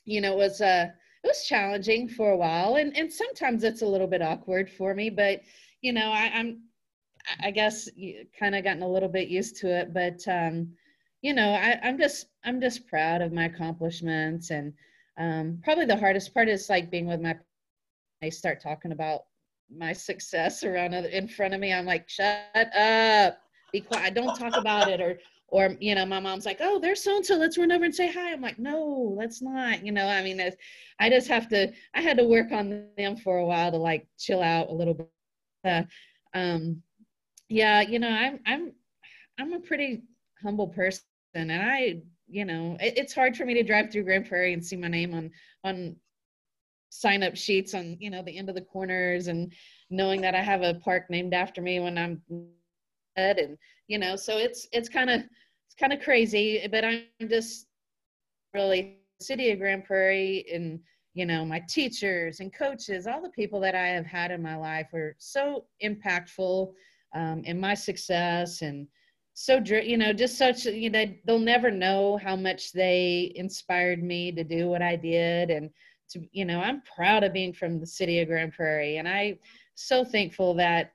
you 0.05 0.21
know, 0.21 0.33
it 0.33 0.37
was 0.37 0.61
uh 0.61 0.87
it 1.23 1.27
was 1.27 1.45
challenging 1.45 2.07
for 2.07 2.31
a 2.31 2.37
while 2.37 2.75
and 2.75 2.95
and 2.97 3.11
sometimes 3.11 3.63
it's 3.63 3.81
a 3.81 3.87
little 3.87 4.07
bit 4.07 4.21
awkward 4.21 4.69
for 4.69 4.93
me 4.93 5.09
but 5.09 5.41
you 5.81 5.93
know 5.93 6.11
I, 6.11 6.31
i'm 6.33 6.63
i 7.41 7.51
guess 7.51 7.89
kind 8.37 8.55
of 8.55 8.63
gotten 8.63 8.83
a 8.83 8.87
little 8.87 9.09
bit 9.09 9.29
used 9.29 9.57
to 9.57 9.67
it 9.67 9.93
but 9.93 10.25
um 10.27 10.69
you 11.21 11.33
know 11.33 11.49
I, 11.49 11.79
i'm 11.83 11.97
just 11.97 12.27
i'm 12.43 12.59
just 12.59 12.87
proud 12.87 13.21
of 13.21 13.31
my 13.31 13.45
accomplishments 13.45 14.51
and 14.51 14.73
um 15.17 15.59
probably 15.63 15.85
the 15.85 15.97
hardest 15.97 16.33
part 16.33 16.49
is 16.49 16.69
like 16.69 16.91
being 16.91 17.07
with 17.07 17.21
my 17.21 17.37
I 18.21 18.29
start 18.29 18.61
talking 18.61 18.93
about 18.93 19.23
my 19.75 19.91
success 19.91 20.63
around 20.63 20.93
in 20.93 21.27
front 21.27 21.53
of 21.53 21.59
me 21.59 21.73
i'm 21.73 21.85
like 21.85 22.07
shut 22.09 22.75
up. 22.75 23.37
Be 23.73 23.81
quiet. 23.81 24.13
Don't 24.13 24.37
talk 24.37 24.55
about 24.55 24.87
it 24.87 25.01
or 25.01 25.17
or 25.53 25.77
you 25.79 25.93
know 25.93 26.05
my 26.05 26.19
mom's 26.19 26.47
like 26.47 26.57
oh 26.61 26.79
there's 26.79 27.03
so 27.03 27.15
and 27.15 27.25
so 27.25 27.35
let's 27.35 27.59
run 27.59 27.71
over 27.71 27.85
and 27.85 27.93
say 27.93 28.11
hi. 28.11 28.33
I'm 28.33 28.41
like 28.41 28.57
no 28.57 29.13
let's 29.15 29.41
not 29.41 29.85
you 29.85 29.91
know 29.91 30.07
i 30.07 30.23
mean 30.23 30.41
i 30.99 31.09
just 31.09 31.27
have 31.27 31.47
to 31.49 31.71
i 31.93 32.01
had 32.01 32.17
to 32.17 32.23
work 32.25 32.51
on 32.51 32.87
them 32.97 33.15
for 33.15 33.37
a 33.37 33.45
while 33.45 33.71
to 33.71 33.77
like 33.77 34.07
chill 34.17 34.41
out 34.41 34.69
a 34.69 34.73
little 34.73 34.95
bit 34.95 35.09
uh, 35.65 35.83
um 36.33 36.81
yeah 37.49 37.81
you 37.81 37.99
know 37.99 38.09
i'm 38.09 38.39
i'm 38.47 38.73
i'm 39.39 39.53
a 39.53 39.59
pretty 39.59 40.01
humble 40.41 40.67
person 40.67 41.03
and 41.35 41.51
i 41.51 42.01
you 42.27 42.45
know 42.45 42.75
it, 42.81 42.97
it's 42.97 43.13
hard 43.13 43.37
for 43.37 43.45
me 43.45 43.53
to 43.53 43.63
drive 43.63 43.91
through 43.91 44.03
grand 44.03 44.27
prairie 44.27 44.53
and 44.53 44.65
see 44.65 44.75
my 44.75 44.87
name 44.87 45.13
on 45.13 45.29
on 45.63 45.95
sign 46.89 47.21
up 47.21 47.35
sheets 47.35 47.75
on 47.75 47.95
you 47.99 48.09
know 48.09 48.23
the 48.23 48.37
end 48.37 48.49
of 48.49 48.55
the 48.55 48.61
corners 48.61 49.27
and 49.27 49.53
knowing 49.91 50.19
that 50.21 50.33
i 50.33 50.41
have 50.41 50.63
a 50.63 50.75
park 50.75 51.09
named 51.09 51.33
after 51.33 51.61
me 51.61 51.79
when 51.79 51.97
i'm 51.97 52.21
dead 53.15 53.37
and 53.37 53.57
you 53.87 53.97
know 53.97 54.15
so 54.15 54.37
it's 54.37 54.67
it's 54.71 54.89
kind 54.89 55.09
of 55.09 55.21
it's 55.73 55.79
kind 55.79 55.93
of 55.93 56.01
crazy, 56.01 56.67
but 56.71 56.85
I'm 56.85 57.03
just 57.29 57.65
really 58.53 58.99
city 59.19 59.49
of 59.49 59.57
Grand 59.57 59.85
Prairie 59.85 60.45
and 60.53 60.79
you 61.15 61.25
know 61.25 61.43
my 61.45 61.63
teachers 61.67 62.39
and 62.41 62.53
coaches, 62.53 63.07
all 63.07 63.23
the 63.23 63.29
people 63.29 63.59
that 63.61 63.73
I 63.73 63.87
have 63.87 64.05
had 64.05 64.29
in 64.29 64.41
my 64.41 64.55
life 64.55 64.93
are 64.93 65.15
so 65.17 65.65
impactful 65.83 66.71
um, 67.15 67.41
in 67.45 67.59
my 67.59 67.73
success 67.73 68.61
and 68.61 68.87
so 69.33 69.59
you 69.65 69.97
know 69.97 70.13
just 70.13 70.37
such 70.37 70.65
you 70.65 70.91
know 70.91 71.05
they'll 71.25 71.39
never 71.39 71.71
know 71.71 72.17
how 72.17 72.35
much 72.35 72.71
they 72.71 73.31
inspired 73.35 74.03
me 74.03 74.31
to 74.31 74.43
do 74.43 74.67
what 74.69 74.83
I 74.83 74.95
did 74.95 75.49
and 75.49 75.71
to 76.09 76.21
you 76.31 76.45
know 76.45 76.59
I'm 76.59 76.83
proud 76.83 77.23
of 77.23 77.33
being 77.33 77.53
from 77.53 77.79
the 77.79 77.87
city 77.87 78.19
of 78.19 78.27
Grand 78.27 78.53
Prairie 78.53 78.97
and 78.97 79.07
I 79.07 79.39
so 79.73 80.05
thankful 80.05 80.53
that 80.55 80.93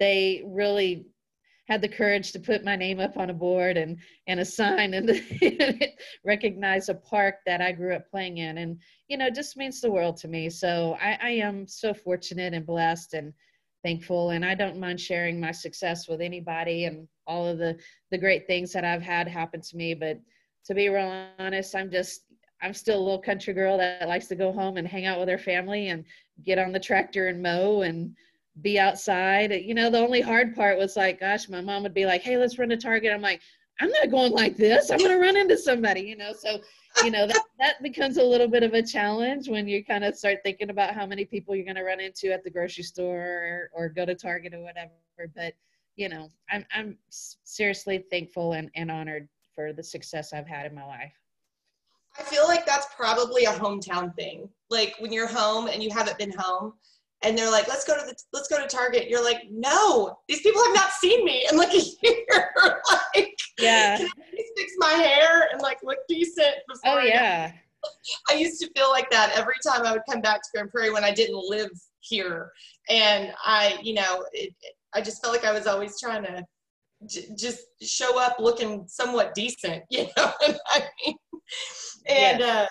they 0.00 0.42
really 0.46 1.06
had 1.66 1.80
the 1.80 1.88
courage 1.88 2.32
to 2.32 2.38
put 2.38 2.64
my 2.64 2.76
name 2.76 3.00
up 3.00 3.16
on 3.16 3.30
a 3.30 3.34
board 3.34 3.76
and 3.76 3.98
and 4.26 4.40
a 4.40 4.44
sign 4.44 4.94
and 4.94 5.10
recognize 6.24 6.88
a 6.88 6.94
park 6.94 7.36
that 7.46 7.60
I 7.60 7.72
grew 7.72 7.94
up 7.94 8.10
playing 8.10 8.38
in. 8.38 8.58
And 8.58 8.78
you 9.08 9.16
know 9.16 9.30
just 9.30 9.56
means 9.56 9.80
the 9.80 9.90
world 9.90 10.16
to 10.18 10.28
me. 10.28 10.50
So 10.50 10.96
I, 11.00 11.18
I 11.22 11.30
am 11.30 11.66
so 11.66 11.94
fortunate 11.94 12.54
and 12.54 12.66
blessed 12.66 13.14
and 13.14 13.32
thankful. 13.82 14.30
And 14.30 14.44
I 14.44 14.54
don't 14.54 14.80
mind 14.80 15.00
sharing 15.00 15.40
my 15.40 15.52
success 15.52 16.08
with 16.08 16.20
anybody 16.20 16.84
and 16.84 17.08
all 17.26 17.46
of 17.46 17.58
the 17.58 17.78
the 18.10 18.18
great 18.18 18.46
things 18.46 18.72
that 18.72 18.84
I've 18.84 19.02
had 19.02 19.26
happen 19.26 19.60
to 19.60 19.76
me. 19.76 19.94
But 19.94 20.20
to 20.66 20.74
be 20.74 20.88
real 20.88 21.26
honest 21.38 21.74
I'm 21.74 21.90
just 21.90 22.22
I'm 22.62 22.74
still 22.74 22.98
a 22.98 23.02
little 23.02 23.20
country 23.20 23.52
girl 23.52 23.76
that 23.78 24.08
likes 24.08 24.26
to 24.28 24.34
go 24.34 24.52
home 24.52 24.76
and 24.78 24.88
hang 24.88 25.04
out 25.04 25.18
with 25.18 25.28
her 25.28 25.38
family 25.38 25.88
and 25.88 26.04
get 26.44 26.58
on 26.58 26.72
the 26.72 26.80
tractor 26.80 27.28
and 27.28 27.42
mow 27.42 27.82
and 27.82 28.16
be 28.62 28.78
outside. 28.78 29.52
You 29.52 29.74
know, 29.74 29.90
the 29.90 29.98
only 29.98 30.20
hard 30.20 30.54
part 30.54 30.78
was 30.78 30.96
like, 30.96 31.20
gosh, 31.20 31.48
my 31.48 31.60
mom 31.60 31.82
would 31.82 31.94
be 31.94 32.06
like, 32.06 32.22
hey, 32.22 32.36
let's 32.36 32.58
run 32.58 32.68
to 32.68 32.76
Target. 32.76 33.12
I'm 33.12 33.20
like, 33.20 33.40
I'm 33.80 33.90
not 33.90 34.10
going 34.10 34.32
like 34.32 34.56
this. 34.56 34.90
I'm 34.90 34.98
going 34.98 35.10
to 35.10 35.18
run 35.18 35.36
into 35.36 35.58
somebody, 35.58 36.02
you 36.02 36.16
know. 36.16 36.32
So, 36.32 36.58
you 37.02 37.10
know, 37.10 37.26
that, 37.26 37.42
that 37.58 37.82
becomes 37.82 38.18
a 38.18 38.22
little 38.22 38.46
bit 38.46 38.62
of 38.62 38.72
a 38.72 38.82
challenge 38.82 39.48
when 39.48 39.66
you 39.66 39.84
kind 39.84 40.04
of 40.04 40.14
start 40.14 40.38
thinking 40.44 40.70
about 40.70 40.94
how 40.94 41.06
many 41.06 41.24
people 41.24 41.56
you're 41.56 41.64
going 41.64 41.74
to 41.76 41.82
run 41.82 41.98
into 41.98 42.32
at 42.32 42.44
the 42.44 42.50
grocery 42.50 42.84
store 42.84 43.70
or, 43.74 43.84
or 43.84 43.88
go 43.88 44.06
to 44.06 44.14
Target 44.14 44.54
or 44.54 44.62
whatever. 44.62 44.92
But, 45.34 45.54
you 45.96 46.08
know, 46.08 46.28
I'm, 46.50 46.64
I'm 46.72 46.96
seriously 47.08 48.04
thankful 48.10 48.52
and, 48.52 48.70
and 48.76 48.90
honored 48.92 49.28
for 49.54 49.72
the 49.72 49.82
success 49.82 50.32
I've 50.32 50.46
had 50.46 50.66
in 50.66 50.74
my 50.74 50.84
life. 50.84 51.12
I 52.16 52.22
feel 52.22 52.46
like 52.46 52.64
that's 52.64 52.86
probably 52.94 53.44
a 53.44 53.50
hometown 53.50 54.14
thing. 54.14 54.48
Like 54.70 54.94
when 55.00 55.12
you're 55.12 55.26
home 55.26 55.66
and 55.66 55.82
you 55.82 55.90
haven't 55.90 56.16
been 56.16 56.32
home, 56.36 56.74
and 57.22 57.36
they're 57.36 57.50
like, 57.50 57.68
"Let's 57.68 57.84
go 57.84 57.94
to 57.94 58.06
the 58.06 58.14
let's 58.32 58.48
go 58.48 58.60
to 58.60 58.66
Target." 58.66 59.08
You're 59.08 59.24
like, 59.24 59.42
"No, 59.50 60.18
these 60.28 60.42
people 60.42 60.62
have 60.64 60.74
not 60.74 60.92
seen 60.92 61.24
me 61.24 61.46
in 61.50 61.56
like 61.56 61.72
a 61.72 61.80
year. 62.02 62.50
like, 63.14 63.34
yeah, 63.58 63.96
can 63.96 64.06
I 64.06 64.36
fix 64.56 64.72
my 64.78 64.92
hair 64.92 65.48
and 65.52 65.60
like 65.60 65.78
look 65.82 65.98
decent?" 66.08 66.54
oh 66.84 66.98
yeah. 66.98 67.52
I 68.30 68.34
used 68.34 68.60
to 68.62 68.70
feel 68.74 68.90
like 68.90 69.10
that 69.10 69.32
every 69.36 69.56
time 69.66 69.84
I 69.84 69.92
would 69.92 70.02
come 70.10 70.22
back 70.22 70.40
to 70.40 70.48
Grand 70.54 70.70
Prairie 70.70 70.90
when 70.90 71.04
I 71.04 71.12
didn't 71.12 71.42
live 71.48 71.70
here, 72.00 72.50
and 72.88 73.32
I, 73.44 73.78
you 73.82 73.94
know, 73.94 74.24
it, 74.32 74.54
it, 74.62 74.74
I 74.94 75.02
just 75.02 75.22
felt 75.22 75.34
like 75.34 75.44
I 75.44 75.52
was 75.52 75.66
always 75.66 76.00
trying 76.00 76.22
to 76.24 76.44
j- 77.06 77.28
just 77.36 77.60
show 77.82 78.18
up 78.18 78.36
looking 78.38 78.86
somewhat 78.86 79.34
decent, 79.34 79.84
you 79.90 80.04
know 80.16 80.32
what 80.38 80.60
I 80.68 80.84
mean? 81.04 81.16
And 82.06 82.40
yes. 82.40 82.42
uh, 82.42 82.66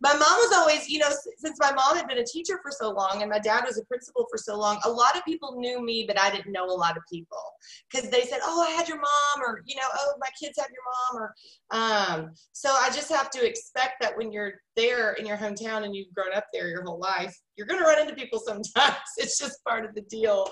my 0.00 0.12
mom 0.12 0.20
was 0.20 0.52
always, 0.54 0.88
you 0.88 0.98
know, 0.98 1.08
since 1.38 1.58
my 1.60 1.72
mom 1.72 1.96
had 1.96 2.06
been 2.06 2.18
a 2.18 2.24
teacher 2.24 2.60
for 2.62 2.70
so 2.70 2.90
long 2.90 3.22
and 3.22 3.30
my 3.30 3.38
dad 3.40 3.64
was 3.66 3.78
a 3.78 3.84
principal 3.86 4.26
for 4.30 4.38
so 4.38 4.56
long, 4.56 4.78
a 4.84 4.90
lot 4.90 5.16
of 5.16 5.24
people 5.24 5.56
knew 5.58 5.84
me, 5.84 6.04
but 6.06 6.18
I 6.18 6.30
didn't 6.30 6.52
know 6.52 6.66
a 6.66 6.72
lot 6.72 6.96
of 6.96 7.02
people 7.12 7.42
because 7.90 8.08
they 8.10 8.22
said, 8.22 8.38
"Oh, 8.42 8.62
I 8.62 8.70
had 8.70 8.88
your 8.88 8.98
mom," 8.98 9.42
or 9.42 9.62
you 9.66 9.74
know, 9.74 9.88
"Oh, 9.92 10.14
my 10.20 10.28
kids 10.40 10.58
have 10.58 10.68
your 10.70 10.82
mom," 11.10 11.22
or 11.22 11.34
um, 11.70 12.34
so 12.52 12.70
I 12.70 12.90
just 12.90 13.10
have 13.10 13.30
to 13.30 13.46
expect 13.46 13.94
that 14.00 14.16
when 14.16 14.30
you're 14.30 14.54
there 14.76 15.14
in 15.14 15.26
your 15.26 15.36
hometown 15.36 15.84
and 15.84 15.94
you've 15.94 16.14
grown 16.14 16.32
up 16.34 16.46
there 16.52 16.68
your 16.68 16.84
whole 16.84 17.00
life, 17.00 17.36
you're 17.56 17.66
going 17.66 17.80
to 17.80 17.86
run 17.86 18.00
into 18.00 18.14
people 18.14 18.38
sometimes. 18.44 18.96
it's 19.16 19.38
just 19.38 19.62
part 19.64 19.84
of 19.84 19.94
the 19.94 20.02
deal. 20.02 20.48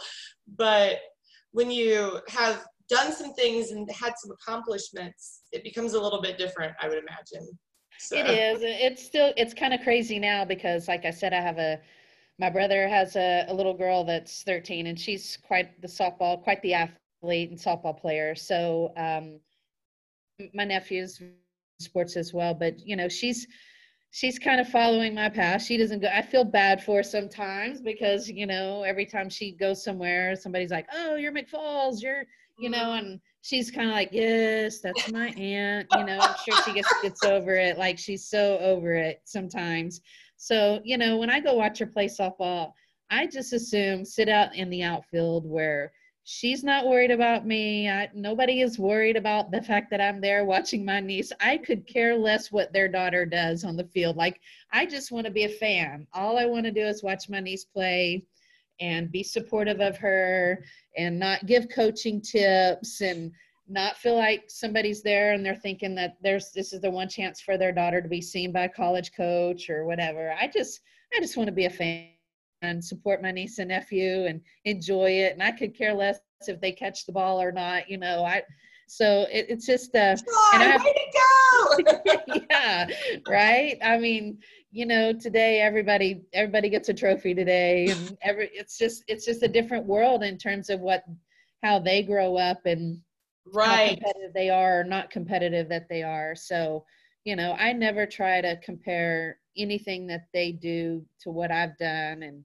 But 0.57 0.99
when 1.53 1.71
you 1.71 2.21
have 2.29 2.65
done 2.89 3.13
some 3.13 3.33
things 3.35 3.71
and 3.71 3.89
had 3.91 4.15
some 4.17 4.33
accomplishments, 4.33 5.43
it 5.53 5.65
becomes 5.65 5.95
a 5.95 6.01
little 6.01 6.21
bit 6.21 6.39
different, 6.39 6.75
I 6.81 6.89
would 6.89 6.99
imagine. 6.99 7.59
So. 7.99 8.17
It 8.17 8.27
is. 8.27 8.61
It's 8.63 9.05
still. 9.05 9.33
It's 9.37 9.55
kind 9.55 9.75
of 9.75 9.81
crazy 9.83 10.19
now 10.19 10.45
because, 10.45 10.89
like 10.89 11.05
I 11.05 11.11
said, 11.11 11.33
I 11.33 11.41
have 11.41 11.59
a. 11.59 11.81
My 12.39 12.51
brother 12.51 12.87
has 12.87 13.17
a, 13.17 13.47
a 13.49 13.55
little 13.55 13.75
girl 13.75 14.05
that's 14.05 14.43
13, 14.43 14.89
and 14.89 14.99
she's 15.01 15.39
quite 15.47 15.81
the 15.81 15.89
softball, 15.89 16.43
quite 16.43 16.61
the 16.63 16.75
athlete 16.75 17.51
and 17.51 17.59
softball 17.59 17.99
player. 17.99 18.35
So, 18.35 18.93
um, 18.97 19.41
my 20.53 20.65
nephew's 20.65 21.21
sports 21.81 22.17
as 22.17 22.33
well, 22.33 22.55
but 22.55 22.79
you 22.87 22.97
know, 22.97 23.09
she's 23.09 23.47
she's 24.11 24.39
kind 24.39 24.61
of 24.61 24.69
following 24.69 25.15
my 25.15 25.29
path. 25.29 25.63
She 25.63 25.77
doesn't 25.77 26.01
go. 26.01 26.09
I 26.09 26.23
feel 26.23 26.45
bad 26.45 26.83
for 26.83 27.03
sometimes 27.03 27.81
because 27.81 28.29
you 28.29 28.47
know 28.47 28.83
every 28.83 29.07
time 29.07 29.29
she 29.29 29.53
goes 29.53 29.85
somewhere, 29.85 30.37
somebody's 30.37 30.71
like, 30.71 30.87
"Oh, 30.93 31.17
you're 31.17 31.33
McFalls. 31.33 32.03
You're 32.03 32.25
you 32.59 32.71
know," 32.71 32.79
mm-hmm. 32.79 33.07
and 33.07 33.21
she's 33.47 33.71
kind 33.71 33.89
of 33.89 33.95
like, 33.95 34.09
yes, 34.11 34.81
that's 34.81 35.11
my 35.13 35.29
aunt. 35.29 35.87
You 35.97 36.05
know, 36.05 36.19
I'm 36.19 36.35
sure 36.45 36.61
she 36.65 36.73
gets 36.73 36.93
gets 37.01 37.23
over 37.23 37.55
it. 37.55 37.79
Like 37.79 37.97
she's 37.99 38.29
so 38.29 38.59
over 38.59 38.95
it 38.95 39.21
sometimes. 39.25 40.01
So 40.37 40.81
you 40.85 40.99
know, 40.99 41.17
when 41.17 41.31
I 41.31 41.41
go 41.41 41.55
watch 41.55 41.79
her 41.79 41.87
play 41.87 42.07
softball, 42.07 42.73
I 43.11 43.27
just 43.27 43.53
assume 43.53 44.05
sit 44.05 44.29
out 44.29 44.55
in 44.57 44.69
the 44.69 44.83
outfield 44.83 45.49
where 45.49 45.93
she's 46.25 46.65
not 46.65 46.89
worried 46.89 47.13
about 47.13 47.47
me. 47.47 47.89
I, 47.89 48.11
nobody 48.13 48.63
is 48.63 48.81
worried 48.81 49.17
about 49.17 49.53
the 49.53 49.63
fact 49.63 49.91
that 49.93 50.01
I'm 50.01 50.21
there 50.21 50.45
watching 50.45 50.85
my 50.85 50.99
niece. 50.99 51.31
I 51.41 51.57
could 51.57 51.87
care 51.87 52.17
less 52.17 52.51
what 52.51 52.73
their 52.73 52.89
daughter 52.89 53.25
does 53.25 53.63
on 53.63 53.77
the 53.77 53.85
field. 53.85 54.17
Like 54.17 54.41
I 54.73 54.87
just 54.87 55.13
want 55.13 55.27
to 55.27 55.33
be 55.33 55.45
a 55.45 55.49
fan. 55.49 56.09
All 56.13 56.37
I 56.37 56.47
want 56.47 56.65
to 56.65 56.73
do 56.73 56.85
is 56.85 57.05
watch 57.05 57.29
my 57.29 57.39
niece 57.39 57.65
play 57.65 58.25
and 58.81 59.11
be 59.11 59.23
supportive 59.23 59.81
of 59.81 59.97
her 59.97 60.65
and 60.97 61.19
not 61.19 61.47
give 61.47 61.69
coaching 61.69 62.21
tips 62.21 63.01
and 63.01 63.33
not 63.69 63.97
feel 63.97 64.17
like 64.17 64.45
somebody's 64.49 65.03
there 65.03 65.33
and 65.33 65.45
they're 65.45 65.55
thinking 65.55 65.95
that 65.95 66.17
there's 66.23 66.53
this 66.53 66.73
is 66.73 66.81
the 66.81 66.91
one 66.91 67.09
chance 67.09 67.41
for 67.41 67.59
their 67.59 67.73
daughter 67.73 68.01
to 68.01 68.09
be 68.09 68.21
seen 68.21 68.53
by 68.53 68.65
a 68.65 68.69
college 68.69 69.13
coach 69.13 69.69
or 69.69 69.85
whatever. 69.85 70.35
I 70.39 70.47
just 70.47 70.81
I 71.15 71.21
just 71.21 71.37
want 71.37 71.49
to 71.49 71.53
be 71.53 71.67
a 71.67 71.71
fan 71.71 72.09
and 72.63 72.85
support 72.85 73.23
my 73.23 73.33
niece 73.33 73.59
and 73.59 73.69
nephew 73.69 74.27
and 74.27 74.41
enjoy 74.65 75.11
it 75.11 75.33
and 75.33 75.43
I 75.43 75.53
could 75.53 75.77
care 75.77 75.95
less 75.95 76.21
if 76.47 76.61
they 76.61 76.73
catch 76.73 77.07
the 77.07 77.13
ball 77.13 77.41
or 77.41 77.53
not, 77.53 77.89
you 77.89 77.99
know. 77.99 78.25
I 78.25 78.43
so 78.87 79.27
it, 79.33 79.47
it's 79.49 79.67
just 79.67 79.95
uh 79.95 80.17
and 80.55 80.63
I 80.63 80.77
way 80.77 80.93
to 80.93 82.17
go! 82.29 82.45
Yeah 82.51 82.89
right? 83.29 83.79
I 83.83 83.99
mean 83.99 84.39
you 84.71 84.87
know 84.87 85.13
today 85.13 85.61
everybody 85.61 86.23
everybody 86.33 86.69
gets 86.69 86.89
a 86.89 86.95
trophy 86.95 87.35
today 87.35 87.89
and 87.89 88.17
every 88.23 88.51
it's 88.53 88.79
just 88.79 89.05
it's 89.09 89.25
just 89.25 89.43
a 89.43 89.49
different 89.49 89.87
world 89.87 90.23
in 90.23 90.39
terms 90.39 90.71
of 90.71 90.81
what 90.81 91.05
how 91.63 91.79
they 91.79 92.03
grow 92.03 92.37
up 92.37 92.67
and 92.67 93.01
right. 93.53 93.67
how 93.67 93.95
competitive 93.95 94.35
they 94.35 94.51
are 94.51 94.81
or 94.81 94.85
not 94.85 95.11
competitive 95.11 95.69
that 95.69 95.89
they 95.89 96.03
are. 96.03 96.35
So 96.35 96.85
you 97.27 97.37
know 97.37 97.55
i 97.59 97.73
never 97.73 98.07
try 98.07 98.41
to 98.41 98.57
compare 98.65 99.39
anything 99.59 100.07
that 100.07 100.27
they 100.33 100.53
do 100.53 101.05
to 101.21 101.31
what 101.31 101.51
i've 101.51 101.77
done 101.77 102.23
and 102.23 102.43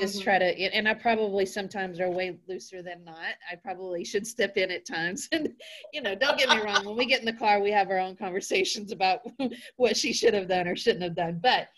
just 0.00 0.16
mm-hmm. 0.16 0.24
try 0.24 0.38
to 0.38 0.44
and 0.44 0.88
i 0.88 0.94
probably 0.94 1.44
sometimes 1.44 2.00
are 2.00 2.10
way 2.10 2.38
looser 2.48 2.82
than 2.82 3.04
not. 3.04 3.34
I 3.50 3.56
probably 3.56 4.04
should 4.04 4.26
step 4.26 4.56
in 4.56 4.70
at 4.70 4.86
times 4.86 5.28
and 5.32 5.48
you 5.92 6.02
know 6.02 6.14
don't 6.14 6.38
get 6.38 6.48
me 6.48 6.62
wrong 6.62 6.84
when 6.84 6.96
we 6.96 7.06
get 7.06 7.20
in 7.20 7.26
the 7.26 7.32
car 7.32 7.60
we 7.60 7.70
have 7.70 7.90
our 7.90 7.98
own 7.98 8.16
conversations 8.16 8.92
about 8.92 9.20
what 9.76 9.96
she 9.96 10.12
should 10.12 10.34
have 10.34 10.48
done 10.48 10.68
or 10.68 10.76
shouldn't 10.76 11.02
have 11.02 11.16
done. 11.16 11.40
But 11.42 11.68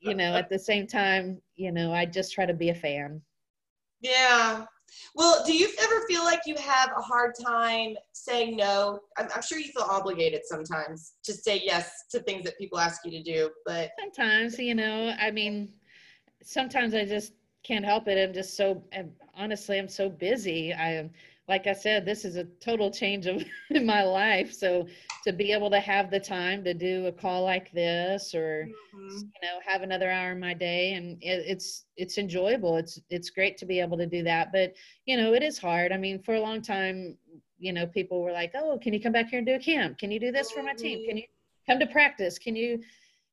you 0.00 0.14
know 0.14 0.34
at 0.34 0.48
the 0.48 0.58
same 0.58 0.86
time 0.86 1.40
you 1.56 1.70
know 1.70 1.92
i 1.92 2.06
just 2.06 2.32
try 2.32 2.46
to 2.46 2.54
be 2.54 2.70
a 2.70 2.74
fan. 2.74 3.20
Yeah. 4.00 4.64
Well 5.14 5.44
do 5.46 5.56
you 5.56 5.68
ever 5.80 6.06
feel 6.08 6.24
like 6.24 6.40
you 6.46 6.56
have 6.56 6.90
a 6.96 7.00
hard 7.00 7.34
time 7.44 7.94
saying 8.12 8.56
no? 8.56 9.00
I'm, 9.16 9.28
I'm 9.34 9.42
sure 9.42 9.58
you 9.58 9.72
feel 9.72 9.86
obligated 9.88 10.42
sometimes 10.44 11.14
to 11.24 11.32
say 11.32 11.60
yes 11.64 12.04
to 12.10 12.20
things 12.20 12.44
that 12.44 12.58
people 12.58 12.78
ask 12.78 13.04
you 13.04 13.10
to 13.10 13.22
do 13.22 13.50
but 13.64 13.90
sometimes 13.98 14.58
you 14.58 14.74
know 14.74 15.14
i 15.18 15.30
mean 15.30 15.72
sometimes 16.44 16.94
i 16.94 17.04
just 17.04 17.32
can't 17.64 17.84
help 17.84 18.06
it. 18.06 18.22
I'm 18.22 18.32
just 18.32 18.56
so, 18.56 18.84
I'm, 18.96 19.10
honestly, 19.34 19.78
I'm 19.78 19.88
so 19.88 20.08
busy. 20.08 20.72
I 20.72 20.92
am, 20.92 21.10
like 21.48 21.66
I 21.66 21.72
said, 21.72 22.04
this 22.04 22.24
is 22.24 22.36
a 22.36 22.44
total 22.60 22.90
change 22.90 23.26
of 23.26 23.42
in 23.70 23.84
my 23.84 24.02
life. 24.02 24.52
So 24.52 24.86
to 25.24 25.32
be 25.32 25.50
able 25.52 25.70
to 25.70 25.80
have 25.80 26.10
the 26.10 26.20
time 26.20 26.62
to 26.64 26.74
do 26.74 27.06
a 27.06 27.12
call 27.12 27.42
like 27.42 27.72
this, 27.72 28.34
or 28.34 28.68
mm-hmm. 28.94 29.08
you 29.08 29.40
know, 29.42 29.58
have 29.66 29.82
another 29.82 30.10
hour 30.10 30.32
in 30.32 30.40
my 30.40 30.54
day, 30.54 30.92
and 30.92 31.18
it, 31.22 31.44
it's 31.46 31.86
it's 31.96 32.18
enjoyable. 32.18 32.76
It's 32.76 33.00
it's 33.10 33.30
great 33.30 33.58
to 33.58 33.66
be 33.66 33.80
able 33.80 33.98
to 33.98 34.06
do 34.06 34.22
that. 34.22 34.52
But 34.52 34.74
you 35.06 35.16
know, 35.16 35.34
it 35.34 35.42
is 35.42 35.58
hard. 35.58 35.92
I 35.92 35.96
mean, 35.96 36.22
for 36.22 36.34
a 36.34 36.40
long 36.40 36.62
time, 36.62 37.18
you 37.58 37.72
know, 37.72 37.86
people 37.86 38.22
were 38.22 38.32
like, 38.32 38.52
"Oh, 38.54 38.78
can 38.78 38.94
you 38.94 39.00
come 39.00 39.12
back 39.12 39.28
here 39.28 39.38
and 39.38 39.46
do 39.46 39.54
a 39.54 39.58
camp? 39.58 39.98
Can 39.98 40.10
you 40.10 40.20
do 40.20 40.32
this 40.32 40.50
for 40.50 40.62
my 40.62 40.74
team? 40.74 41.06
Can 41.06 41.18
you 41.18 41.24
come 41.66 41.78
to 41.78 41.86
practice? 41.86 42.38
Can 42.38 42.56
you?" 42.56 42.80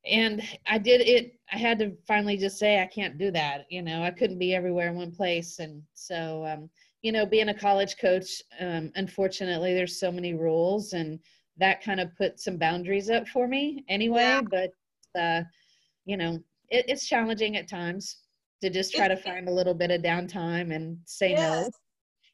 And 0.06 0.42
I 0.68 0.78
did 0.78 1.02
it. 1.02 1.34
I 1.52 1.58
had 1.58 1.80
to 1.80 1.96
finally 2.08 2.38
just 2.38 2.58
say 2.58 2.82
I 2.82 2.88
can't 2.88 3.18
do 3.18 3.32
that. 3.32 3.66
You 3.70 3.82
know, 3.82 4.04
I 4.04 4.12
couldn't 4.12 4.40
be 4.40 4.56
everywhere 4.56 4.90
in 4.90 4.96
one 4.96 5.12
place, 5.12 5.60
and 5.60 5.82
so 5.94 6.46
um, 6.46 6.70
you 7.02 7.12
know, 7.12 7.26
being 7.26 7.50
a 7.50 7.54
college 7.54 7.98
coach, 7.98 8.42
um, 8.60 8.92
unfortunately, 8.96 9.74
there's 9.74 10.00
so 10.00 10.12
many 10.12 10.34
rules, 10.34 10.94
and 10.94 11.20
that 11.58 11.84
kind 11.84 12.00
of 12.00 12.16
put 12.16 12.40
some 12.40 12.58
boundaries 12.58 13.10
up 13.10 13.28
for 13.28 13.48
me 13.48 13.84
anyway. 13.90 14.22
Yeah. 14.22 14.42
But 14.42 15.20
uh, 15.20 15.44
you 16.06 16.18
know, 16.18 16.40
it, 16.70 16.86
it's 16.88 17.08
challenging 17.08 17.58
at 17.58 17.70
times 17.70 18.18
to 18.62 18.70
just 18.70 18.94
try 18.94 19.08
to 19.08 19.18
find 19.18 19.48
a 19.48 19.54
little 19.54 19.74
bit 19.74 19.92
of 19.92 20.02
downtime 20.02 20.74
and 20.74 20.98
say 21.06 21.32
yes. 21.32 21.40
no 21.40 21.70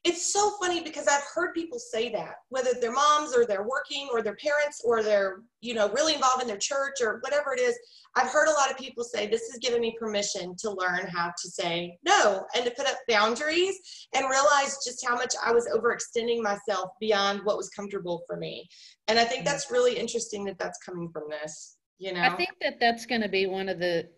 it's 0.08 0.32
so 0.32 0.52
funny 0.60 0.82
because 0.82 1.06
I've 1.06 1.24
heard 1.34 1.52
people 1.52 1.78
say 1.78 2.08
that, 2.12 2.36
whether 2.48 2.70
they're 2.80 2.92
moms 2.92 3.36
or 3.36 3.44
they're 3.44 3.68
working 3.68 4.08
or 4.10 4.22
their 4.22 4.36
parents 4.36 4.80
or 4.82 5.02
they're, 5.02 5.42
you 5.60 5.74
know, 5.74 5.90
really 5.90 6.14
involved 6.14 6.40
in 6.40 6.48
their 6.48 6.56
church 6.56 7.02
or 7.02 7.18
whatever 7.20 7.52
it 7.52 7.60
is. 7.60 7.78
I've 8.16 8.30
heard 8.30 8.48
a 8.48 8.52
lot 8.52 8.70
of 8.70 8.78
people 8.78 9.04
say, 9.04 9.26
this 9.26 9.50
has 9.50 9.58
given 9.60 9.82
me 9.82 9.94
permission 10.00 10.56
to 10.60 10.70
learn 10.70 11.06
how 11.08 11.26
to 11.26 11.50
say 11.50 11.98
no 12.06 12.46
and 12.56 12.64
to 12.64 12.70
put 12.70 12.86
up 12.86 12.96
boundaries 13.06 13.76
and 14.14 14.30
realize 14.30 14.78
just 14.82 15.06
how 15.06 15.14
much 15.14 15.34
I 15.44 15.52
was 15.52 15.68
overextending 15.68 16.40
myself 16.40 16.90
beyond 17.00 17.40
what 17.44 17.58
was 17.58 17.68
comfortable 17.68 18.22
for 18.26 18.38
me. 18.38 18.66
And 19.08 19.18
I 19.18 19.24
think 19.24 19.42
mm. 19.42 19.44
that's 19.44 19.70
really 19.70 19.98
interesting 19.98 20.44
that 20.46 20.58
that's 20.58 20.78
coming 20.78 21.10
from 21.12 21.24
this, 21.28 21.76
you 21.98 22.14
know? 22.14 22.22
I 22.22 22.30
think 22.30 22.50
that 22.62 22.80
that's 22.80 23.04
going 23.04 23.20
to 23.20 23.28
be 23.28 23.46
one 23.46 23.68
of 23.68 23.78
the 23.78 24.08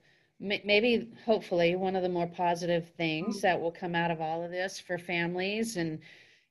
maybe 0.41 1.09
hopefully 1.25 1.77
one 1.77 1.95
of 1.95 2.03
the 2.03 2.09
more 2.09 2.27
positive 2.27 2.89
things 2.97 3.37
mm-hmm. 3.37 3.43
that 3.43 3.61
will 3.61 3.71
come 3.71 3.95
out 3.95 4.11
of 4.11 4.21
all 4.21 4.43
of 4.43 4.51
this 4.51 4.81
for 4.81 4.99
families 4.99 5.77
and 5.77 5.99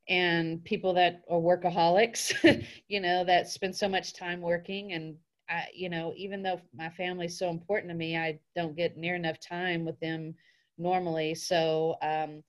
and 0.08 0.64
people 0.64 0.94
that 0.94 1.22
are 1.30 1.40
workaholics 1.40 2.34
you 2.88 3.00
know 3.00 3.24
that 3.24 3.50
spend 3.50 3.76
so 3.76 3.90
much 3.90 4.14
time 4.14 4.42
working 4.42 4.94
and 4.94 5.16
I, 5.50 5.66
you 5.74 5.90
know 5.90 6.14
even 6.16 6.44
though 6.44 6.62
my 6.76 6.90
family's 6.90 7.38
so 7.38 7.50
important 7.50 7.90
to 7.90 7.96
me 7.96 8.16
i 8.16 8.40
don't 8.56 8.78
get 8.78 8.98
near 8.98 9.16
enough 9.16 9.40
time 9.40 9.86
with 9.86 10.00
them 10.00 10.36
normally 10.78 11.34
so 11.34 11.96
um 12.04 12.44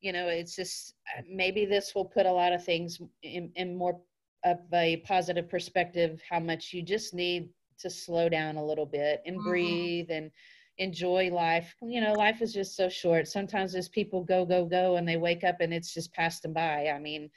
you 0.00 0.12
know 0.12 0.26
it's 0.26 0.56
just 0.56 0.94
uh, 1.16 1.22
maybe 1.28 1.66
this 1.66 1.94
will 1.94 2.04
put 2.04 2.26
a 2.26 2.32
lot 2.32 2.52
of 2.52 2.64
things 2.64 3.00
in, 3.22 3.52
in 3.54 3.76
more 3.76 4.00
of 4.44 4.58
a 4.72 4.96
positive 4.98 5.48
perspective 5.48 6.20
how 6.28 6.40
much 6.40 6.72
you 6.72 6.82
just 6.82 7.14
need 7.14 7.48
to 7.78 7.88
slow 7.88 8.28
down 8.28 8.56
a 8.56 8.64
little 8.64 8.86
bit 8.86 9.22
and 9.24 9.36
mm-hmm. 9.36 9.48
breathe 9.48 10.10
and 10.10 10.30
enjoy 10.80 11.30
life. 11.30 11.76
You 11.82 12.00
know, 12.00 12.14
life 12.14 12.40
is 12.40 12.54
just 12.54 12.74
so 12.74 12.88
short. 12.88 13.28
Sometimes 13.28 13.74
as 13.74 13.88
people 13.88 14.24
go, 14.24 14.46
go, 14.46 14.64
go, 14.64 14.96
and 14.96 15.06
they 15.06 15.18
wake 15.18 15.44
up 15.44 15.56
and 15.60 15.72
it's 15.72 15.92
just 15.92 16.12
passed 16.14 16.42
them 16.42 16.54
by. 16.54 16.88
I 16.88 16.98
mean, 16.98 17.30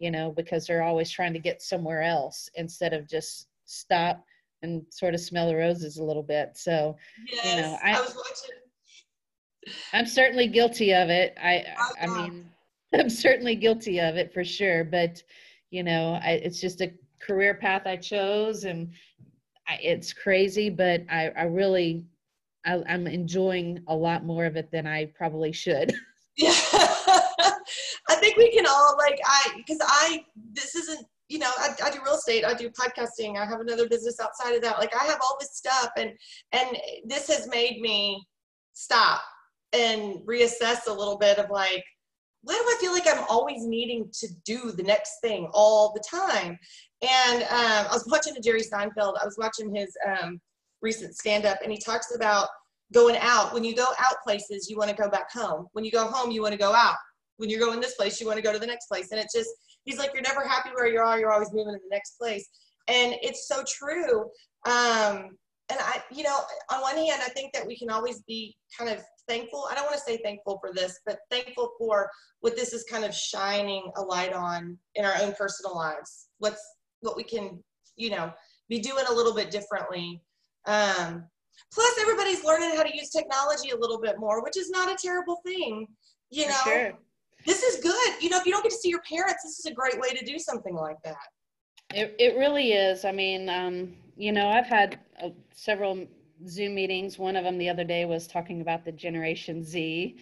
you 0.00 0.10
know, 0.10 0.32
because 0.32 0.66
they're 0.66 0.82
always 0.82 1.08
trying 1.08 1.32
to 1.32 1.38
get 1.38 1.62
somewhere 1.62 2.02
else 2.02 2.50
instead 2.56 2.92
of 2.92 3.08
just 3.08 3.46
stop 3.64 4.24
and 4.62 4.82
sort 4.90 5.14
of 5.14 5.20
smell 5.20 5.46
the 5.46 5.54
roses 5.54 5.98
a 5.98 6.04
little 6.04 6.24
bit. 6.24 6.50
So, 6.56 6.96
yes, 7.32 7.44
you 7.44 7.62
know, 7.62 7.78
I, 7.84 7.96
I 7.96 8.00
was 8.00 8.16
watching. 8.16 9.76
I'm 9.92 10.06
certainly 10.06 10.48
guilty 10.48 10.92
of 10.92 11.08
it. 11.08 11.36
I, 11.40 11.64
oh, 11.78 11.92
I 12.02 12.06
mean, 12.06 12.50
I'm 12.94 13.10
certainly 13.10 13.54
guilty 13.54 14.00
of 14.00 14.16
it 14.16 14.34
for 14.34 14.42
sure. 14.42 14.82
But, 14.82 15.22
you 15.70 15.84
know, 15.84 16.18
I, 16.20 16.32
it's 16.32 16.60
just 16.60 16.80
a 16.80 16.92
career 17.20 17.54
path 17.54 17.82
I 17.86 17.96
chose, 17.96 18.64
and 18.64 18.90
I, 19.68 19.78
it's 19.80 20.12
crazy. 20.12 20.68
But 20.68 21.02
I, 21.08 21.28
I 21.36 21.44
really 21.44 22.04
I, 22.68 22.82
I'm 22.86 23.06
enjoying 23.06 23.82
a 23.88 23.96
lot 23.96 24.24
more 24.24 24.44
of 24.44 24.56
it 24.56 24.70
than 24.70 24.86
I 24.86 25.06
probably 25.06 25.52
should. 25.52 25.94
Yeah. 26.40 26.52
I 28.08 28.14
think 28.14 28.36
we 28.36 28.52
can 28.52 28.64
all 28.64 28.94
like 28.96 29.18
I 29.26 29.54
because 29.56 29.78
I 29.82 30.24
this 30.52 30.76
isn't 30.76 31.04
you 31.28 31.40
know 31.40 31.50
I, 31.58 31.70
I 31.82 31.90
do 31.90 31.98
real 32.04 32.14
estate 32.14 32.44
I 32.44 32.54
do 32.54 32.70
podcasting 32.70 33.36
I 33.36 33.44
have 33.44 33.58
another 33.58 33.88
business 33.88 34.20
outside 34.20 34.54
of 34.54 34.62
that 34.62 34.78
like 34.78 34.94
I 34.94 35.04
have 35.06 35.18
all 35.20 35.36
this 35.40 35.56
stuff 35.56 35.90
and 35.96 36.12
and 36.52 36.76
this 37.04 37.26
has 37.26 37.48
made 37.48 37.80
me 37.80 38.24
stop 38.72 39.20
and 39.72 40.20
reassess 40.28 40.86
a 40.86 40.92
little 40.92 41.18
bit 41.18 41.38
of 41.38 41.50
like 41.50 41.82
why 42.42 42.54
do 42.54 42.60
I 42.60 42.76
feel 42.80 42.92
like 42.92 43.08
I'm 43.08 43.24
always 43.28 43.66
needing 43.66 44.08
to 44.20 44.28
do 44.44 44.70
the 44.70 44.84
next 44.84 45.18
thing 45.20 45.48
all 45.52 45.92
the 45.92 46.04
time 46.08 46.56
and 47.02 47.42
um, 47.42 47.86
I 47.90 47.94
was 47.94 48.06
watching 48.06 48.36
a 48.36 48.40
Jerry 48.40 48.62
Seinfeld 48.62 49.16
I 49.20 49.24
was 49.24 49.36
watching 49.38 49.74
his 49.74 49.92
um, 50.06 50.40
recent 50.82 51.14
stand 51.14 51.44
up 51.44 51.58
and 51.62 51.72
he 51.72 51.78
talks 51.78 52.14
about 52.14 52.48
going 52.92 53.16
out. 53.20 53.52
When 53.52 53.64
you 53.64 53.74
go 53.74 53.86
out 53.98 54.16
places 54.24 54.68
you 54.70 54.76
want 54.76 54.90
to 54.90 54.96
go 54.96 55.08
back 55.08 55.30
home. 55.32 55.66
When 55.72 55.84
you 55.84 55.90
go 55.90 56.06
home 56.06 56.30
you 56.30 56.42
want 56.42 56.52
to 56.52 56.58
go 56.58 56.72
out. 56.72 56.96
When 57.36 57.50
you're 57.50 57.60
going 57.60 57.80
this 57.80 57.94
place 57.94 58.20
you 58.20 58.26
want 58.26 58.36
to 58.36 58.42
go 58.42 58.52
to 58.52 58.58
the 58.58 58.66
next 58.66 58.86
place. 58.86 59.08
And 59.10 59.20
it's 59.20 59.34
just 59.34 59.50
he's 59.84 59.98
like 59.98 60.10
you're 60.12 60.22
never 60.22 60.46
happy 60.46 60.70
where 60.74 60.88
you 60.88 61.00
are 61.00 61.18
you're 61.18 61.32
always 61.32 61.52
moving 61.52 61.74
to 61.74 61.80
the 61.80 61.94
next 61.94 62.18
place. 62.18 62.48
And 62.88 63.14
it's 63.22 63.48
so 63.48 63.62
true 63.66 64.30
um 64.66 65.36
and 65.70 65.78
i 65.80 66.02
you 66.10 66.24
know 66.24 66.40
on 66.72 66.80
one 66.80 66.96
hand 66.96 67.22
i 67.22 67.28
think 67.28 67.52
that 67.52 67.64
we 67.64 67.78
can 67.78 67.90
always 67.90 68.22
be 68.22 68.56
kind 68.76 68.90
of 68.90 69.00
thankful. 69.28 69.68
I 69.70 69.74
don't 69.74 69.84
want 69.84 69.96
to 69.96 70.02
say 70.02 70.18
thankful 70.24 70.58
for 70.60 70.72
this 70.72 70.98
but 71.06 71.18
thankful 71.30 71.72
for 71.78 72.10
what 72.40 72.56
this 72.56 72.72
is 72.72 72.84
kind 72.90 73.04
of 73.04 73.14
shining 73.14 73.92
a 73.96 74.02
light 74.02 74.32
on 74.32 74.76
in 74.94 75.04
our 75.04 75.14
own 75.20 75.34
personal 75.34 75.76
lives. 75.76 76.28
What's 76.38 76.62
what 77.00 77.16
we 77.16 77.22
can 77.22 77.62
you 77.96 78.10
know 78.10 78.32
be 78.68 78.80
doing 78.80 79.04
a 79.08 79.12
little 79.12 79.34
bit 79.34 79.50
differently 79.50 80.20
um, 80.68 81.24
plus, 81.72 81.98
everybody's 82.00 82.44
learning 82.44 82.76
how 82.76 82.82
to 82.82 82.96
use 82.96 83.10
technology 83.10 83.70
a 83.70 83.76
little 83.76 84.00
bit 84.00 84.18
more, 84.18 84.42
which 84.42 84.56
is 84.56 84.70
not 84.70 84.90
a 84.90 84.96
terrible 84.96 85.40
thing. 85.44 85.86
You 86.30 86.46
know, 86.46 86.60
sure. 86.64 86.92
this 87.46 87.62
is 87.62 87.82
good. 87.82 88.22
You 88.22 88.30
know, 88.30 88.38
if 88.38 88.46
you 88.46 88.52
don't 88.52 88.62
get 88.62 88.72
to 88.72 88.78
see 88.78 88.90
your 88.90 89.02
parents, 89.10 89.42
this 89.42 89.58
is 89.58 89.66
a 89.66 89.74
great 89.74 89.98
way 89.98 90.10
to 90.10 90.24
do 90.24 90.38
something 90.38 90.74
like 90.74 90.98
that. 91.04 91.16
It, 91.94 92.14
it 92.18 92.36
really 92.36 92.72
is. 92.72 93.04
I 93.04 93.12
mean, 93.12 93.48
um, 93.48 93.94
you 94.16 94.30
know, 94.30 94.48
I've 94.48 94.66
had 94.66 95.00
uh, 95.22 95.30
several 95.54 96.06
Zoom 96.46 96.74
meetings. 96.74 97.18
One 97.18 97.34
of 97.34 97.44
them 97.44 97.56
the 97.56 97.68
other 97.68 97.84
day 97.84 98.04
was 98.04 98.26
talking 98.26 98.60
about 98.60 98.84
the 98.84 98.92
Generation 98.92 99.64
Z 99.64 100.18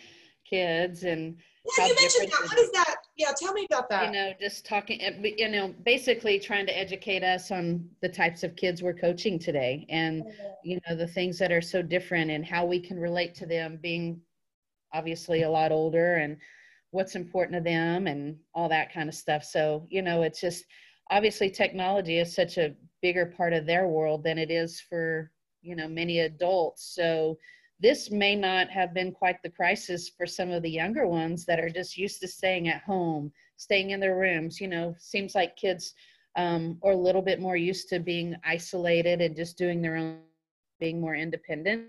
kids 0.49 1.03
and 1.03 1.37
yeah, 1.77 1.87
you 1.87 1.95
mentioned 2.01 2.31
that. 2.31 2.49
What 2.49 2.59
is 2.59 2.71
that? 2.71 2.97
Yeah, 3.17 3.33
tell 3.35 3.55
me 3.55 3.67
about 3.71 3.89
that. 3.89 4.07
You 4.07 4.13
know, 4.13 4.33
just 4.39 4.67
talking, 4.67 5.01
eh, 5.01 5.33
you 5.39 5.49
know, 5.49 5.75
basically 5.85 6.39
trying 6.39 6.67
to 6.67 6.79
educate 6.79 7.23
us 7.23 7.51
on 7.51 7.89
the 8.03 8.09
types 8.11 8.43
of 8.43 8.57
kids 8.57 8.83
we're 8.83 8.93
coaching 8.93 9.39
today 9.39 9.87
and, 9.89 10.27
you 10.63 10.79
know, 10.87 10.95
the 10.95 11.07
things 11.07 11.39
that 11.39 11.51
are 11.51 11.63
so 11.63 11.81
different 11.81 12.31
and 12.31 12.45
how 12.45 12.67
we 12.67 12.79
can 12.79 12.99
relate 12.99 13.35
to 13.37 13.47
them 13.47 13.79
being 13.83 14.21
obviously 14.93 15.43
a 15.43 15.51
lot 15.51 15.73
older 15.73 16.17
and 16.17 16.37
what's 16.91 17.15
important 17.15 17.55
to 17.57 17.63
them 17.63 18.07
and 18.07 18.37
all 18.55 18.69
that 18.69 18.93
kind 18.93 19.09
of 19.09 19.15
stuff. 19.15 19.45
So, 19.45 19.87
you 19.89 20.03
know, 20.03 20.23
it's 20.23 20.41
just 20.41 20.65
obviously 21.11 21.51
technology 21.51 22.19
is 22.19 22.35
such 22.35 22.59
a 22.59 22.75
bigger 23.01 23.27
part 23.27 23.55
of 23.55 23.65
their 23.65 23.89
world 23.89 24.25
than 24.25 24.37
it 24.39 24.51
is 24.51 24.79
for, 24.81 25.33
you 25.63 25.75
know, 25.75 25.89
many 25.89 26.21
adults. 26.21 26.95
So, 26.95 27.39
this 27.79 28.11
may 28.11 28.35
not 28.35 28.71
have 28.71 28.95
been 28.95 29.13
quite 29.13 29.43
the 29.43 29.51
crisis 29.51 30.09
for 30.09 30.27
some 30.27 30.51
of 30.51 30.63
the 30.63 30.71
younger 30.71 31.07
ones 31.07 31.45
that 31.45 31.61
are 31.61 31.69
just 31.69 31.99
used 31.99 32.21
to 32.21 32.29
staying 32.29 32.69
at 32.69 32.83
home, 32.83 33.31
staying 33.57 33.91
in 33.91 34.01
their 34.01 34.17
rooms. 34.17 34.61
You 34.61 34.69
know, 34.69 34.95
seems 34.99 35.35
like 35.35 35.57
kids 35.57 35.95
um, 36.37 36.79
are 36.83 36.93
a 36.93 36.97
little 36.97 37.23
bit 37.23 37.41
more 37.41 37.57
used 37.57 37.89
to 37.91 37.99
being 37.99 38.35
isolated 38.45 39.21
and 39.21 39.37
just 39.37 39.59
doing 39.59 39.83
their 39.83 39.97
own, 39.97 40.21
being 40.81 41.01
more 41.01 41.15
independent. 41.15 41.89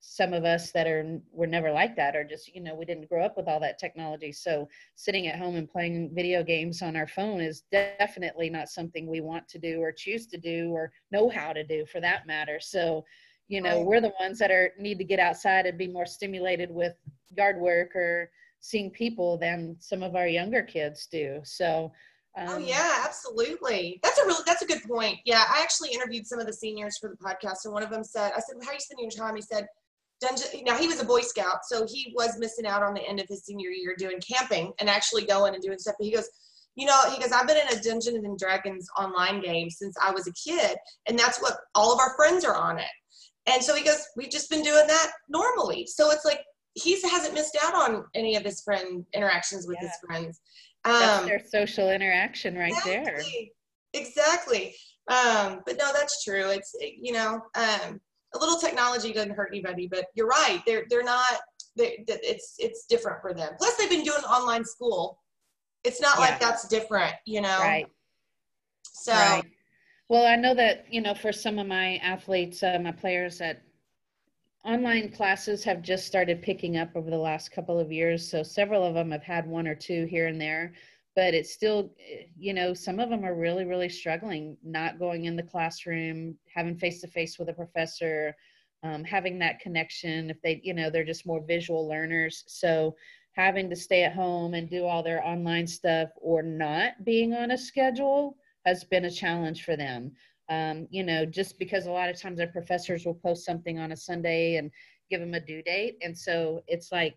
Some 0.00 0.32
of 0.32 0.44
us 0.44 0.70
that 0.72 0.86
are 0.86 1.20
were 1.32 1.46
never 1.46 1.72
like 1.72 1.96
that 1.96 2.14
are 2.14 2.22
just 2.22 2.54
you 2.54 2.60
know 2.60 2.74
we 2.74 2.84
didn't 2.84 3.08
grow 3.08 3.24
up 3.24 3.36
with 3.36 3.48
all 3.48 3.58
that 3.60 3.78
technology. 3.78 4.30
So 4.30 4.68
sitting 4.94 5.26
at 5.26 5.38
home 5.38 5.56
and 5.56 5.68
playing 5.68 6.10
video 6.14 6.44
games 6.44 6.82
on 6.82 6.96
our 6.96 7.08
phone 7.08 7.40
is 7.40 7.64
definitely 7.72 8.48
not 8.50 8.68
something 8.68 9.06
we 9.06 9.20
want 9.20 9.48
to 9.48 9.58
do 9.58 9.80
or 9.80 9.90
choose 9.90 10.26
to 10.28 10.38
do 10.38 10.70
or 10.70 10.92
know 11.10 11.28
how 11.28 11.52
to 11.52 11.64
do 11.64 11.84
for 11.86 12.00
that 12.00 12.26
matter. 12.26 12.58
So 12.60 13.04
you 13.48 13.60
know 13.60 13.80
we're 13.80 14.00
the 14.00 14.12
ones 14.20 14.38
that 14.38 14.50
are 14.50 14.72
need 14.78 14.98
to 14.98 15.04
get 15.04 15.18
outside 15.18 15.66
and 15.66 15.78
be 15.78 15.88
more 15.88 16.06
stimulated 16.06 16.70
with 16.70 16.94
yard 17.36 17.58
work 17.58 17.96
or 17.96 18.30
seeing 18.60 18.90
people 18.90 19.38
than 19.38 19.76
some 19.78 20.02
of 20.02 20.16
our 20.16 20.26
younger 20.26 20.62
kids 20.62 21.06
do. 21.10 21.40
So 21.44 21.92
oh, 22.36 22.42
um, 22.42 22.48
oh 22.50 22.58
yeah 22.58 23.02
absolutely. 23.04 24.00
That's 24.02 24.18
a 24.18 24.26
really 24.26 24.42
that's 24.46 24.62
a 24.62 24.66
good 24.66 24.82
point. 24.82 25.18
Yeah 25.24 25.44
i 25.48 25.60
actually 25.62 25.90
interviewed 25.90 26.26
some 26.26 26.38
of 26.38 26.46
the 26.46 26.52
seniors 26.52 26.98
for 26.98 27.10
the 27.10 27.16
podcast 27.16 27.64
and 27.64 27.72
one 27.72 27.82
of 27.82 27.90
them 27.90 28.04
said 28.04 28.32
i 28.36 28.40
said 28.40 28.56
how 28.62 28.70
are 28.70 28.74
you 28.74 28.80
spending 28.80 29.10
your 29.10 29.26
time? 29.26 29.36
He 29.36 29.42
said 29.42 29.66
dungeon 30.20 30.64
now 30.64 30.76
he 30.76 30.88
was 30.88 31.00
a 31.00 31.04
boy 31.04 31.20
scout 31.20 31.58
so 31.64 31.86
he 31.86 32.12
was 32.16 32.38
missing 32.40 32.66
out 32.66 32.82
on 32.82 32.92
the 32.92 33.08
end 33.08 33.20
of 33.20 33.26
his 33.28 33.44
senior 33.44 33.70
year 33.70 33.94
doing 33.96 34.20
camping 34.20 34.72
and 34.80 34.90
actually 34.90 35.24
going 35.24 35.54
and 35.54 35.62
doing 35.62 35.78
stuff. 35.78 35.94
But 35.98 36.06
he 36.06 36.12
goes 36.12 36.28
you 36.78 36.86
know, 36.86 37.10
he 37.10 37.20
goes, 37.20 37.32
I've 37.32 37.48
been 37.48 37.56
in 37.56 37.76
a 37.76 37.82
Dungeons 37.82 38.24
and 38.24 38.38
Dragons 38.38 38.86
online 38.96 39.40
game 39.40 39.68
since 39.68 39.96
I 40.00 40.12
was 40.12 40.28
a 40.28 40.32
kid, 40.32 40.76
and 41.08 41.18
that's 41.18 41.42
what 41.42 41.56
all 41.74 41.92
of 41.92 41.98
our 41.98 42.14
friends 42.14 42.44
are 42.44 42.54
on 42.54 42.78
it. 42.78 42.86
And 43.48 43.62
so 43.62 43.74
he 43.74 43.82
goes, 43.82 44.06
we've 44.16 44.30
just 44.30 44.50
been 44.50 44.62
doing 44.62 44.86
that 44.86 45.10
normally. 45.28 45.86
So 45.86 46.10
it's 46.10 46.24
like 46.24 46.40
he 46.74 47.00
hasn't 47.00 47.34
missed 47.34 47.56
out 47.62 47.74
on 47.74 48.04
any 48.14 48.36
of 48.36 48.42
his 48.42 48.60
friend 48.62 49.04
interactions 49.14 49.66
with 49.66 49.78
yeah. 49.80 49.88
his 49.88 49.96
friends. 50.06 50.40
Um, 50.84 50.92
that's 50.94 51.24
their 51.24 51.42
social 51.44 51.90
interaction 51.90 52.54
right 52.56 52.72
exactly, 52.72 53.50
there. 53.94 54.00
Exactly. 54.02 54.74
Um, 55.08 55.60
but 55.66 55.76
no, 55.78 55.92
that's 55.92 56.22
true. 56.22 56.50
It's 56.50 56.74
you 56.80 57.12
know, 57.12 57.40
um, 57.56 58.00
a 58.34 58.38
little 58.38 58.58
technology 58.58 59.12
doesn't 59.12 59.34
hurt 59.34 59.48
anybody. 59.52 59.88
But 59.90 60.06
you're 60.14 60.28
right. 60.28 60.62
They're 60.66 60.84
they're 60.88 61.02
not. 61.02 61.40
They, 61.74 62.04
it's 62.06 62.56
it's 62.58 62.84
different 62.86 63.22
for 63.22 63.32
them. 63.32 63.54
Plus, 63.58 63.76
they've 63.76 63.90
been 63.90 64.04
doing 64.04 64.22
online 64.24 64.64
school. 64.64 65.20
It's 65.84 66.00
not 66.00 66.16
yeah. 66.16 66.26
like 66.26 66.40
that's 66.40 66.68
different, 66.68 67.14
you 67.24 67.40
know. 67.40 67.58
Right. 67.58 67.86
So. 68.84 69.12
Right 69.12 69.44
well, 70.08 70.26
I 70.26 70.36
know 70.36 70.54
that, 70.54 70.86
you 70.90 71.02
know, 71.02 71.14
for 71.14 71.32
some 71.32 71.58
of 71.58 71.66
my 71.66 71.96
athletes, 71.96 72.62
uh, 72.62 72.78
my 72.82 72.92
players 72.92 73.38
that 73.38 73.62
online 74.64 75.10
classes 75.10 75.62
have 75.64 75.82
just 75.82 76.06
started 76.06 76.42
picking 76.42 76.78
up 76.78 76.90
over 76.94 77.10
the 77.10 77.18
last 77.18 77.52
couple 77.52 77.78
of 77.78 77.92
years. 77.92 78.28
So 78.28 78.42
several 78.42 78.84
of 78.84 78.94
them 78.94 79.10
have 79.10 79.22
had 79.22 79.46
one 79.46 79.68
or 79.68 79.74
two 79.74 80.06
here 80.06 80.26
and 80.26 80.40
there, 80.40 80.72
but 81.14 81.34
it's 81.34 81.52
still, 81.52 81.90
you 82.38 82.54
know, 82.54 82.72
some 82.72 83.00
of 83.00 83.10
them 83.10 83.24
are 83.24 83.34
really, 83.34 83.66
really 83.66 83.88
struggling, 83.88 84.56
not 84.64 84.98
going 84.98 85.26
in 85.26 85.36
the 85.36 85.42
classroom, 85.42 86.36
having 86.54 86.76
face 86.76 87.02
to 87.02 87.06
face 87.06 87.38
with 87.38 87.50
a 87.50 87.54
professor, 87.54 88.34
um, 88.82 89.04
having 89.04 89.38
that 89.38 89.60
connection. 89.60 90.30
If 90.30 90.40
they, 90.40 90.60
you 90.64 90.72
know, 90.72 90.88
they're 90.88 91.04
just 91.04 91.26
more 91.26 91.44
visual 91.44 91.86
learners. 91.86 92.44
So 92.46 92.96
having 93.32 93.68
to 93.68 93.76
stay 93.76 94.04
at 94.04 94.14
home 94.14 94.54
and 94.54 94.70
do 94.70 94.84
all 94.84 95.02
their 95.02 95.24
online 95.24 95.66
stuff 95.66 96.08
or 96.16 96.42
not 96.42 97.04
being 97.04 97.34
on 97.34 97.50
a 97.50 97.58
schedule 97.58 98.36
has 98.68 98.84
been 98.84 99.06
a 99.06 99.10
challenge 99.10 99.64
for 99.64 99.76
them. 99.76 100.12
Um, 100.50 100.86
you 100.90 101.02
know, 101.02 101.26
just 101.26 101.58
because 101.58 101.86
a 101.86 101.90
lot 101.90 102.08
of 102.08 102.20
times 102.20 102.38
their 102.38 102.48
professors 102.48 103.04
will 103.04 103.14
post 103.14 103.44
something 103.44 103.78
on 103.78 103.92
a 103.92 103.96
Sunday 103.96 104.56
and 104.56 104.70
give 105.10 105.20
them 105.20 105.34
a 105.34 105.40
due 105.40 105.62
date, 105.62 105.96
and 106.02 106.16
so 106.16 106.62
it's 106.66 106.90
like 106.90 107.16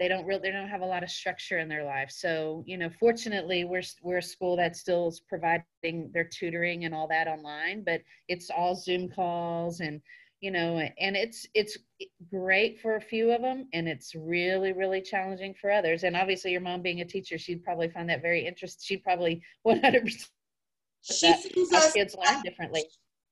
they 0.00 0.08
don't 0.08 0.26
really 0.26 0.40
they 0.42 0.50
don't 0.50 0.68
have 0.68 0.80
a 0.80 0.86
lot 0.86 1.02
of 1.02 1.10
structure 1.10 1.58
in 1.58 1.68
their 1.68 1.84
life. 1.84 2.10
So 2.10 2.64
you 2.66 2.78
know, 2.78 2.90
fortunately, 2.98 3.64
we're 3.64 3.82
we're 4.02 4.18
a 4.18 4.22
school 4.22 4.56
that 4.56 4.76
still 4.76 5.08
is 5.08 5.20
providing 5.20 6.10
their 6.12 6.24
tutoring 6.24 6.84
and 6.84 6.94
all 6.94 7.08
that 7.08 7.28
online, 7.28 7.84
but 7.84 8.02
it's 8.28 8.50
all 8.50 8.74
Zoom 8.74 9.08
calls 9.08 9.80
and 9.80 10.00
you 10.40 10.50
know 10.50 10.78
and 10.78 11.16
it's 11.16 11.46
it's 11.54 11.76
great 12.30 12.80
for 12.80 12.96
a 12.96 13.00
few 13.00 13.32
of 13.32 13.42
them 13.42 13.68
and 13.72 13.88
it's 13.88 14.14
really 14.14 14.72
really 14.72 15.00
challenging 15.00 15.52
for 15.60 15.70
others 15.70 16.04
and 16.04 16.16
obviously 16.16 16.52
your 16.52 16.60
mom 16.60 16.80
being 16.80 17.00
a 17.00 17.04
teacher 17.04 17.36
she'd 17.36 17.64
probably 17.64 17.88
find 17.88 18.08
that 18.08 18.22
very 18.22 18.46
interesting 18.46 18.80
she'd 18.84 19.02
probably 19.02 19.42
100% 19.66 20.28
she 21.02 21.32
sees 21.34 21.72
us 21.72 21.92
kids 21.92 22.16
learn 22.16 22.42
differently. 22.42 22.84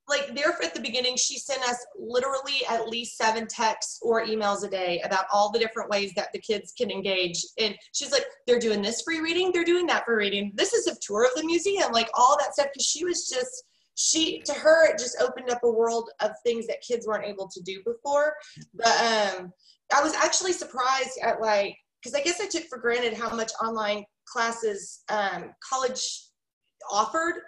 like 0.09 0.35
there 0.35 0.57
at 0.63 0.75
the 0.75 0.81
beginning, 0.81 1.17
she 1.17 1.39
sent 1.39 1.63
us 1.63 1.85
literally 1.99 2.65
at 2.69 2.89
least 2.89 3.17
seven 3.17 3.47
texts 3.49 3.99
or 4.03 4.25
emails 4.25 4.65
a 4.65 4.69
day 4.69 5.01
about 5.05 5.25
all 5.33 5.51
the 5.51 5.59
different 5.59 5.91
ways 5.91 6.13
that 6.15 6.29
the 6.33 6.39
kids 6.39 6.73
can 6.77 6.91
engage. 6.91 7.45
And 7.59 7.75
she's 7.93 8.13
like, 8.13 8.25
they're 8.47 8.61
doing 8.61 8.83
this 8.83 9.03
free 9.03 9.21
reading, 9.21 9.51
they're 9.53 9.65
doing 9.65 9.87
that 9.87 10.05
for 10.05 10.17
reading. 10.17 10.53
This 10.55 10.73
is 10.73 10.87
a 10.87 10.97
tour 11.01 11.25
of 11.25 11.31
the 11.35 11.45
museum, 11.45 11.93
like 11.93 12.09
all 12.15 12.37
that 12.39 12.53
stuff. 12.53 12.69
Because 12.73 12.87
she 12.87 13.05
was 13.05 13.29
just, 13.29 13.65
she 13.97 14.41
to 14.43 14.53
her 14.53 14.89
it 14.91 14.99
just 14.99 15.21
opened 15.21 15.51
up 15.51 15.65
a 15.65 15.71
world 15.71 16.11
of 16.21 16.31
things 16.45 16.67
that 16.67 16.83
kids 16.87 17.07
weren't 17.07 17.27
able 17.27 17.49
to 17.49 17.63
do 17.63 17.83
before. 17.85 18.35
But 18.75 18.87
um, 18.87 19.53
I 19.95 20.03
was 20.03 20.15
actually 20.15 20.53
surprised 20.53 21.19
at 21.23 21.41
like, 21.41 21.77
because 22.03 22.15
I 22.15 22.23
guess 22.23 22.41
I 22.41 22.47
took 22.47 22.65
for 22.69 22.79
granted 22.79 23.15
how 23.15 23.35
much 23.35 23.51
online 23.61 24.05
classes 24.27 25.03
um, 25.09 25.53
college 25.69 26.26
offered 26.91 27.43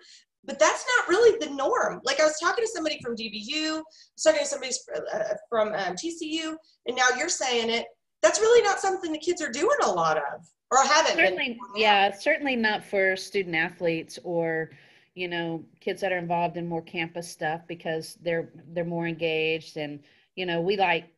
but 0.49 0.59
that's 0.59 0.84
not 0.97 1.09
really 1.09 1.39
the 1.39 1.55
norm. 1.55 2.01
Like 2.05 2.20
I 2.20 2.24
was 2.24 2.39
talking 2.41 2.64
to 2.64 2.70
somebody 2.70 2.99
from 3.03 3.14
DBU, 3.14 3.76
I 3.76 3.76
was 3.76 4.22
talking 4.24 4.41
to 4.41 4.47
somebody 4.47 4.72
uh, 5.12 5.34
from 5.49 5.68
um, 5.68 5.95
TCU, 5.95 6.57
and 6.86 6.97
now 6.97 7.09
you're 7.16 7.28
saying 7.28 7.70
it. 7.70 7.84
That's 8.22 8.41
really 8.41 8.62
not 8.62 8.80
something 8.80 9.12
the 9.12 9.18
kids 9.18 9.43
are 9.43 9.51
doing 9.51 9.76
a 9.84 9.91
lot 9.91 10.16
of, 10.16 10.47
or 10.70 10.78
haven't. 10.84 11.16
Certainly, 11.16 11.59
yeah, 11.76 12.12
certainly 12.12 12.57
not 12.57 12.82
for 12.82 13.14
student 13.14 13.55
athletes 13.55 14.18
or 14.24 14.70
you 15.14 15.28
know 15.28 15.62
kids 15.80 16.01
that 16.01 16.12
are 16.12 16.18
involved 16.18 16.57
in 16.57 16.66
more 16.66 16.82
campus 16.82 17.28
stuff 17.28 17.61
because 17.68 18.16
they're 18.22 18.51
they're 18.72 18.84
more 18.84 19.07
engaged 19.07 19.76
and 19.76 20.01
you 20.36 20.47
know 20.47 20.61
we 20.61 20.76
like 20.76 21.12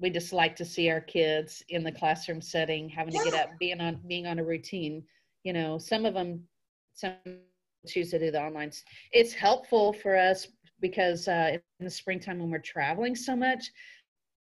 we 0.00 0.08
just 0.08 0.32
like 0.32 0.56
to 0.56 0.64
see 0.64 0.90
our 0.90 1.00
kids 1.00 1.62
in 1.68 1.84
the 1.84 1.92
classroom 1.92 2.40
setting 2.40 2.88
having 2.88 3.12
to 3.12 3.22
get 3.22 3.34
up 3.34 3.50
being 3.60 3.80
on 3.80 4.00
being 4.06 4.26
on 4.26 4.38
a 4.38 4.44
routine 4.44 5.04
you 5.42 5.52
know 5.52 5.76
some 5.76 6.06
of 6.06 6.14
them 6.14 6.42
some 6.94 7.12
choose 7.86 8.10
to 8.10 8.18
do 8.18 8.30
the 8.30 8.42
online. 8.42 8.72
It's 9.12 9.32
helpful 9.32 9.92
for 9.92 10.16
us 10.16 10.48
because 10.80 11.28
uh, 11.28 11.58
in 11.80 11.84
the 11.84 11.90
springtime 11.90 12.38
when 12.38 12.50
we're 12.50 12.58
traveling 12.58 13.14
so 13.14 13.34
much, 13.34 13.70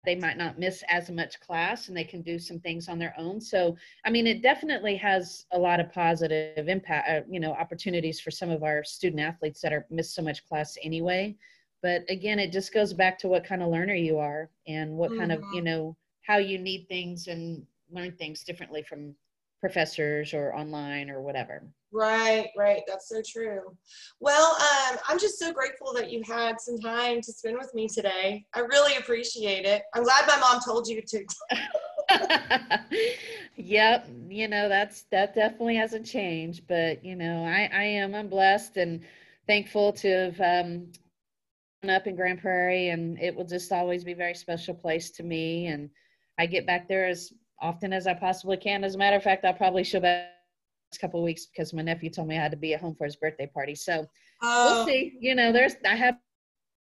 they 0.06 0.16
might 0.16 0.38
not 0.38 0.58
miss 0.58 0.84
as 0.90 1.10
much 1.10 1.40
class 1.42 1.90
and 1.90 1.98
they 1.98 2.04
can 2.04 2.22
do 2.22 2.40
some 2.40 2.60
things 2.60 2.88
on 2.88 2.98
their 2.98 3.14
own. 3.18 3.42
So, 3.42 3.76
I 4.06 4.10
mean, 4.10 4.26
it 4.26 4.42
definitely 4.42 4.96
has 4.96 5.46
a 5.52 5.60
lot 5.60 5.82
of 5.82 5.92
positive 5.92 6.70
impact, 6.70 7.10
uh, 7.10 7.22
you 7.30 7.42
know, 7.42 7.52
opportunities 7.52 8.20
for 8.20 8.32
some 8.32 8.50
of 8.50 8.64
our 8.64 8.84
student 8.84 9.22
athletes 9.22 9.60
that 9.62 9.74
are 9.74 9.86
miss 9.90 10.16
so 10.16 10.22
much 10.22 10.48
class 10.48 10.78
anyway. 10.82 11.36
But 11.84 12.04
again, 12.10 12.40
it 12.40 12.52
just 12.52 12.74
goes 12.74 12.94
back 12.94 13.20
to 13.20 13.28
what 13.28 13.44
kind 13.44 13.62
of 13.62 13.70
learner 13.70 13.96
you 13.96 14.18
are 14.18 14.50
and 14.66 14.92
what 14.92 15.12
mm-hmm. 15.12 15.20
kind 15.20 15.32
of, 15.34 15.42
you 15.54 15.62
mm-hmm. 15.62 15.66
know, 15.66 15.98
how 16.22 16.38
you 16.38 16.58
need 16.58 16.88
things 16.88 17.28
and 17.28 17.66
learn 17.92 18.14
things 18.14 18.44
differently 18.44 18.84
from 18.84 19.14
professors 19.60 20.34
or 20.34 20.56
online 20.56 21.10
or 21.10 21.22
whatever. 21.22 21.64
Right, 21.92 22.50
right. 22.58 22.82
That's 22.88 23.08
so 23.08 23.22
true. 23.26 23.62
Well, 24.20 24.56
um, 24.56 24.98
I'm 25.08 25.18
just 25.18 25.40
so 25.40 25.54
grateful 25.54 25.94
that 25.94 26.12
you 26.12 26.22
had 26.24 26.60
some 26.60 26.78
time 26.80 27.22
to 27.22 27.32
spend 27.32 27.58
with 27.58 27.74
me 27.74 27.88
today. 27.88 28.46
I 28.54 28.60
really 28.60 28.98
appreciate 28.98 29.66
it. 29.66 29.84
I'm 29.94 30.04
glad 30.04 30.28
my 30.28 30.38
mom 30.38 30.60
told 30.64 30.88
you 30.88 31.02
to. 31.08 31.26
yep, 33.56 34.10
you 34.30 34.48
know 34.48 34.68
that's 34.70 35.04
that 35.12 35.34
definitely 35.34 35.76
hasn't 35.76 36.06
changed, 36.06 36.68
but 36.68 37.04
you 37.04 37.16
know 37.16 37.44
I 37.44 37.70
I 37.74 37.84
am 37.84 38.16
I'm 38.16 38.28
blessed 38.28 38.78
and 38.78 39.02
thankful 39.46 39.94
to 39.94 40.32
have 40.32 40.42
um, 40.42 40.92
up 41.90 42.08
in 42.08 42.16
Grand 42.16 42.42
Prairie, 42.42 42.90
and 42.90 43.20
it 43.20 43.36
will 43.36 43.46
just 43.46 43.72
always 43.72 44.04
be 44.04 44.12
a 44.12 44.16
very 44.16 44.36
special 44.36 44.74
place 44.74 45.10
to 45.12 45.24
me. 45.24 45.68
And 45.68 45.90
I 46.38 46.46
get 46.46 46.66
back 46.66 46.88
there 46.88 47.08
as 47.08 47.32
often 47.62 47.94
as 47.94 48.08
I 48.08 48.14
possibly 48.14 48.58
can. 48.58 48.84
As 48.84 48.96
a 48.96 48.98
matter 48.98 49.16
of 49.16 49.24
fact, 49.24 49.46
I'll 49.46 49.54
probably 49.54 49.84
show 49.84 50.00
back 50.00 50.37
couple 50.98 51.22
weeks 51.22 51.48
because 51.48 51.74
my 51.74 51.82
nephew 51.82 52.10
told 52.10 52.28
me 52.28 52.38
I 52.38 52.42
had 52.42 52.52
to 52.52 52.58
be 52.58 52.74
at 52.74 52.82
home 52.82 52.96
for 52.96 53.06
his 53.06 53.16
birthday 53.16 53.48
party. 53.48 53.76
So 53.76 54.06
oh. 54.42 54.76
we'll 54.76 54.86
see. 54.86 55.18
You 55.20 55.36
know, 55.36 55.52
there's 55.52 55.76
I 55.86 55.96
have 55.96 56.18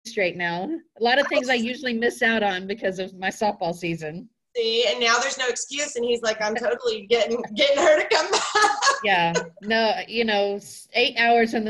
straight 0.06 0.36
now. 0.36 0.68
A 1.00 1.02
lot 1.02 1.18
of 1.18 1.26
things 1.28 1.48
I 1.48 1.54
usually 1.54 1.94
miss 1.94 2.22
out 2.22 2.42
on 2.42 2.66
because 2.66 2.98
of 2.98 3.18
my 3.18 3.28
softball 3.28 3.74
season. 3.74 4.28
See, 4.56 4.86
and 4.88 5.00
now 5.00 5.18
there's 5.18 5.38
no 5.38 5.48
excuse, 5.48 5.96
and 5.96 6.04
he's 6.04 6.22
like, 6.22 6.40
I'm 6.40 6.54
totally 6.54 7.06
getting 7.06 7.42
getting 7.54 7.78
her 7.78 8.02
to 8.02 8.08
come 8.08 8.30
back. 8.30 8.42
yeah, 9.04 9.32
no, 9.62 9.94
you 10.08 10.24
know, 10.24 10.58
eight 10.94 11.16
hours 11.18 11.54
and 11.54 11.64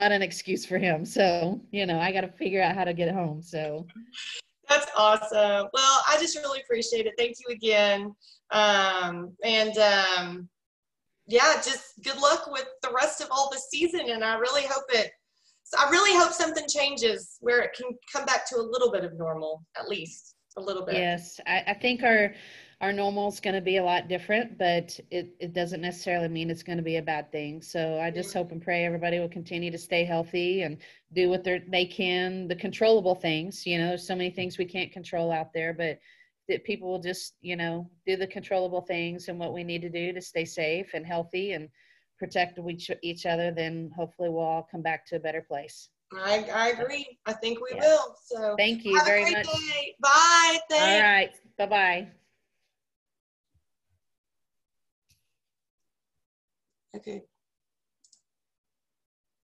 not 0.00 0.12
an 0.12 0.22
excuse 0.22 0.66
for 0.66 0.78
him. 0.78 1.04
So 1.04 1.60
you 1.70 1.86
know, 1.86 1.98
I 1.98 2.12
got 2.12 2.22
to 2.22 2.28
figure 2.28 2.62
out 2.62 2.74
how 2.74 2.84
to 2.84 2.92
get 2.92 3.14
home. 3.14 3.40
So 3.42 3.86
that's 4.68 4.90
awesome. 4.96 5.68
Well, 5.72 6.04
I 6.08 6.16
just 6.18 6.36
really 6.36 6.60
appreciate 6.60 7.06
it. 7.06 7.14
Thank 7.16 7.36
you 7.46 7.54
again. 7.54 8.14
Um, 8.50 9.36
and 9.44 9.76
um, 9.78 10.48
yeah, 11.32 11.54
just 11.54 11.94
good 12.04 12.18
luck 12.18 12.46
with 12.50 12.66
the 12.82 12.92
rest 12.94 13.22
of 13.22 13.28
all 13.30 13.48
the 13.50 13.58
season. 13.58 14.10
And 14.10 14.22
I 14.22 14.34
really 14.34 14.64
hope 14.66 14.84
it, 14.90 15.10
I 15.78 15.88
really 15.90 16.16
hope 16.18 16.32
something 16.32 16.66
changes 16.68 17.38
where 17.40 17.62
it 17.62 17.70
can 17.74 17.96
come 18.12 18.26
back 18.26 18.46
to 18.50 18.56
a 18.56 18.62
little 18.62 18.92
bit 18.92 19.02
of 19.02 19.14
normal, 19.14 19.64
at 19.78 19.88
least 19.88 20.34
a 20.58 20.60
little 20.60 20.84
bit. 20.84 20.96
Yes, 20.96 21.40
I, 21.46 21.64
I 21.68 21.74
think 21.74 22.02
our 22.02 22.34
our 22.82 22.92
normal 22.92 23.28
is 23.28 23.38
going 23.38 23.54
to 23.54 23.60
be 23.60 23.76
a 23.76 23.84
lot 23.84 24.08
different, 24.08 24.58
but 24.58 24.98
it, 25.12 25.36
it 25.38 25.52
doesn't 25.52 25.80
necessarily 25.80 26.26
mean 26.26 26.50
it's 26.50 26.64
going 26.64 26.78
to 26.78 26.82
be 26.82 26.96
a 26.96 27.02
bad 27.02 27.30
thing. 27.30 27.62
So 27.62 28.00
I 28.00 28.10
just 28.10 28.34
hope 28.34 28.50
and 28.50 28.60
pray 28.60 28.84
everybody 28.84 29.20
will 29.20 29.28
continue 29.28 29.70
to 29.70 29.78
stay 29.78 30.04
healthy 30.04 30.62
and 30.62 30.78
do 31.12 31.30
what 31.30 31.44
they 31.44 31.86
can, 31.86 32.48
the 32.48 32.56
controllable 32.56 33.14
things. 33.14 33.64
You 33.64 33.78
know, 33.78 33.86
there's 33.86 34.04
so 34.04 34.16
many 34.16 34.30
things 34.30 34.58
we 34.58 34.64
can't 34.64 34.90
control 34.90 35.30
out 35.30 35.52
there, 35.52 35.72
but 35.72 36.00
that 36.48 36.64
people 36.64 36.90
will 36.90 37.00
just, 37.00 37.34
you 37.40 37.56
know, 37.56 37.88
do 38.06 38.16
the 38.16 38.26
controllable 38.26 38.80
things 38.80 39.28
and 39.28 39.38
what 39.38 39.54
we 39.54 39.64
need 39.64 39.82
to 39.82 39.88
do 39.88 40.12
to 40.12 40.20
stay 40.20 40.44
safe 40.44 40.90
and 40.94 41.06
healthy 41.06 41.52
and 41.52 41.68
protect 42.18 42.58
each, 42.68 42.90
each 43.02 43.26
other, 43.26 43.50
then 43.50 43.90
hopefully 43.96 44.28
we'll 44.28 44.42
all 44.42 44.68
come 44.70 44.82
back 44.82 45.06
to 45.06 45.16
a 45.16 45.20
better 45.20 45.42
place. 45.42 45.88
I, 46.14 46.46
I 46.52 46.68
agree. 46.70 47.18
I 47.26 47.32
think 47.32 47.58
we 47.60 47.78
will. 47.78 48.16
So 48.24 48.54
thank 48.58 48.84
you 48.84 49.02
very 49.04 49.30
much. 49.32 49.46
Day. 49.46 49.94
Bye. 50.00 50.58
Thanks. 50.68 50.94
All 50.94 51.00
right. 51.00 51.30
Bye 51.58 51.66
bye. 51.66 52.08
Okay 56.94 57.22